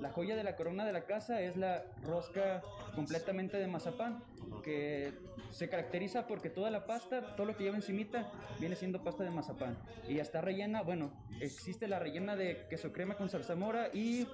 [0.00, 2.62] la joya de la corona de la casa es la rosca
[2.94, 4.22] completamente de mazapán,
[4.62, 5.12] que
[5.50, 9.30] se caracteriza porque toda la pasta, todo lo que lleva encimita, viene siendo pasta de
[9.30, 9.78] mazapán.
[10.08, 14.26] Y ya está rellena, bueno, existe la rellena de queso crema con zarzamora y,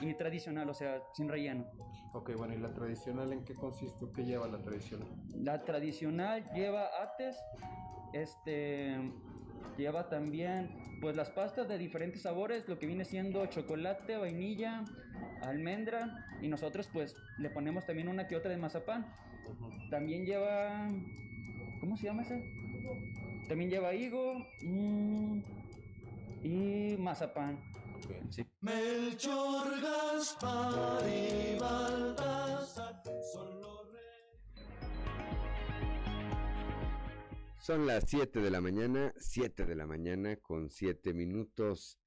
[0.00, 1.66] y tradicional, o sea, sin relleno.
[2.14, 4.06] Ok, bueno, ¿y la tradicional en qué consiste?
[4.14, 5.08] ¿Qué lleva la tradicional?
[5.34, 7.36] La tradicional lleva ates,
[8.12, 8.96] este,
[9.76, 10.70] lleva también,
[11.00, 14.84] pues las pastas de diferentes sabores, lo que viene siendo chocolate, vainilla,
[15.42, 19.12] almendra, y nosotros pues le ponemos también una que otra de mazapán.
[19.90, 20.88] También lleva,
[21.80, 22.42] ¿cómo se llama ese?
[23.48, 25.40] También lleva higo mm,
[26.42, 27.58] y mazapán.
[28.60, 33.74] Melchor, Gaspar y Baltasar son los
[37.58, 41.98] Son las 7 de la mañana, 7 de la mañana con 7 minutos.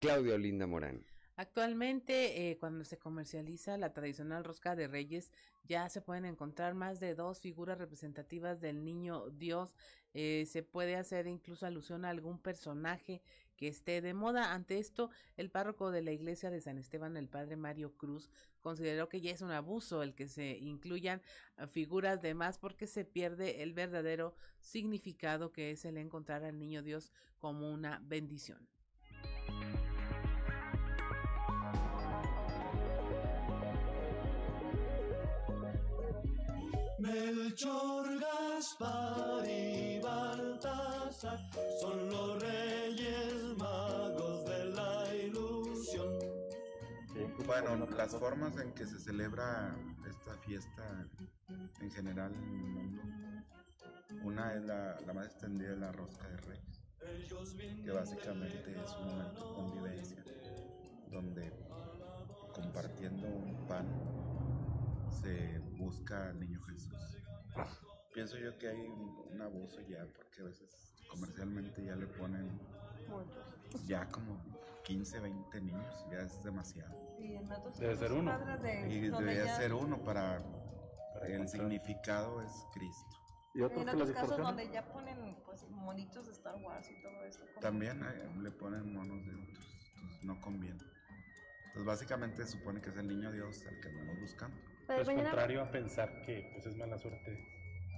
[0.00, 1.04] Claudio Linda Morán.
[1.38, 5.30] Actualmente, eh, cuando se comercializa la tradicional rosca de reyes,
[5.64, 9.76] ya se pueden encontrar más de dos figuras representativas del niño Dios.
[10.14, 13.20] Eh, se puede hacer incluso alusión a algún personaje
[13.56, 14.54] que esté de moda.
[14.54, 18.30] Ante esto, el párroco de la iglesia de San Esteban, el padre Mario Cruz,
[18.62, 21.20] consideró que ya es un abuso el que se incluyan
[21.68, 26.82] figuras de más porque se pierde el verdadero significado que es el encontrar al niño
[26.82, 28.66] Dios como una bendición.
[36.98, 41.38] Melchor, Gaspar y Baltasar
[41.78, 46.18] son los reyes magos de la ilusión.
[47.46, 49.76] Bueno, las formas en que se celebra
[50.08, 51.06] esta fiesta
[51.80, 53.02] en general en el mundo,
[54.22, 56.80] una es la, la más extendida, la rosca de reyes,
[57.84, 60.24] que básicamente es un momento de convivencia,
[61.10, 61.52] donde
[62.54, 63.86] compartiendo un pan
[65.26, 66.94] se busca al niño Jesús.
[68.14, 72.58] Pienso yo que hay un, abuso ya, porque a veces comercialmente ya le ponen
[73.86, 74.40] ya como
[74.84, 76.94] 15, 20 niños, ya es demasiado.
[77.78, 78.38] Debe ser uno.
[78.88, 80.42] y debería ser uno para,
[81.24, 83.16] el significado es Cristo.
[83.54, 87.24] ¿Y otros en otros casos donde ya ponen pues monitos de Star Wars y todo
[87.24, 87.40] eso.
[87.60, 88.00] También
[88.42, 90.82] le ponen monos de otros, entonces no conviene.
[91.68, 94.75] Entonces básicamente supone que es el niño Dios al que andamos buscando.
[94.88, 97.44] Es pues contrario a pensar que pues, es mala suerte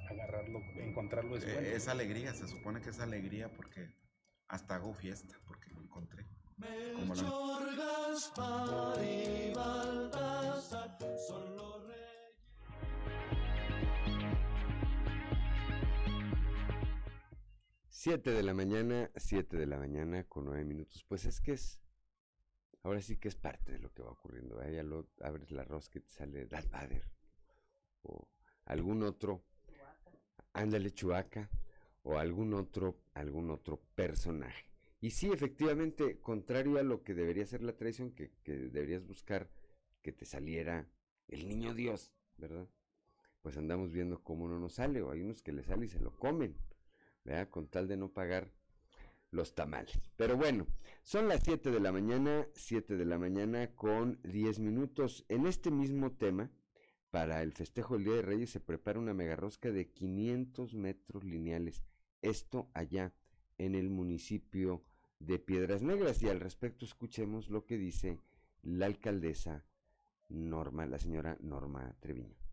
[0.09, 3.95] agarrarlo, encontrarlo es eh, Es alegría, se supone que es alegría porque
[4.49, 6.27] hasta hago fiesta porque lo encontré.
[6.97, 7.15] Como
[17.99, 21.05] 7 de la mañana, 7 de la mañana con 9 minutos.
[21.09, 21.81] Pues es que es,
[22.83, 24.63] ahora sí que es parte de lo que va ocurriendo.
[24.71, 27.03] Ya lo abres la rosca y te sale Darth Vader
[28.03, 28.29] o
[28.65, 29.45] algún otro,
[30.53, 31.51] ándale Chuaca
[32.03, 34.67] o algún otro, algún otro personaje.
[35.01, 39.49] Y sí, efectivamente, contrario a lo que debería ser la tradición, que, que deberías buscar
[40.03, 40.89] que te saliera
[41.29, 42.67] el niño Dios, ¿verdad?
[43.43, 46.01] Pues andamos viendo cómo no nos sale, o hay unos que le sale y se
[46.01, 46.57] lo comen,
[47.25, 47.49] ¿verdad?
[47.49, 48.53] Con tal de no pagar
[49.31, 49.99] los tamales.
[50.17, 50.67] Pero bueno,
[51.03, 55.25] son las 7 de la mañana, 7 de la mañana con 10 minutos.
[55.29, 56.51] En este mismo tema,
[57.11, 61.83] para el festejo del Día de Reyes se prepara una megarrosca de 500 metros lineales.
[62.23, 63.15] Esto allá
[63.57, 64.85] en el municipio
[65.19, 66.23] de Piedras Negras.
[66.23, 68.19] Y al respecto escuchemos lo que dice
[68.63, 69.65] la alcaldesa
[70.29, 72.48] Norma, la señora Norma Treviño.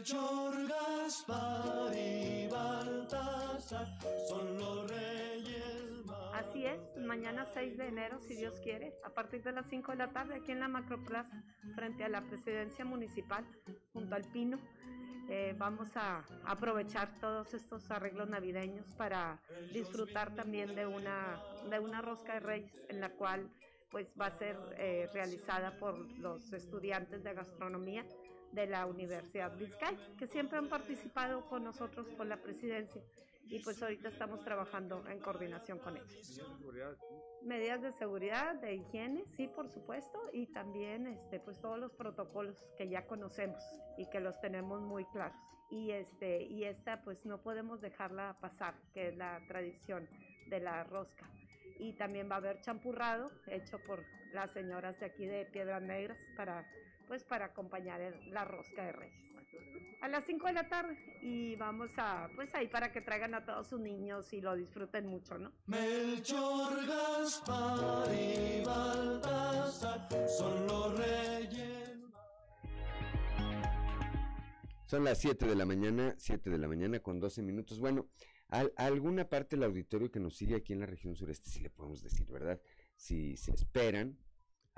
[0.00, 3.86] Melchor, Gaspar y Baltasar
[4.28, 6.34] son los reyes magos.
[6.36, 9.98] Así es, mañana 6 de enero, si Dios quiere, a partir de las 5 de
[9.98, 11.44] la tarde, aquí en la Macroplaza,
[11.74, 13.44] frente a la presidencia municipal,
[13.92, 14.58] junto al Pino.
[15.28, 19.38] Eh, vamos a aprovechar todos estos arreglos navideños para
[19.74, 23.50] disfrutar también de una, de una rosca de reyes en la cual
[23.90, 28.06] pues va a ser eh, realizada por los estudiantes de gastronomía
[28.52, 33.02] de la Universidad Vizcay, que siempre han participado con nosotros con la presidencia
[33.50, 36.40] y pues ahorita estamos trabajando en coordinación con ellos.
[37.42, 42.56] Medidas de seguridad, de higiene, sí, por supuesto, y también este, pues todos los protocolos
[42.78, 43.62] que ya conocemos
[43.98, 45.36] y que los tenemos muy claros.
[45.68, 50.08] Y, este, y esta pues no podemos dejarla pasar, que es la tradición
[50.48, 51.28] de la rosca.
[51.78, 56.18] Y también va a haber champurrado hecho por las señoras de aquí de Piedras Negras
[56.36, 56.64] para
[57.10, 59.20] pues para acompañar el- la rosca de reyes.
[60.00, 63.44] A las 5 de la tarde y vamos a, pues ahí para que traigan a
[63.44, 65.50] todos sus niños y lo disfruten mucho, ¿no?
[65.66, 71.96] Melchor, Gaspar y Baltasar son los reyes
[74.86, 77.80] Son las 7 de la mañana, 7 de la mañana con 12 minutos.
[77.80, 78.06] Bueno,
[78.50, 81.60] a, a alguna parte del auditorio que nos sigue aquí en la región sureste, sí
[81.60, 82.60] le podemos decir, ¿verdad?
[82.94, 84.16] Si se esperan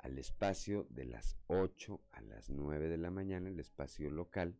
[0.03, 4.59] al espacio de las 8 a las 9 de la mañana, el espacio local,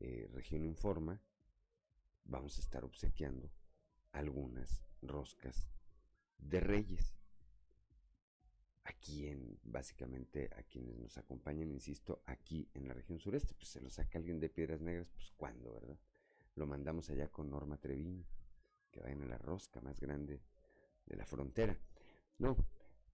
[0.00, 1.20] eh, región informa,
[2.24, 3.50] vamos a estar obsequiando
[4.12, 5.68] algunas roscas
[6.38, 7.14] de reyes.
[8.84, 13.82] Aquí en, básicamente, a quienes nos acompañan, insisto, aquí en la región sureste, pues se
[13.82, 15.98] lo saca alguien de Piedras Negras, pues cuándo, ¿verdad?
[16.54, 18.24] Lo mandamos allá con Norma Treviño,
[18.90, 20.40] que vayan a la rosca más grande
[21.04, 21.78] de la frontera.
[22.38, 22.56] No,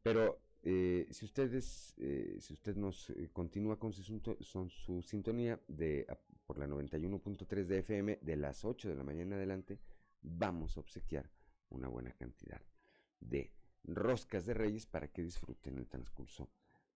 [0.04, 4.02] pero eh, si ustedes, eh, si usted nos eh, continúa con su,
[4.40, 9.04] son su sintonía de a- por la 91.3 de FM de las 8 de la
[9.04, 9.80] mañana adelante,
[10.22, 11.30] vamos a obsequiar
[11.70, 12.60] una buena cantidad
[13.20, 13.52] de
[13.84, 16.50] roscas de reyes para que disfruten el transcurso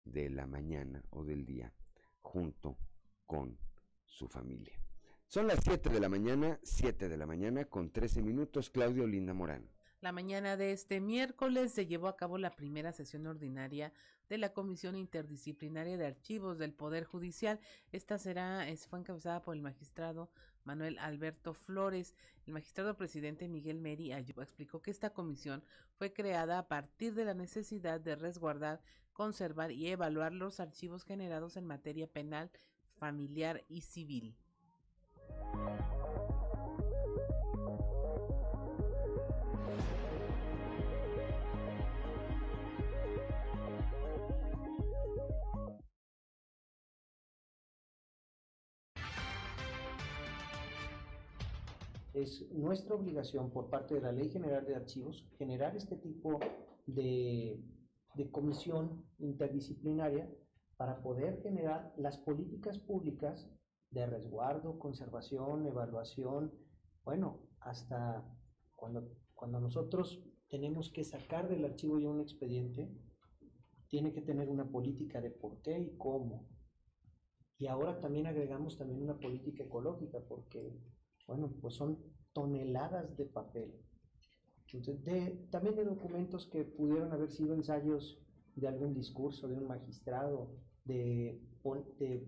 [0.05, 1.73] de la mañana o del día
[2.21, 2.79] junto
[3.27, 3.59] con
[4.05, 4.79] su familia.
[5.27, 8.71] Son las 7 de la mañana, 7 de la mañana con 13 minutos.
[8.71, 9.69] Claudio Linda Morán.
[10.01, 13.93] La mañana de este miércoles se llevó a cabo la primera sesión ordinaria
[14.29, 17.61] de la Comisión Interdisciplinaria de Archivos del Poder Judicial.
[17.93, 20.31] Esta será, es- fue encabezada por el magistrado
[20.65, 22.15] Manuel Alberto Flores.
[22.47, 27.35] El magistrado presidente Miguel Meri explicó que esta comisión fue creada a partir de la
[27.35, 28.83] necesidad de resguardar,
[29.13, 32.51] conservar y evaluar los archivos generados en materia penal,
[32.99, 34.37] familiar y civil.
[52.17, 56.41] Es nuestra obligación por parte de la Ley General de Archivos generar este tipo
[56.87, 57.63] de,
[58.15, 60.27] de comisión interdisciplinaria
[60.79, 63.51] para poder generar las políticas públicas
[63.91, 66.55] de resguardo, conservación, evaluación,
[67.05, 68.25] bueno, hasta
[68.75, 72.91] cuando, cuando nosotros tenemos que sacar del archivo ya un expediente,
[73.89, 76.49] tiene que tener una política de por qué y cómo.
[77.59, 80.81] Y ahora también agregamos también una política ecológica porque,
[81.27, 81.99] bueno, pues son
[82.33, 83.75] toneladas de papel.
[84.73, 88.19] Entonces, de- también de documentos que pudieron haber sido ensayos
[88.55, 90.51] de algún discurso de un magistrado,
[90.85, 91.41] de,
[91.99, 92.27] de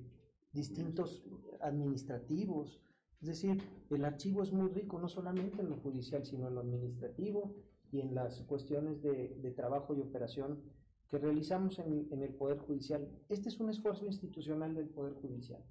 [0.52, 1.24] distintos
[1.60, 2.80] administrativos.
[3.20, 6.60] Es decir, el archivo es muy rico, no solamente en lo judicial, sino en lo
[6.60, 7.54] administrativo
[7.90, 10.60] y en las cuestiones de, de trabajo y operación
[11.08, 13.08] que realizamos en, en, el Poder Judicial.
[13.28, 15.64] Este es un esfuerzo institucional del Poder Judicial.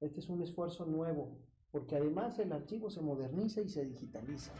[0.00, 1.38] Este es un esfuerzo nuevo,
[1.72, 4.52] porque además el archivo se moderniza y se digitaliza.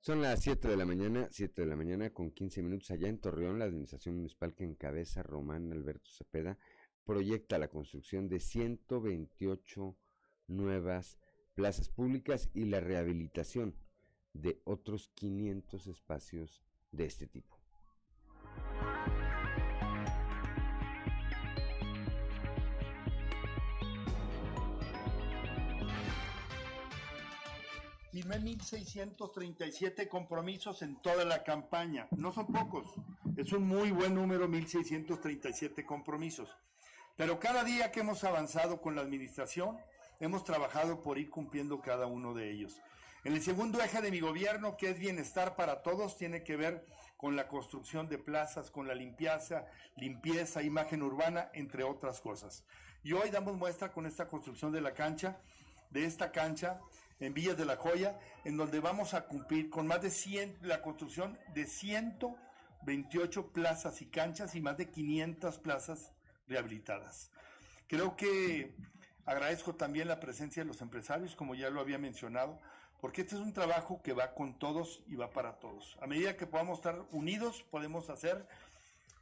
[0.00, 3.18] Son las 7 de la mañana, 7 de la mañana con 15 minutos allá en
[3.18, 6.58] Torreón, la administración municipal que encabeza Román Alberto Cepeda
[7.04, 9.96] proyecta la construcción de 128
[10.48, 11.18] nuevas
[11.54, 13.76] plazas públicas y la rehabilitación
[14.32, 17.53] de otros 500 espacios de este tipo.
[28.14, 32.06] Firmé 1.637 compromisos en toda la campaña.
[32.16, 32.86] No son pocos,
[33.36, 36.48] es un muy buen número, 1.637 compromisos.
[37.16, 39.78] Pero cada día que hemos avanzado con la administración,
[40.20, 42.80] hemos trabajado por ir cumpliendo cada uno de ellos.
[43.24, 46.86] En el segundo eje de mi gobierno, que es bienestar para todos, tiene que ver
[47.16, 52.64] con la construcción de plazas, con la limpieza, limpieza, imagen urbana, entre otras cosas.
[53.02, 55.40] Y hoy damos muestra con esta construcción de la cancha,
[55.90, 56.80] de esta cancha
[57.24, 60.82] en Villas de la Joya, en donde vamos a cumplir con más de 100, la
[60.82, 66.12] construcción de 128 plazas y canchas y más de 500 plazas
[66.46, 67.30] rehabilitadas.
[67.86, 68.74] Creo que
[69.24, 72.60] agradezco también la presencia de los empresarios, como ya lo había mencionado,
[73.00, 75.96] porque este es un trabajo que va con todos y va para todos.
[76.00, 78.46] A medida que podamos estar unidos, podemos hacer,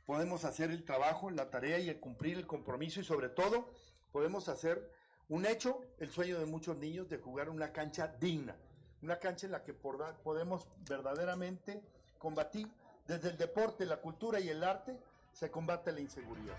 [0.07, 3.73] podemos hacer el trabajo, la tarea y cumplir el compromiso y sobre todo
[4.11, 4.91] podemos hacer
[5.33, 8.55] un hecho, el sueño de muchos niños de jugar una cancha digna,
[9.01, 11.83] una cancha en la que podemos verdaderamente
[12.19, 12.69] combatir
[13.07, 14.95] desde el deporte, la cultura y el arte,
[15.33, 16.55] se combate la inseguridad.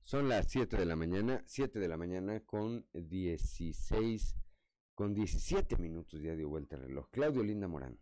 [0.00, 4.34] Son las 7 de la mañana, 7 de la mañana con 16,
[4.96, 7.08] con 17 minutos ya dio vuelta el reloj.
[7.12, 7.96] Claudio Linda Morán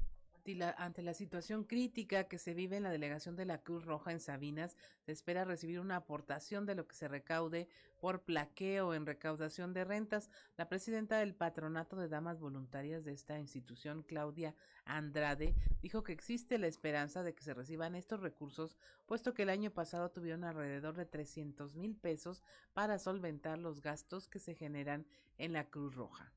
[0.76, 4.20] ante la situación crítica que se vive en la delegación de la Cruz Roja en
[4.20, 7.68] Sabinas, se espera recibir una aportación de lo que se recaude
[8.01, 10.30] por plaqueo en recaudación de rentas.
[10.57, 16.59] La presidenta del Patronato de Damas Voluntarias de esta institución, Claudia Andrade, dijo que existe
[16.59, 18.76] la esperanza de que se reciban estos recursos,
[19.07, 24.26] puesto que el año pasado tuvieron alrededor de 300 mil pesos para solventar los gastos
[24.26, 25.07] que se generan
[25.38, 26.32] en la Cruz Roja.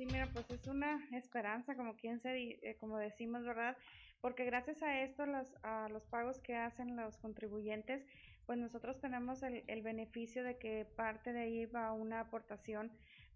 [0.00, 3.76] Sí, mira, pues es una esperanza, como quien se, eh, como decimos, ¿verdad?
[4.22, 8.06] Porque gracias a esto, los, a los pagos que hacen los contribuyentes,
[8.46, 12.90] pues nosotros tenemos el, el beneficio de que parte de ahí va una aportación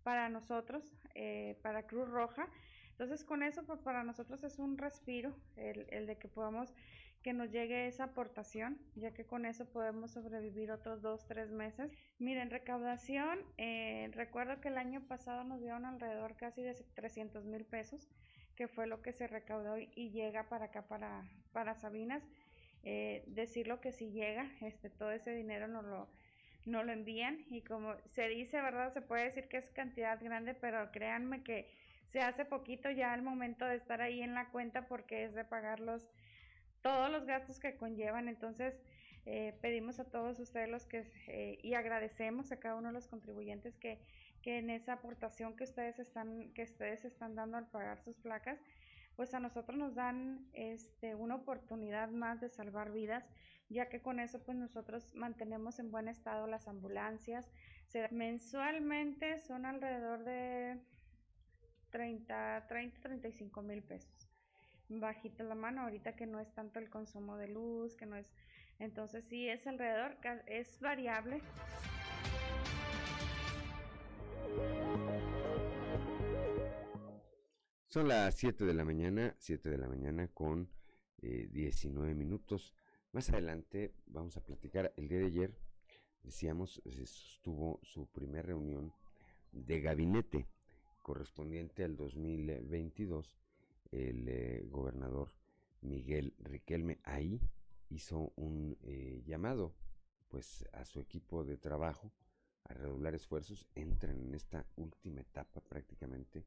[0.04, 2.48] para nosotros, eh, para Cruz Roja.
[2.92, 6.72] Entonces, con eso, pues para nosotros es un respiro, el, el de que podamos
[7.24, 11.90] que nos llegue esa aportación, ya que con eso podemos sobrevivir otros dos, tres meses.
[12.18, 17.64] Miren, recaudación, eh, recuerdo que el año pasado nos dieron alrededor casi de 300 mil
[17.64, 18.10] pesos,
[18.56, 22.22] que fue lo que se recaudó y llega para acá, para, para Sabinas.
[22.82, 26.10] Eh, decirlo que si llega, este, todo ese dinero nos lo,
[26.66, 28.92] lo envían y como se dice, ¿verdad?
[28.92, 31.70] Se puede decir que es cantidad grande, pero créanme que
[32.12, 35.46] se hace poquito ya al momento de estar ahí en la cuenta porque es de
[35.46, 36.06] pagar los
[36.85, 38.28] todos los gastos que conllevan.
[38.28, 38.78] Entonces,
[39.24, 43.09] eh, pedimos a todos ustedes los que, eh, y agradecemos a cada uno de los
[43.09, 43.99] contribuyentes que,
[44.43, 48.61] que en esa aportación que ustedes están, que ustedes están dando al pagar sus placas,
[49.16, 53.24] pues a nosotros nos dan este, una oportunidad más de salvar vidas,
[53.70, 57.51] ya que con eso pues nosotros mantenemos en buen estado las ambulancias.
[58.11, 60.78] mensualmente son alrededor de
[61.91, 64.23] 30, 30, 35 mil pesos
[64.89, 68.32] bajita la mano ahorita que no es tanto el consumo de luz, que no es...
[68.78, 71.41] Entonces sí es alrededor, es variable.
[77.87, 80.68] Son las 7 de la mañana, 7 de la mañana con
[81.22, 82.74] eh, 19 minutos.
[83.12, 84.93] Más adelante vamos a platicar.
[84.97, 85.55] El día de ayer,
[86.24, 88.93] decíamos, se sostuvo su primera reunión
[89.53, 90.49] de gabinete
[91.03, 93.43] correspondiente al 2022
[93.95, 95.30] el eh, gobernador
[95.82, 97.40] Miguel Riquelme ahí
[97.90, 99.74] hizo un eh, llamado
[100.28, 102.11] pues a su equipo de trabajo
[102.64, 106.45] a redoblar esfuerzos, entran en esta última etapa prácticamente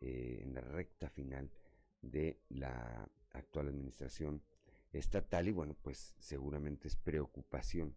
[0.00, 1.50] eh, en la recta final
[2.02, 4.42] de la actual administración
[4.92, 7.94] estatal y bueno pues seguramente es preocupación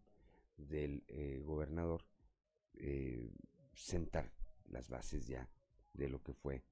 [0.58, 1.04] del
[1.44, 2.06] gobernador
[3.74, 4.32] sentar
[4.70, 5.50] las bases ya
[5.94, 6.64] de lo que fue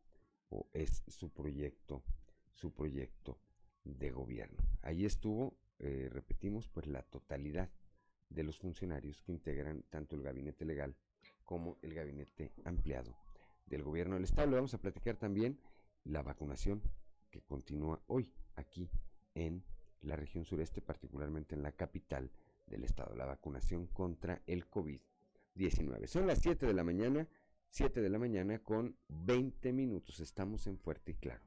[0.52, 2.04] o es su proyecto,
[2.54, 3.40] su proyecto
[3.84, 4.62] de gobierno.
[4.84, 7.70] Ahí estuvo, eh, repetimos, pues la totalidad
[8.30, 10.96] de los funcionarios que integran tanto el gabinete legal
[11.44, 13.16] como el gabinete ampliado
[13.66, 14.50] del gobierno del estado.
[14.50, 15.58] Le vamos a platicar también
[16.04, 16.82] la vacunación
[17.30, 18.90] que continúa hoy aquí
[19.36, 19.64] en
[20.02, 22.30] la región sureste, particularmente en la capital
[22.68, 26.08] del estado, la vacunación contra el COVID-19.
[26.08, 27.28] Son las 7 de la mañana,
[27.72, 30.20] 7 de la mañana con 20 minutos.
[30.20, 31.42] Estamos en Fuerte y Claro.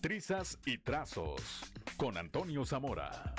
[0.00, 3.34] Trizas y trazos con Antonio Zamora.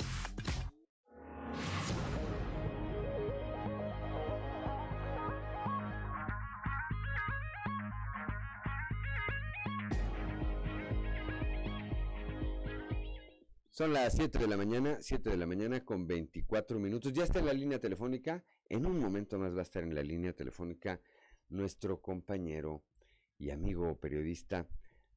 [13.76, 17.12] Son las 7 de la mañana, 7 de la mañana con 24 minutos.
[17.12, 18.42] Ya está en la línea telefónica.
[18.70, 20.98] En un momento más va a estar en la línea telefónica
[21.50, 22.82] nuestro compañero
[23.36, 24.66] y amigo periodista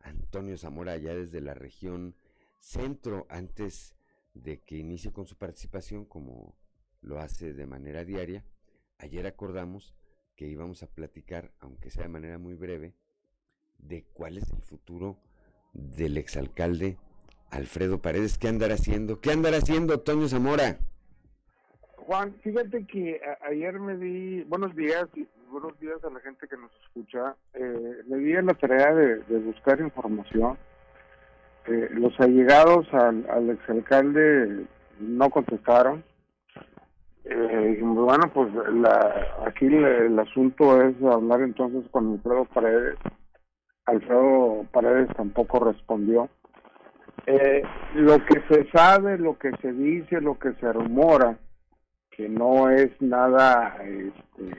[0.02, 2.18] Antonio Zamora, ya desde la región
[2.60, 3.96] centro, antes
[4.34, 6.54] de que inicie con su participación, como
[7.00, 8.44] lo hace de manera diaria.
[8.98, 9.96] Ayer acordamos
[10.36, 12.94] que íbamos a platicar, aunque sea de manera muy breve,
[13.78, 15.18] de cuál es el futuro
[15.72, 16.98] del exalcalde
[17.52, 18.38] Alfredo Paredes.
[18.38, 19.20] ¿Qué andará haciendo?
[19.20, 20.78] ¿Qué andará haciendo Toño Zamora?
[21.96, 25.08] Juan, fíjate que ayer me di, buenos días,
[25.52, 29.80] buenos días a la gente que nos escucha, eh, me di la tarea de, buscar
[29.80, 30.58] información.
[31.68, 34.66] Eh, los allegados al, al exalcalde
[35.00, 36.04] no contestaron.
[37.26, 42.98] Eh, bueno, pues la, aquí el, asunto es hablar entonces con Alfredo Paredes.
[43.86, 46.30] Alfredo Paredes tampoco respondió.
[47.26, 47.64] Eh,
[47.96, 51.38] lo que se sabe, lo que se dice, lo que se rumora,
[52.12, 54.58] que no es nada, este,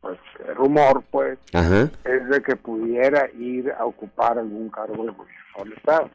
[0.00, 0.18] pues,
[0.56, 1.38] rumor, pues,
[2.04, 6.10] es de que pudiera ir a ocupar algún cargo de gobierno del Estado.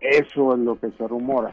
[0.00, 1.52] Eso es lo que se rumora.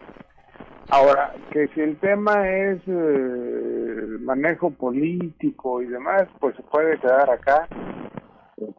[0.90, 7.30] Ahora, que si el tema es eh, manejo político y demás, pues se puede quedar
[7.30, 7.68] acá.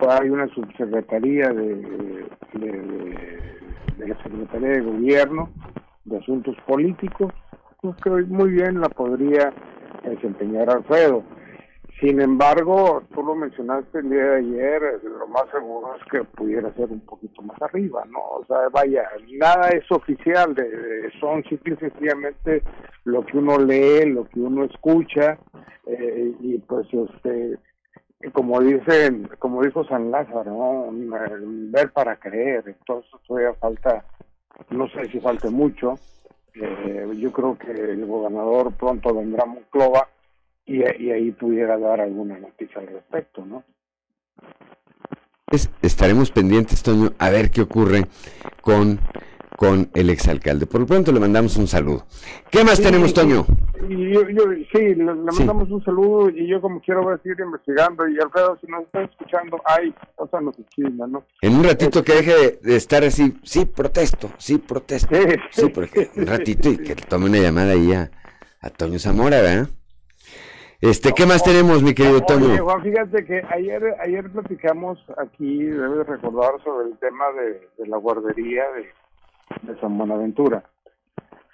[0.08, 1.74] Hay una subsecretaría de,
[2.54, 3.48] de
[3.98, 5.50] de la Secretaría de Gobierno
[6.04, 7.32] de Asuntos Políticos,
[7.80, 9.52] pues que muy bien la podría
[10.04, 11.22] desempeñar Alfredo.
[12.00, 16.72] Sin embargo, tú lo mencionaste el día de ayer, lo más seguro es que pudiera
[16.74, 18.20] ser un poquito más arriba, ¿no?
[18.20, 19.02] O sea, vaya,
[19.36, 22.62] nada es oficial, de, son simple y sencillamente
[23.02, 25.38] lo que uno lee, lo que uno escucha,
[25.86, 27.58] eh, y pues este
[28.32, 34.04] como dicen, como dijo San Lázaro, ver para creer, entonces todavía falta,
[34.70, 35.94] no sé si falte mucho,
[36.54, 40.08] eh, yo creo que el gobernador pronto vendrá a Monclova
[40.66, 43.62] y, y ahí pudiera dar alguna noticia al respecto, ¿no?
[45.82, 48.04] estaremos pendientes, Toño, a ver qué ocurre
[48.60, 49.00] con
[49.58, 50.66] con el exalcalde.
[50.66, 52.06] Por lo pronto le mandamos un saludo.
[52.48, 53.44] ¿Qué más tenemos, Toño?
[53.88, 54.20] Y yo,
[54.72, 58.56] sí, le, mandamos un saludo y yo como quiero voy a seguir investigando y Alfredo,
[58.60, 59.92] si nos está escuchando, ay,
[60.30, 61.24] sea, no se chisma, ¿no?
[61.42, 65.16] En un ratito que deje de estar así, sí, protesto, sí, protesto.
[65.50, 68.10] Sí, porque un ratito y que tome una llamada ahí a,
[68.76, 69.70] Toño Zamora, ¿verdad?
[70.80, 72.62] Este, ¿qué más tenemos, mi querido Toño?
[72.62, 77.96] Juan, fíjate que ayer, ayer platicamos aquí, debes recordar, sobre el tema de, de la
[77.96, 78.86] guardería de
[79.62, 80.64] de San Buenaventura.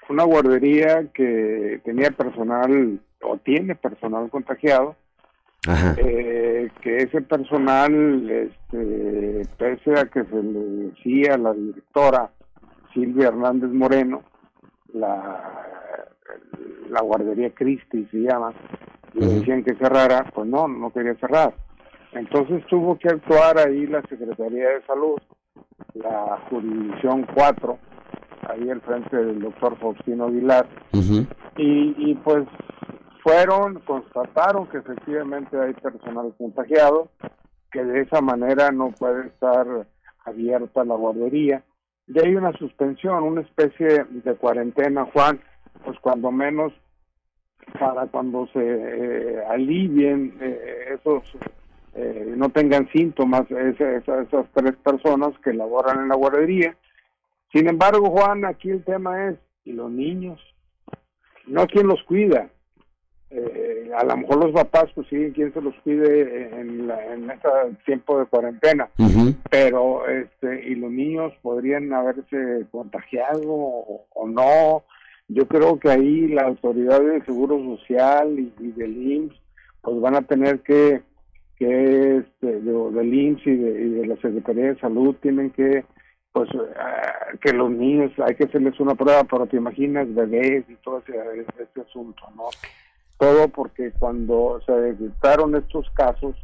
[0.09, 4.97] Una guardería que tenía personal o tiene personal contagiado,
[5.97, 12.31] eh, que ese personal, este, pese a que se le decía a la directora
[12.93, 14.23] Silvia Hernández Moreno,
[14.93, 15.67] la,
[16.91, 18.53] la guardería Cristi se llama,
[19.15, 21.55] le decían que cerrara, pues no, no quería cerrar.
[22.13, 25.19] Entonces tuvo que actuar ahí la Secretaría de Salud,
[25.95, 27.79] la jurisdicción 4,
[28.49, 30.67] ahí al frente del doctor Faustino Aguilar,
[31.57, 32.47] y, y pues
[33.23, 37.09] fueron, constataron que efectivamente hay personal contagiado,
[37.73, 39.67] que de esa manera no puede estar
[40.25, 41.65] abierta la guardería.
[42.07, 45.41] Y hay una suspensión, una especie de cuarentena, Juan,
[45.85, 46.73] pues cuando menos
[47.79, 51.23] para cuando se eh, alivien eh, esos,
[51.95, 56.77] eh, no tengan síntomas esas tres personas que laboran en la guardería
[57.55, 60.41] sin embargo, Juan, aquí el tema es, ¿y los niños?
[61.47, 62.51] No quién los cuida.
[63.31, 67.49] Eh, a lo mejor los papás pues siguen quién se los cuide en, en este
[67.87, 68.89] tiempo de cuarentena,
[69.51, 74.83] pero este y los niños podrían haberse contagiado o, no.
[75.29, 79.37] Yo creo que ahí la autoridad del Seguro Social y, y del IMSS
[79.81, 81.03] pues van a tener que,
[81.57, 85.85] que este, de- del IMSS y de, y de la Secretaría de Salud tienen que
[86.33, 90.75] pues ah, que los niños hay que hacerles una prueba, pero te imaginas bebés y
[90.83, 91.13] todo ese,
[91.63, 92.45] ese asunto, ¿no?
[93.19, 96.35] Todo porque cuando se detectaron estos casos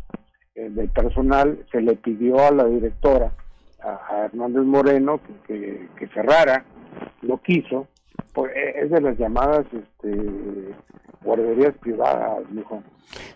[0.55, 3.33] eh, del personal, se le pidió a la directora,
[3.83, 6.65] a, a Hernández Moreno, que, que, que cerrara,
[7.23, 7.89] lo quiso,
[8.33, 10.17] pues eh, es de las llamadas este,
[11.23, 12.83] guarderías privadas, mijo.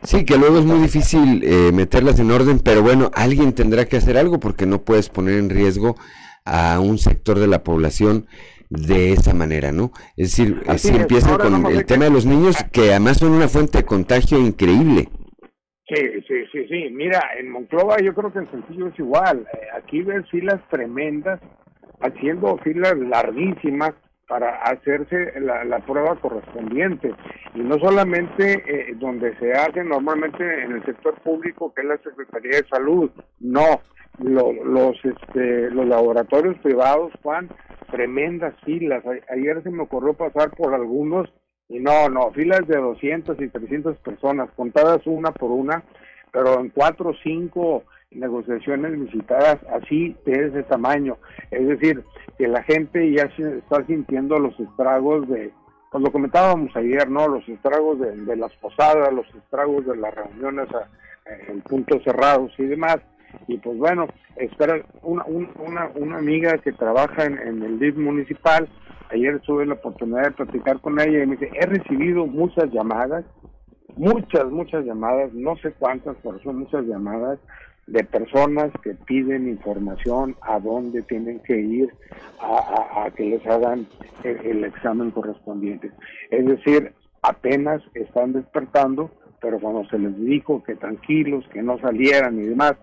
[0.02, 3.96] Sí, que luego es muy difícil eh, meterlas en orden, pero bueno, alguien tendrá que
[3.96, 5.96] hacer algo porque no puedes poner en riesgo
[6.44, 8.26] a un sector de la población
[8.70, 9.92] de esa manera, ¿no?
[10.16, 12.90] Es decir, eh, Así si es, empiezan con el tema que- de los niños, que
[12.90, 15.08] además son una fuente de contagio increíble.
[15.88, 16.88] Sí, sí, sí, sí.
[16.92, 19.46] Mira, en Monclova yo creo que en Sencillo es igual.
[19.52, 21.40] Eh, aquí ves filas tremendas,
[22.00, 23.92] haciendo filas larguísimas
[24.28, 27.12] para hacerse la, la prueba correspondiente.
[27.54, 31.98] Y no solamente eh, donde se hace normalmente en el sector público, que es la
[31.98, 33.10] Secretaría de Salud,
[33.40, 33.80] no.
[34.18, 37.48] Lo- los, este, los laboratorios privados, Juan,
[37.90, 39.02] tremendas filas.
[39.28, 41.28] Ayer se me ocurrió pasar por algunos
[41.68, 45.82] y no, no, filas de 200 y 300 personas, contadas una por una,
[46.32, 47.82] pero en cuatro o cinco
[48.14, 51.16] negociaciones visitadas así de ese tamaño.
[51.50, 52.02] Es decir,
[52.38, 55.52] que la gente ya se está sintiendo los estragos de,
[55.90, 57.28] pues lo comentábamos ayer, ¿no?
[57.28, 60.88] Los estragos de, las posadas, los estragos de las reuniones a-
[61.48, 62.98] en puntos cerrados y demás.
[63.48, 67.96] Y pues bueno, espera una, un- una, una amiga que trabaja en, en el DIF
[67.96, 68.68] municipal,
[69.10, 73.24] ayer tuve la oportunidad de platicar con ella y me dice, he recibido muchas llamadas,
[73.96, 77.38] muchas, muchas llamadas, no sé cuántas, pero son muchas llamadas
[77.86, 81.92] de personas que piden información a dónde tienen que ir
[82.40, 83.86] a, que les hagan
[84.22, 85.90] el, examen correspondiente.
[86.30, 86.92] Es decir,
[87.22, 92.74] apenas están despertando, pero cuando se les dijo que tranquilos, que no salieran y demás,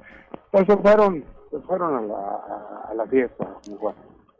[0.51, 2.15] pues se fueron, se fueron a la,
[2.89, 3.47] a- la fiesta.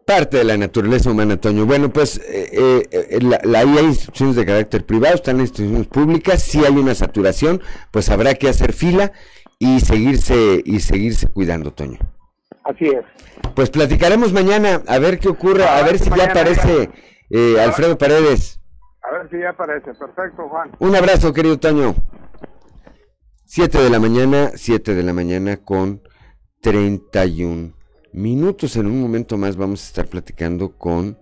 [0.06, 1.66] Parte de la naturaleza humana, Toño.
[1.66, 6.66] Bueno, pues eh, eh, la, la- hay instituciones de carácter privado, están instituciones públicas, si
[6.66, 7.62] hay una saturación,
[7.92, 9.12] pues habrá que hacer fila
[9.62, 12.00] y seguirse y seguirse cuidando, Toño.
[12.64, 13.06] Así es.
[13.56, 16.90] Pues platicaremos mañana, a ver qué ocurre, a, A ver ver si ya aparece
[17.30, 18.60] eh, Alfredo Paredes.
[19.04, 19.94] A ver si ya aparece.
[19.94, 20.72] Perfecto, Juan.
[20.80, 21.94] Un abrazo, querido Toño.
[23.46, 26.02] 7 de la mañana, 7 de la mañana con
[26.62, 27.74] 31
[28.14, 28.76] minutos.
[28.78, 31.20] En un momento más vamos a estar platicando con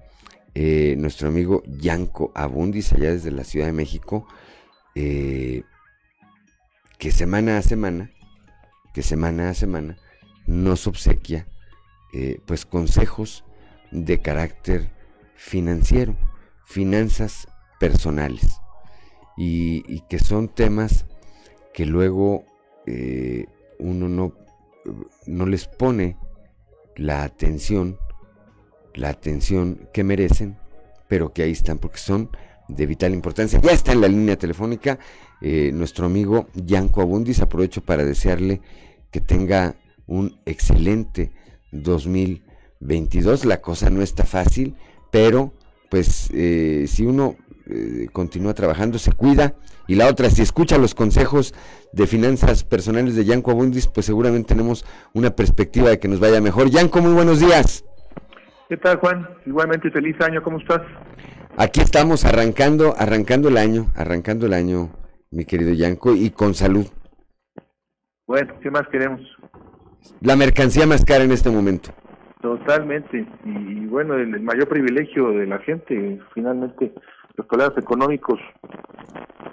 [0.56, 4.26] eh, nuestro amigo Yanko Abundis, allá desde la Ciudad de México,
[4.96, 5.64] eh,
[6.98, 8.12] que semana a semana,
[8.94, 9.98] que semana a semana
[10.48, 11.48] nos obsequia
[12.14, 13.44] eh, pues consejos
[13.92, 14.90] de carácter
[15.36, 16.16] financiero,
[16.66, 17.48] finanzas
[17.80, 18.60] personales
[19.38, 21.06] y, que son temas
[21.74, 22.46] que luego
[22.86, 23.46] eh,
[23.78, 24.34] uno no,
[25.28, 26.18] no les pone
[26.96, 27.98] la atención,
[28.94, 30.58] la atención que merecen,
[31.08, 32.30] pero que ahí están porque son
[32.68, 33.60] de vital importancia.
[33.62, 35.00] Ya está en la línea telefónica
[35.42, 37.42] eh, nuestro amigo Yanko Abundis.
[37.42, 38.62] Aprovecho para desearle
[39.12, 39.76] que tenga
[40.08, 41.32] un excelente
[41.72, 43.46] 2022.
[43.46, 44.76] La cosa no está fácil,
[45.12, 45.54] pero
[45.90, 47.36] pues eh, si uno
[47.68, 49.56] eh, continúa trabajando, se cuida.
[49.88, 51.54] Y la otra, si escucha los consejos
[51.94, 56.42] de finanzas personales de Yanko Abundis, pues seguramente tenemos una perspectiva de que nos vaya
[56.42, 56.70] mejor.
[56.70, 57.84] Yanko, muy buenos días.
[58.70, 59.28] ¿Qué tal, Juan?
[59.48, 60.82] Igualmente, feliz año, ¿cómo estás?
[61.58, 64.92] Aquí estamos arrancando, arrancando el año, arrancando el año,
[65.32, 66.88] mi querido Yanko, y con salud.
[68.28, 69.22] Bueno, ¿qué más queremos?
[70.22, 71.92] La mercancía más cara en este momento.
[72.42, 73.28] Totalmente.
[73.44, 76.94] Y, bueno, el, el mayor privilegio de la gente, finalmente,
[77.36, 78.40] los problemas económicos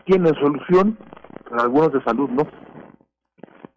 [0.04, 0.98] tienen solución,
[1.44, 2.46] pero algunos de salud no.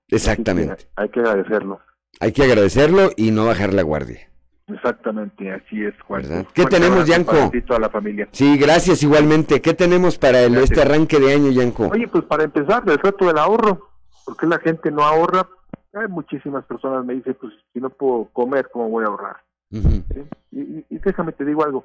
[0.09, 0.88] Exactamente.
[0.95, 1.80] Hay que agradecerlo.
[2.19, 4.28] Hay que agradecerlo y no bajar la guardia.
[4.69, 6.21] Exactamente, así es, Juan.
[6.21, 6.45] ¿Verdad?
[6.53, 7.51] ¿Qué Fuerte tenemos, Yanko?
[7.67, 8.27] toda la familia.
[8.31, 9.61] Sí, gracias igualmente.
[9.61, 11.87] ¿Qué tenemos para el, este arranque de año, Yanko?
[11.87, 13.87] Oye, pues para empezar, el reto del ahorro.
[14.25, 15.47] porque la gente no ahorra?
[15.93, 19.37] Hay muchísimas personas me dicen, pues si no puedo comer, ¿cómo voy a ahorrar?
[19.71, 19.89] Ujú.
[19.89, 20.23] ¿Sí?
[20.51, 21.83] Y, y- y déjame te digo algo.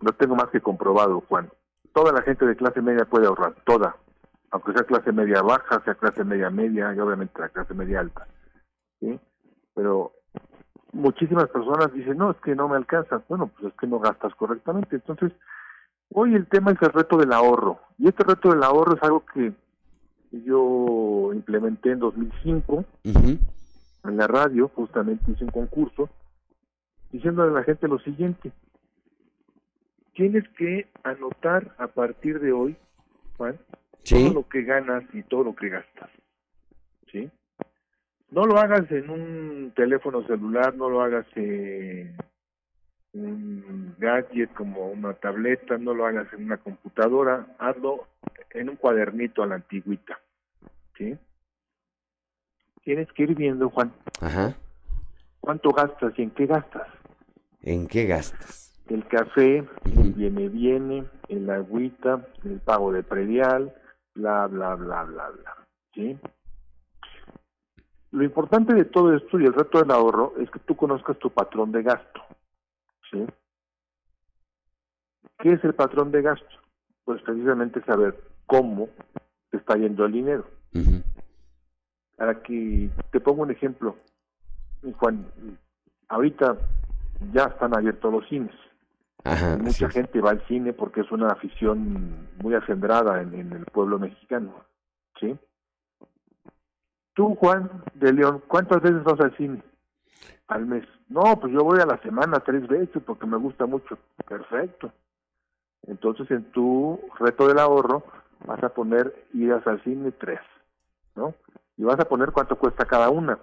[0.00, 1.48] Lo tengo más que comprobado, Juan.
[1.94, 3.96] Toda la gente de clase media puede ahorrar, toda.
[4.50, 8.26] Aunque sea clase media baja, sea clase media media y obviamente la clase media alta.
[9.00, 9.18] ¿sí?
[9.74, 10.12] Pero
[10.96, 13.22] muchísimas personas dicen, no, es que no me alcanza.
[13.28, 14.96] Bueno, pues es que no gastas correctamente.
[14.96, 15.32] Entonces,
[16.10, 17.80] hoy el tema es el reto del ahorro.
[17.98, 19.52] Y este reto del ahorro es algo que
[20.32, 23.38] yo implementé en 2005 Ujú.
[24.04, 26.08] en la radio, justamente hice un concurso,
[27.12, 28.52] diciéndole a la gente lo siguiente.
[30.14, 32.74] tienes que anotar a partir de hoy,
[33.36, 33.58] Juan,
[34.02, 34.14] Sí.
[34.24, 36.08] todo lo que ganas y todo lo que gastas.
[37.12, 37.30] ¿Sí?
[38.36, 42.14] No lo hagas en un teléfono celular, no lo hagas en
[43.14, 48.06] un gadget como una tableta, no lo hagas en una computadora, hazlo
[48.50, 50.20] en un cuadernito a la antigüita.
[50.98, 51.16] ¿Sí?
[52.84, 53.90] Tienes que ir viendo, Juan,
[54.20, 54.54] Ajá.
[55.40, 56.88] cuánto gastas y en qué gastas.
[57.62, 58.78] ¿En qué gastas?
[58.90, 63.74] el café, el viene viene, el agüita, el pago de predial,
[64.14, 65.56] bla bla bla bla bla,
[65.94, 66.18] ¿sí?
[68.16, 71.28] Lo importante de todo esto y el reto del ahorro es que tú conozcas tu
[71.28, 72.22] patrón de gasto,
[73.10, 73.26] ¿sí?
[75.38, 76.56] ¿Qué es el patrón de gasto?
[77.04, 78.88] Pues precisamente saber cómo
[79.50, 80.46] te está yendo el dinero.
[82.16, 83.96] Para que te pongo un ejemplo,
[84.98, 85.26] Juan,
[86.08, 86.56] ahorita
[87.34, 88.54] ya están abiertos los cines.
[89.24, 93.66] Ajá, Mucha gente va al cine porque es una afición muy acendrada en, en el
[93.66, 94.54] pueblo mexicano,
[95.20, 95.36] ¿sí?
[97.16, 99.62] Tú, Juan de León, ¿cuántas veces vas al cine
[100.48, 100.84] al mes?
[101.08, 103.96] No, pues yo voy a la semana tres veces porque me gusta mucho.
[104.28, 104.92] Perfecto.
[105.86, 108.04] Entonces, en tu reto del ahorro
[108.46, 110.40] vas a poner idas al cine tres,
[111.14, 111.34] ¿no?
[111.78, 113.38] Y vas a poner cuánto cuesta cada una.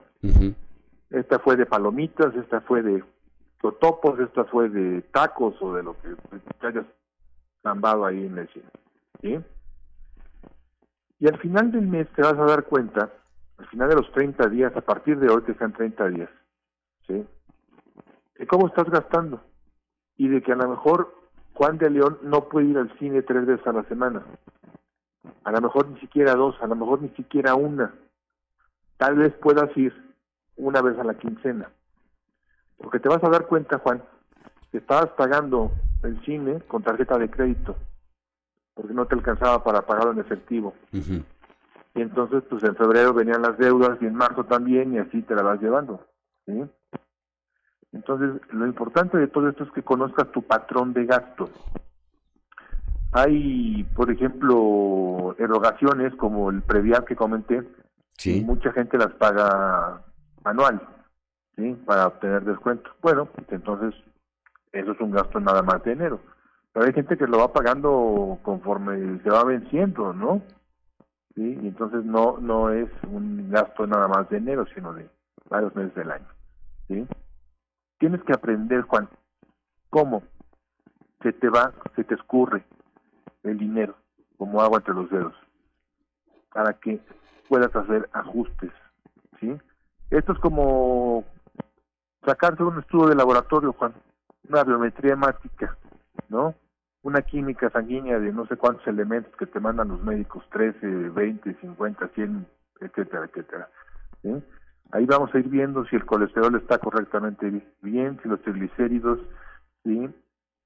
[1.09, 3.03] Esta fue de palomitas, esta fue de
[3.59, 6.09] totopos, esta fue de tacos o de lo que
[6.59, 6.85] te hayas
[7.63, 8.69] zambado ahí en el cine.
[9.19, 9.39] ¿sí?
[11.17, 13.09] Y al final del mes te vas a dar cuenta,
[13.57, 16.29] al final de los 30 días, a partir de hoy que sean 30 días,
[17.07, 17.25] ¿sí?
[18.37, 19.41] de cómo estás gastando
[20.17, 21.15] y de que a lo mejor
[21.53, 24.23] Juan de León no puede ir al cine tres veces a la semana.
[25.43, 27.93] A lo mejor ni siquiera dos, a lo mejor ni siquiera una.
[28.97, 29.93] Tal vez puedas ir
[30.55, 31.69] una vez a la quincena.
[32.77, 34.03] Porque te vas a dar cuenta, Juan,
[34.71, 35.71] que estabas pagando
[36.03, 37.75] el cine con tarjeta de crédito,
[38.73, 40.73] porque no te alcanzaba para pagarlo en efectivo.
[41.95, 45.35] Y entonces, pues en febrero venían las deudas y en marzo también, y así te
[45.35, 46.05] la vas llevando.
[46.45, 46.63] ¿sí?
[47.91, 51.51] Entonces, lo importante de todo esto es que conozcas tu patrón de gastos.
[53.11, 57.63] Hay, por ejemplo, erogaciones como el previal que comenté,
[58.25, 60.01] y mucha gente las paga
[60.43, 60.81] anual,
[61.55, 61.77] ¿sí?
[61.85, 62.89] Para obtener descuento.
[63.01, 63.93] Bueno, pues entonces
[64.71, 66.19] eso es un gasto nada más de enero.
[66.71, 70.41] Pero hay gente que lo va pagando conforme se va venciendo, ¿no?
[71.35, 71.59] ¿Sí?
[71.61, 75.09] Y entonces no no es un gasto nada más de enero, sino de
[75.49, 76.27] varios meses del año,
[76.87, 77.07] ¿sí?
[77.97, 79.09] Tienes que aprender, Juan,
[79.89, 80.23] cómo
[81.21, 82.63] se te va, se te escurre
[83.43, 83.95] el dinero
[84.37, 85.33] como agua entre los dedos
[86.53, 86.99] para que
[87.49, 88.71] puedas hacer ajustes,
[89.39, 89.57] ¿sí?
[90.09, 91.25] Esto es como
[92.25, 93.93] sacarse un estudio de laboratorio, Juan,
[94.49, 95.77] una biometría hemática,
[96.29, 96.53] ¿no?
[97.03, 101.53] Una química sanguínea de no sé cuántos elementos que te mandan los médicos, 13, 20,
[101.55, 102.47] 50, 100,
[102.79, 103.69] etcétera, etcétera.
[104.91, 109.19] Ahí vamos a ir viendo si el colesterol está correctamente bi- bien, si los triglicéridos,
[109.83, 110.09] ¿sí?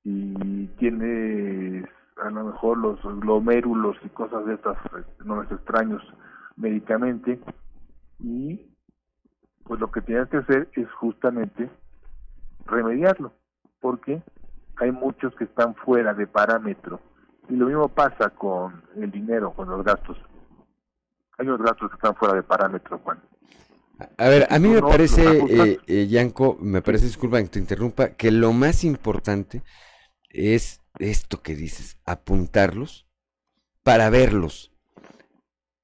[0.04, 1.86] Y tienes
[2.22, 4.78] a lo mejor los glomérulos y cosas de estas,
[5.26, 6.04] nombres extraños
[6.56, 7.40] médicamente,
[8.20, 8.62] y
[9.64, 11.70] pues lo que tienes que hacer es justamente
[12.66, 13.34] remediarlo,
[13.80, 14.22] porque
[14.80, 17.00] hay muchos que están fuera de parámetro.
[17.50, 20.18] Y lo mismo pasa con el dinero, con los gastos.
[21.38, 23.22] Hay unos gastos que están fuera de parámetro, Juan.
[24.18, 28.10] A ver, a mí me parece, eh, eh, Yanko, me parece, disculpa que te interrumpa,
[28.10, 29.64] que lo más importante
[30.30, 33.08] es esto que dices, apuntarlos
[33.84, 34.72] para verlos.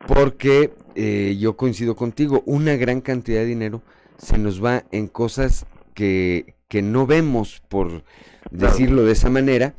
[0.06, 3.82] Porque eh, yo coincido contigo, una gran cantidad de dinero
[4.18, 5.66] se nos va en cosas
[5.96, 8.04] que, que no vemos, por
[8.50, 9.76] decirlo de esa manera,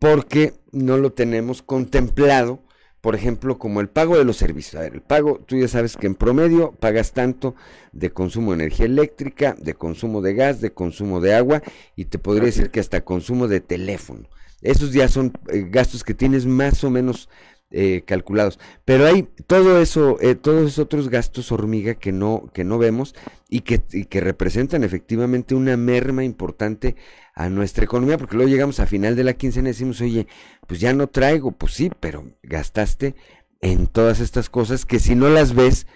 [0.00, 2.60] porque no lo tenemos contemplado,
[3.00, 4.74] por ejemplo, como el pago de los servicios.
[4.74, 7.54] A ver, el pago, tú ya sabes que en promedio pagas tanto
[7.92, 11.62] de consumo de energía eléctrica, de consumo de gas, de consumo de agua,
[11.94, 14.28] y te podría decir que hasta consumo de teléfono.
[14.60, 17.28] Esos ya son eh, gastos que tienes más o menos
[17.70, 18.58] eh, calculados.
[18.84, 23.14] Pero hay todo eso, eh, todos esos otros gastos hormiga que no, que no vemos
[23.48, 26.96] y que, que representan efectivamente una merma importante
[27.34, 30.26] a nuestra economía, porque luego llegamos a final de la quincena y decimos, oye,
[30.66, 33.14] pues ya no traigo, pues sí, pero gastaste
[33.60, 35.86] en todas estas cosas que si no las ves,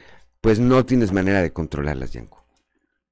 [0.40, 2.42] pues no tienes manera de controlarlas, Yanko.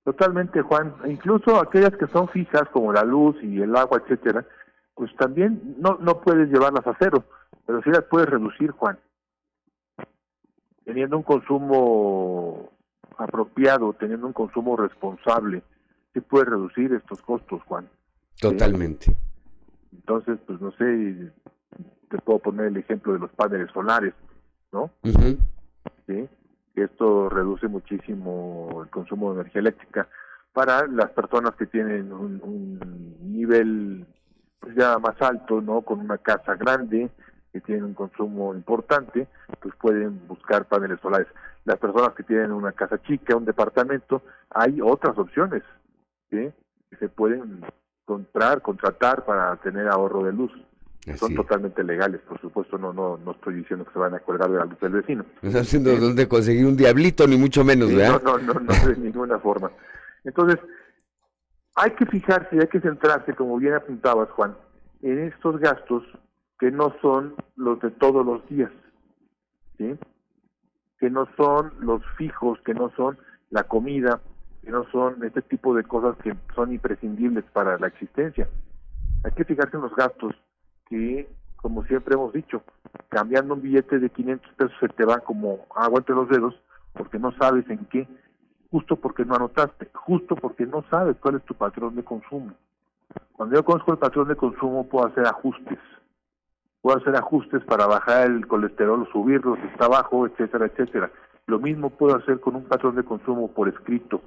[0.05, 0.95] Totalmente, Juan.
[1.07, 4.47] Incluso aquellas que son fijas, como la luz y el agua, etcétera,
[4.95, 7.24] pues también no, no puedes llevarlas a cero,
[7.66, 8.99] pero sí las puedes reducir, Juan.
[10.85, 12.70] Teniendo un consumo
[13.16, 15.62] apropiado, teniendo un consumo responsable,
[16.12, 17.89] sí puedes reducir estos costos, Juan.
[18.41, 19.15] Totalmente.
[19.93, 21.32] Entonces, pues no sé,
[22.09, 24.15] te puedo poner el ejemplo de los paneles solares,
[24.73, 24.91] ¿no?
[26.07, 26.28] ¿sí?
[26.74, 30.09] Esto reduce muchísimo el consumo de energía eléctrica
[30.53, 34.07] para las personas que tienen un, un nivel
[34.59, 35.82] pues ya más alto, ¿no?
[35.82, 37.11] Con una casa grande,
[37.52, 39.27] que tienen un consumo importante,
[39.60, 41.27] pues pueden buscar paneles solares.
[41.64, 45.62] Las personas que tienen una casa chica, un departamento, hay otras opciones,
[46.31, 46.51] ¿sí?
[46.90, 47.64] Que se pueden
[48.05, 50.52] comprar, contratar para tener ahorro de luz.
[51.16, 54.51] Son totalmente legales, por supuesto, no no no estoy diciendo que se van a colgar
[54.51, 55.24] de la luz del vecino.
[55.40, 58.22] No está haciendo dónde conseguir un diablito, ni mucho menos, Sí, ¿verdad?
[58.22, 59.70] no, no, no, no, de ninguna forma.
[60.24, 60.59] Entonces,
[61.74, 64.55] hay que fijarse, hay que centrarse, como bien apuntabas, Juan,
[65.02, 66.05] en estos gastos
[66.61, 68.70] que no son los de todos los días.
[69.78, 73.19] Que no son los fijos, que no son
[73.49, 74.20] la comida,
[74.62, 78.47] que no son este tipo de cosas que son imprescindibles para la existencia.
[79.24, 80.35] Hay que fijarse en los gastos
[80.87, 81.27] que,
[81.57, 82.62] como siempre hemos dicho,
[83.09, 86.55] cambiando un billete de 500 pesos se te va como agua entre los dedos
[86.93, 88.07] porque no sabes en qué,
[88.70, 92.53] justo porque no anotaste, justo porque no sabes cuál es tu patrón de consumo.
[93.32, 95.78] Cuando yo conozco el patrón de consumo puedo hacer ajustes,
[96.81, 101.11] puedo hacer ajustes para bajar el colesterol, subirlo si está bajo, etcétera, etcétera.
[101.47, 104.23] Lo mismo puedo hacer con un patrón de consumo por escrito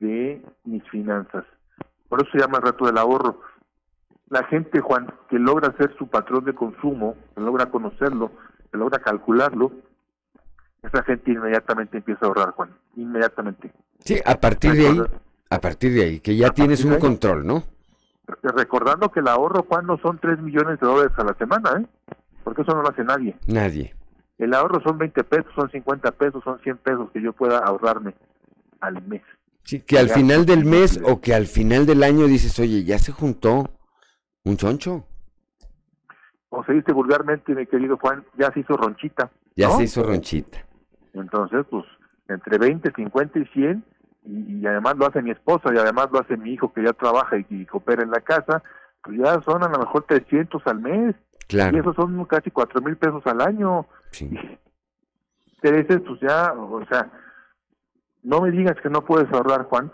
[0.00, 1.44] de mis finanzas.
[2.08, 3.40] Por eso se llama el reto del ahorro.
[4.28, 8.30] La gente, Juan, que logra hacer su patrón de consumo, que logra conocerlo,
[8.70, 9.72] que logra calcularlo,
[10.82, 12.70] esa gente inmediatamente empieza a ahorrar, Juan.
[12.96, 13.72] Inmediatamente.
[14.00, 15.02] Sí, a partir de ahí,
[15.50, 17.64] a partir de ahí, que ya tienes un control, ¿no?
[18.26, 21.86] Recordando que el ahorro, Juan, no son 3 millones de dólares a la semana, ¿eh?
[22.42, 23.36] Porque eso no lo hace nadie.
[23.46, 23.94] Nadie.
[24.38, 28.14] El ahorro son 20 pesos, son 50 pesos, son 100 pesos que yo pueda ahorrarme
[28.80, 29.22] al mes.
[29.62, 32.98] Sí, que al final del mes o que al final del año dices, oye, ya
[32.98, 33.70] se juntó
[34.44, 35.06] un choncho,
[36.50, 39.30] Como se dice vulgarmente, mi querido Juan, ya se hizo ronchita.
[39.56, 40.58] ya se hizo ronchita.
[41.14, 41.84] Entonces, pues,
[42.28, 43.84] entre 20, 50 y 100,
[44.24, 46.92] y, y además lo hace mi esposa, y además lo hace mi hijo que ya
[46.92, 48.62] trabaja y, y coopera en la casa,
[49.02, 51.14] pues ya son a lo mejor 300 al mes.
[51.46, 51.76] Claro.
[51.76, 53.86] Y esos son casi 4 mil pesos al año.
[54.20, 57.10] Intereses, pues ya, o sea,
[58.22, 59.92] no me digas que no puedes ahorrar, Juan,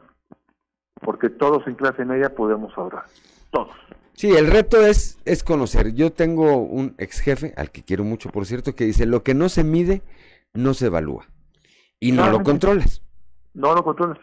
[1.00, 3.04] porque todos en clase media podemos ahorrar.
[3.50, 3.74] Todos.
[4.14, 5.94] Sí, el reto es, es conocer.
[5.94, 9.34] Yo tengo un ex jefe, al que quiero mucho, por cierto, que dice, lo que
[9.34, 10.02] no se mide,
[10.52, 11.26] no se evalúa.
[11.98, 13.02] Y no lo controlas.
[13.54, 14.18] No lo controlas.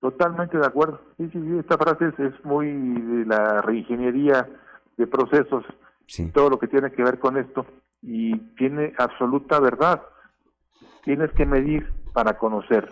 [0.00, 1.00] Totalmente de acuerdo.
[1.18, 4.48] Sí, sí, sí, esta frase es, es muy de la reingeniería
[4.96, 5.64] de procesos,
[6.32, 7.66] todo lo que tiene que ver con esto,
[8.02, 10.02] y tiene absoluta verdad.
[11.04, 12.88] Tienes que medir para conocer,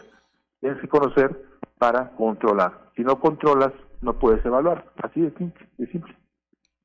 [0.60, 1.44] tienes que conocer
[1.78, 2.90] para controlar.
[2.96, 4.90] Si no controlas, no puedes evaluar.
[5.02, 5.68] Así de simple.
[5.78, 6.16] De simple.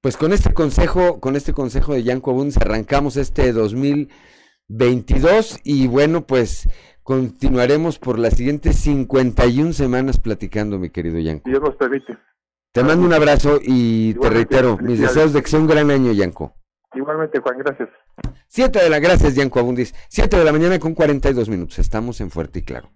[0.01, 6.27] Pues con este consejo, con este consejo de Yanko Abundes arrancamos este 2022 y bueno,
[6.27, 6.67] pues
[7.03, 11.49] continuaremos por las siguientes 51 semanas platicando, mi querido Yanko.
[11.49, 12.17] Dios nos permite.
[12.71, 16.11] Te mando un abrazo y te reitero mis deseos de que sea un gran año,
[16.11, 16.55] Yanko.
[16.95, 17.89] Igualmente, Juan, gracias.
[18.47, 19.93] Siete de la, gracias, Yanko Abundis.
[20.09, 21.79] 7 de la mañana con 42 minutos.
[21.79, 22.89] Estamos en Fuerte y Claro.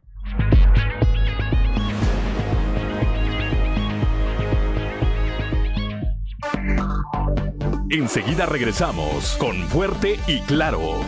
[7.90, 11.02] Enseguida regresamos con Fuerte y Claro.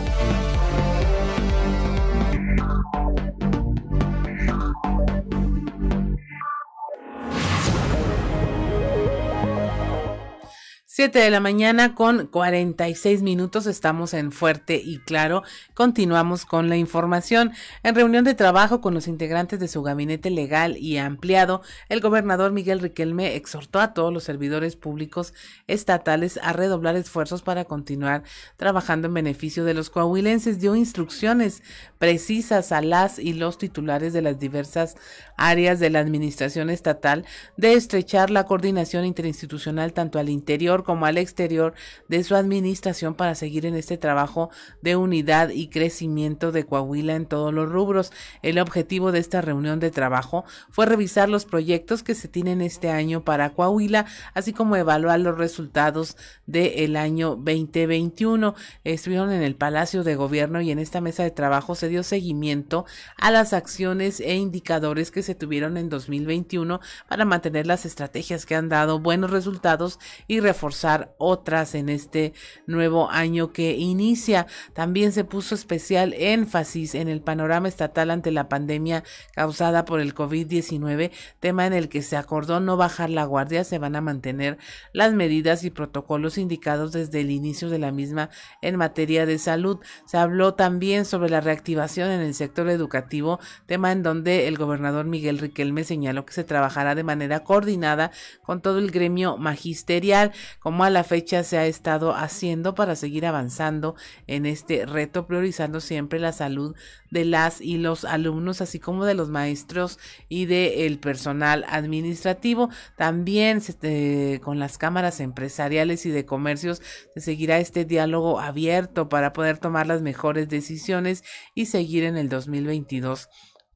[10.92, 13.66] Siete de la mañana con 46 minutos.
[13.66, 15.44] Estamos en Fuerte y Claro.
[15.72, 17.52] Continuamos con la información.
[17.84, 22.50] En reunión de trabajo con los integrantes de su gabinete legal y ampliado, el gobernador
[22.50, 25.32] Miguel Riquelme exhortó a todos los servidores públicos
[25.68, 28.24] estatales a redoblar esfuerzos para continuar
[28.56, 30.58] trabajando en beneficio de los coahuilenses.
[30.58, 31.62] Dio instrucciones
[31.98, 34.96] precisas a las y los titulares de las diversas
[35.36, 37.24] áreas de la administración estatal
[37.56, 41.72] de estrechar la coordinación interinstitucional tanto al interior como al exterior
[42.08, 44.50] de su administración para seguir en este trabajo
[44.82, 48.10] de unidad y crecimiento de Coahuila en todos los rubros.
[48.42, 52.90] El objetivo de esta reunión de trabajo fue revisar los proyectos que se tienen este
[52.90, 58.56] año para Coahuila, así como evaluar los resultados del año 2021.
[58.82, 62.84] Estuvieron en el Palacio de Gobierno y en esta mesa de trabajo se dio seguimiento
[63.16, 68.56] a las acciones e indicadores que se tuvieron en 2021 para mantener las estrategias que
[68.56, 70.69] han dado buenos resultados y reforzar
[71.18, 72.32] otras en este
[72.66, 74.46] nuevo año que inicia.
[74.72, 80.14] También se puso especial énfasis en el panorama estatal ante la pandemia causada por el
[80.14, 81.10] COVID-19,
[81.40, 84.58] tema en el que se acordó no bajar la guardia, se van a mantener
[84.92, 88.30] las medidas y protocolos indicados desde el inicio de la misma
[88.62, 89.78] en materia de salud.
[90.06, 95.06] Se habló también sobre la reactivación en el sector educativo, tema en donde el gobernador
[95.06, 98.10] Miguel Riquelme señaló que se trabajará de manera coordinada
[98.42, 103.26] con todo el gremio magisterial, como a la fecha se ha estado haciendo para seguir
[103.26, 103.96] avanzando
[104.26, 106.76] en este reto, priorizando siempre la salud
[107.10, 112.70] de las y los alumnos, así como de los maestros y del el personal administrativo.
[112.96, 116.82] También eh, con las cámaras empresariales y de comercios
[117.14, 121.24] se seguirá este diálogo abierto para poder tomar las mejores decisiones
[121.54, 123.28] y seguir en el 2022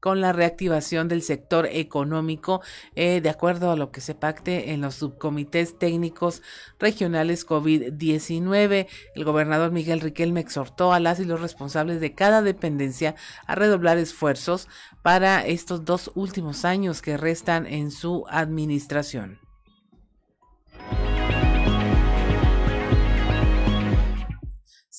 [0.05, 2.61] con la reactivación del sector económico,
[2.95, 6.43] eh, de acuerdo a lo que se pacte en los subcomités técnicos
[6.79, 8.87] regionales COVID-19.
[9.15, 13.15] El gobernador Miguel Riquelme exhortó a las y los responsables de cada dependencia
[13.47, 14.69] a redoblar esfuerzos
[15.03, 19.39] para estos dos últimos años que restan en su administración.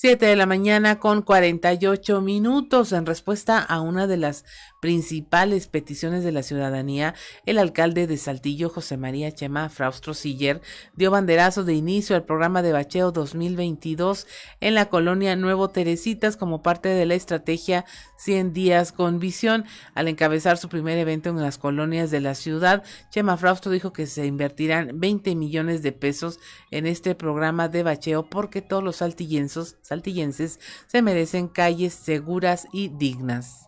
[0.05, 4.45] 7 de la mañana con 48 minutos en respuesta a una de las
[4.85, 7.15] principales peticiones de la ciudadanía,
[7.47, 10.61] el alcalde de Saltillo, José María Chema Fraustro Siller,
[10.95, 14.27] dio banderazo de inicio al programa de bacheo 2022
[14.61, 17.83] en la colonia Nuevo Teresitas como parte de la estrategia
[18.17, 19.65] 100 días con visión.
[19.95, 24.05] Al encabezar su primer evento en las colonias de la ciudad, Chema Fraustro dijo que
[24.05, 26.39] se invertirán 20 millones de pesos
[26.69, 33.65] en este programa de bacheo porque todos los saltillenses, se merecen calles seguras y dignas.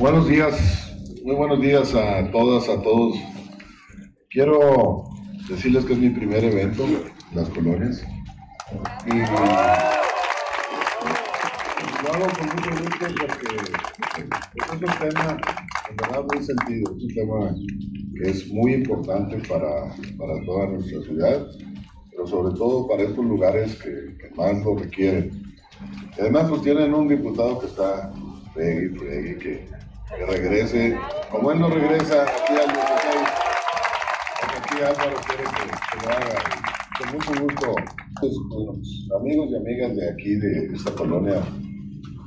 [0.00, 0.56] Buenos días,
[1.24, 3.18] muy buenos días a todas, a todos.
[4.30, 5.04] Quiero
[5.46, 7.02] decirles que es mi primer evento en
[7.34, 8.02] las colonias.
[9.04, 9.26] Y lo
[12.14, 13.56] hago con mucho gusto porque
[14.54, 15.38] es un tema
[15.90, 17.54] en verdad muy sentido, es un tema
[18.14, 21.46] que es muy importante para, para toda nuestra ciudad,
[22.10, 25.42] pero sobre todo para estos lugares que, que más lo requieren.
[26.18, 28.10] además, pues tienen un diputado que está
[28.54, 28.86] fregue
[29.30, 29.79] y que,
[30.20, 30.98] que regrese,
[31.30, 32.84] como él no regresa aquí al 16,
[34.58, 36.42] aquí Álvaro quiere que, lo haga.
[36.98, 37.74] Con mucho gusto,
[38.20, 41.40] pues, los amigos y amigas de aquí, de esta colonia,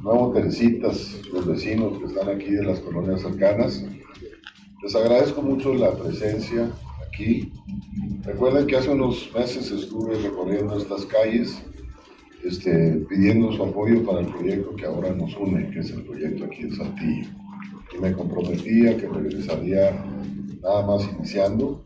[0.01, 3.85] Nuevo Teresitas, los vecinos que están aquí de las colonias cercanas,
[4.81, 6.71] les agradezco mucho la presencia
[7.07, 7.53] aquí.
[8.23, 11.61] Recuerden que hace unos meses estuve recorriendo estas calles
[12.43, 16.45] este, pidiendo su apoyo para el proyecto que ahora nos une, que es el proyecto
[16.45, 17.42] aquí en Saltillo.
[17.95, 20.03] Y me comprometía que regresaría
[20.61, 21.83] nada más iniciando.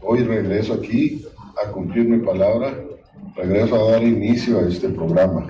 [0.00, 1.24] Hoy regreso aquí
[1.64, 2.76] a cumplir mi palabra,
[3.36, 5.46] regreso a dar inicio a este programa.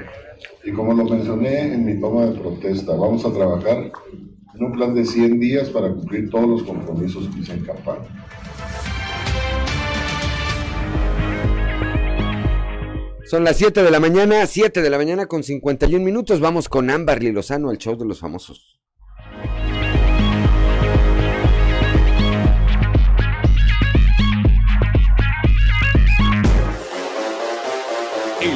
[0.65, 3.93] Y como lo mencioné en mi toma de protesta, vamos a trabajar
[4.55, 8.09] en un plan de 100 días para cumplir todos los compromisos que hice en campaña.
[13.33, 16.39] Son las 7 de la mañana, 7 de la mañana con 51 minutos.
[16.39, 18.79] Vamos con Amberly Lozano al show de los famosos.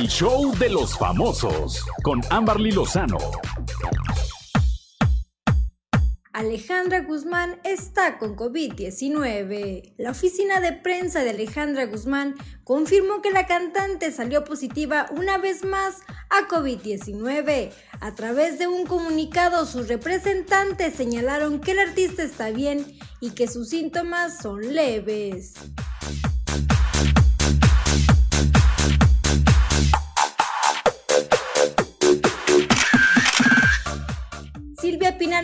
[0.07, 3.19] El show de los famosos con Amberly Lozano.
[6.33, 9.95] Alejandra Guzmán está con COVID-19.
[9.99, 15.65] La oficina de prensa de Alejandra Guzmán confirmó que la cantante salió positiva una vez
[15.65, 15.97] más
[16.31, 17.73] a COVID-19.
[17.99, 23.49] A través de un comunicado, sus representantes señalaron que el artista está bien y que
[23.49, 25.55] sus síntomas son leves.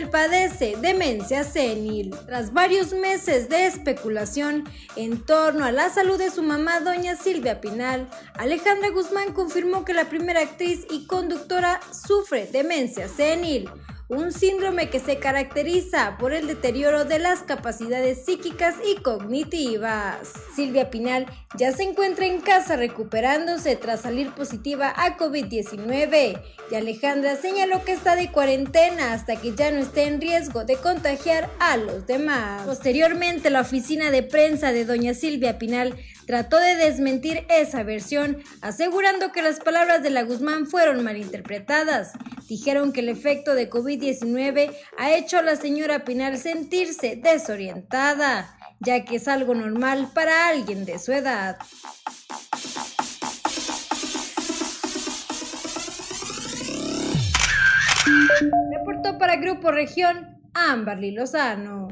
[0.09, 2.15] Padece demencia senil.
[2.25, 4.63] Tras varios meses de especulación
[4.95, 9.93] en torno a la salud de su mamá, doña Silvia Pinal, Alejandra Guzmán confirmó que
[9.93, 13.69] la primera actriz y conductora sufre demencia senil.
[14.09, 20.17] Un síndrome que se caracteriza por el deterioro de las capacidades psíquicas y cognitivas.
[20.55, 21.25] Silvia Pinal
[21.57, 27.93] ya se encuentra en casa recuperándose tras salir positiva a COVID-19 y Alejandra señaló que
[27.93, 32.63] está de cuarentena hasta que ya no esté en riesgo de contagiar a los demás.
[32.65, 39.31] Posteriormente, la oficina de prensa de doña Silvia Pinal trató de desmentir esa versión, asegurando
[39.31, 42.13] que las palabras de la Guzmán fueron malinterpretadas.
[42.47, 49.05] Dijeron que el efecto de COVID-19 ha hecho a la señora Pinal sentirse desorientada, ya
[49.05, 51.57] que es algo normal para alguien de su edad.
[58.71, 61.87] Reportó para Grupo Región Amberly Lozano.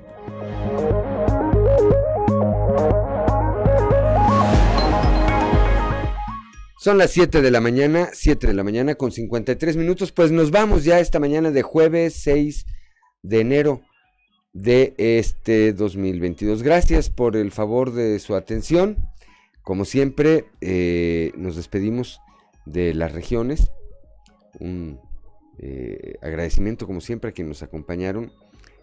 [6.82, 10.50] Son las 7 de la mañana, 7 de la mañana con 53 minutos, pues nos
[10.50, 12.66] vamos ya esta mañana de jueves 6
[13.22, 13.82] de enero
[14.54, 16.64] de este 2022.
[16.64, 18.98] Gracias por el favor de su atención.
[19.62, 22.20] Como siempre, eh, nos despedimos
[22.66, 23.70] de las regiones.
[24.60, 25.00] Un
[25.60, 28.32] eh, agradecimiento, como siempre, a quienes nos acompañaron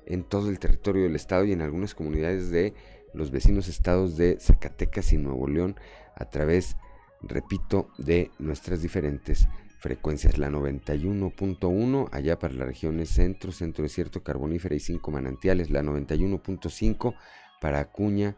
[0.06, 2.74] en todo el territorio del estado y en algunas comunidades de
[3.12, 5.74] los vecinos estados de Zacatecas y Nuevo León
[6.14, 6.87] a través de
[7.22, 10.38] repito, de nuestras diferentes frecuencias.
[10.38, 15.70] La 91.1 allá para las regiones centro, centro desierto, carbonífera y cinco manantiales.
[15.70, 17.14] La 91.5
[17.60, 18.36] para Acuña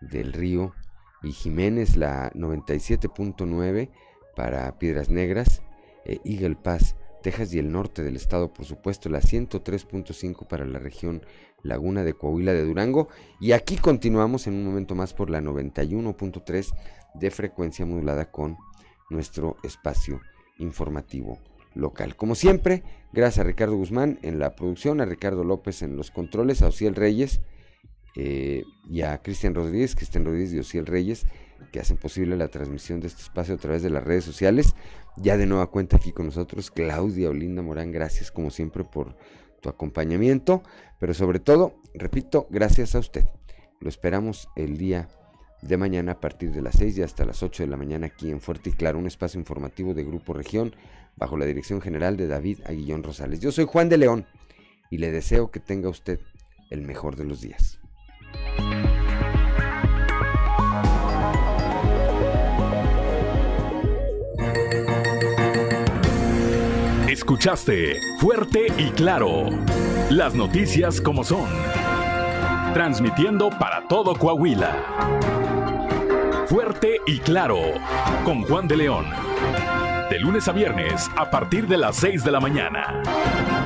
[0.00, 0.74] del Río
[1.22, 1.96] y Jiménez.
[1.96, 3.90] La 97.9
[4.36, 5.62] para Piedras Negras,
[6.04, 9.08] e Eagle Pass, Texas y el norte del estado, por supuesto.
[9.08, 11.22] La 103.5 para la región
[11.62, 13.08] Laguna de Coahuila de Durango.
[13.40, 16.74] Y aquí continuamos en un momento más por la 91.3
[17.14, 18.56] de frecuencia modulada con
[19.10, 20.20] nuestro espacio
[20.58, 21.38] informativo
[21.74, 22.16] local.
[22.16, 22.82] Como siempre,
[23.12, 26.94] gracias a Ricardo Guzmán en la producción, a Ricardo López en los controles, a Ociel
[26.94, 27.40] Reyes
[28.16, 31.26] eh, y a Cristian Rodríguez, Cristian Rodríguez y Ociel Reyes,
[31.70, 34.74] que hacen posible la transmisión de este espacio a través de las redes sociales.
[35.16, 39.16] Ya de nueva cuenta aquí con nosotros, Claudia Olinda Morán, gracias como siempre por
[39.60, 40.62] tu acompañamiento,
[40.98, 43.26] pero sobre todo, repito, gracias a usted.
[43.80, 45.08] Lo esperamos el día
[45.62, 48.30] de mañana a partir de las 6 y hasta las 8 de la mañana aquí
[48.30, 50.74] en Fuerte y Claro, un espacio informativo de Grupo Región
[51.16, 53.40] bajo la dirección general de David Aguillón Rosales.
[53.40, 54.26] Yo soy Juan de León
[54.90, 56.20] y le deseo que tenga usted
[56.70, 57.78] el mejor de los días.
[67.08, 69.48] Escuchaste Fuerte y Claro.
[70.10, 71.48] Las noticias como son.
[72.74, 75.41] Transmitiendo para todo Coahuila.
[76.52, 77.62] Fuerte y claro,
[78.26, 79.06] con Juan de León.
[80.10, 83.61] De lunes a viernes a partir de las 6 de la mañana.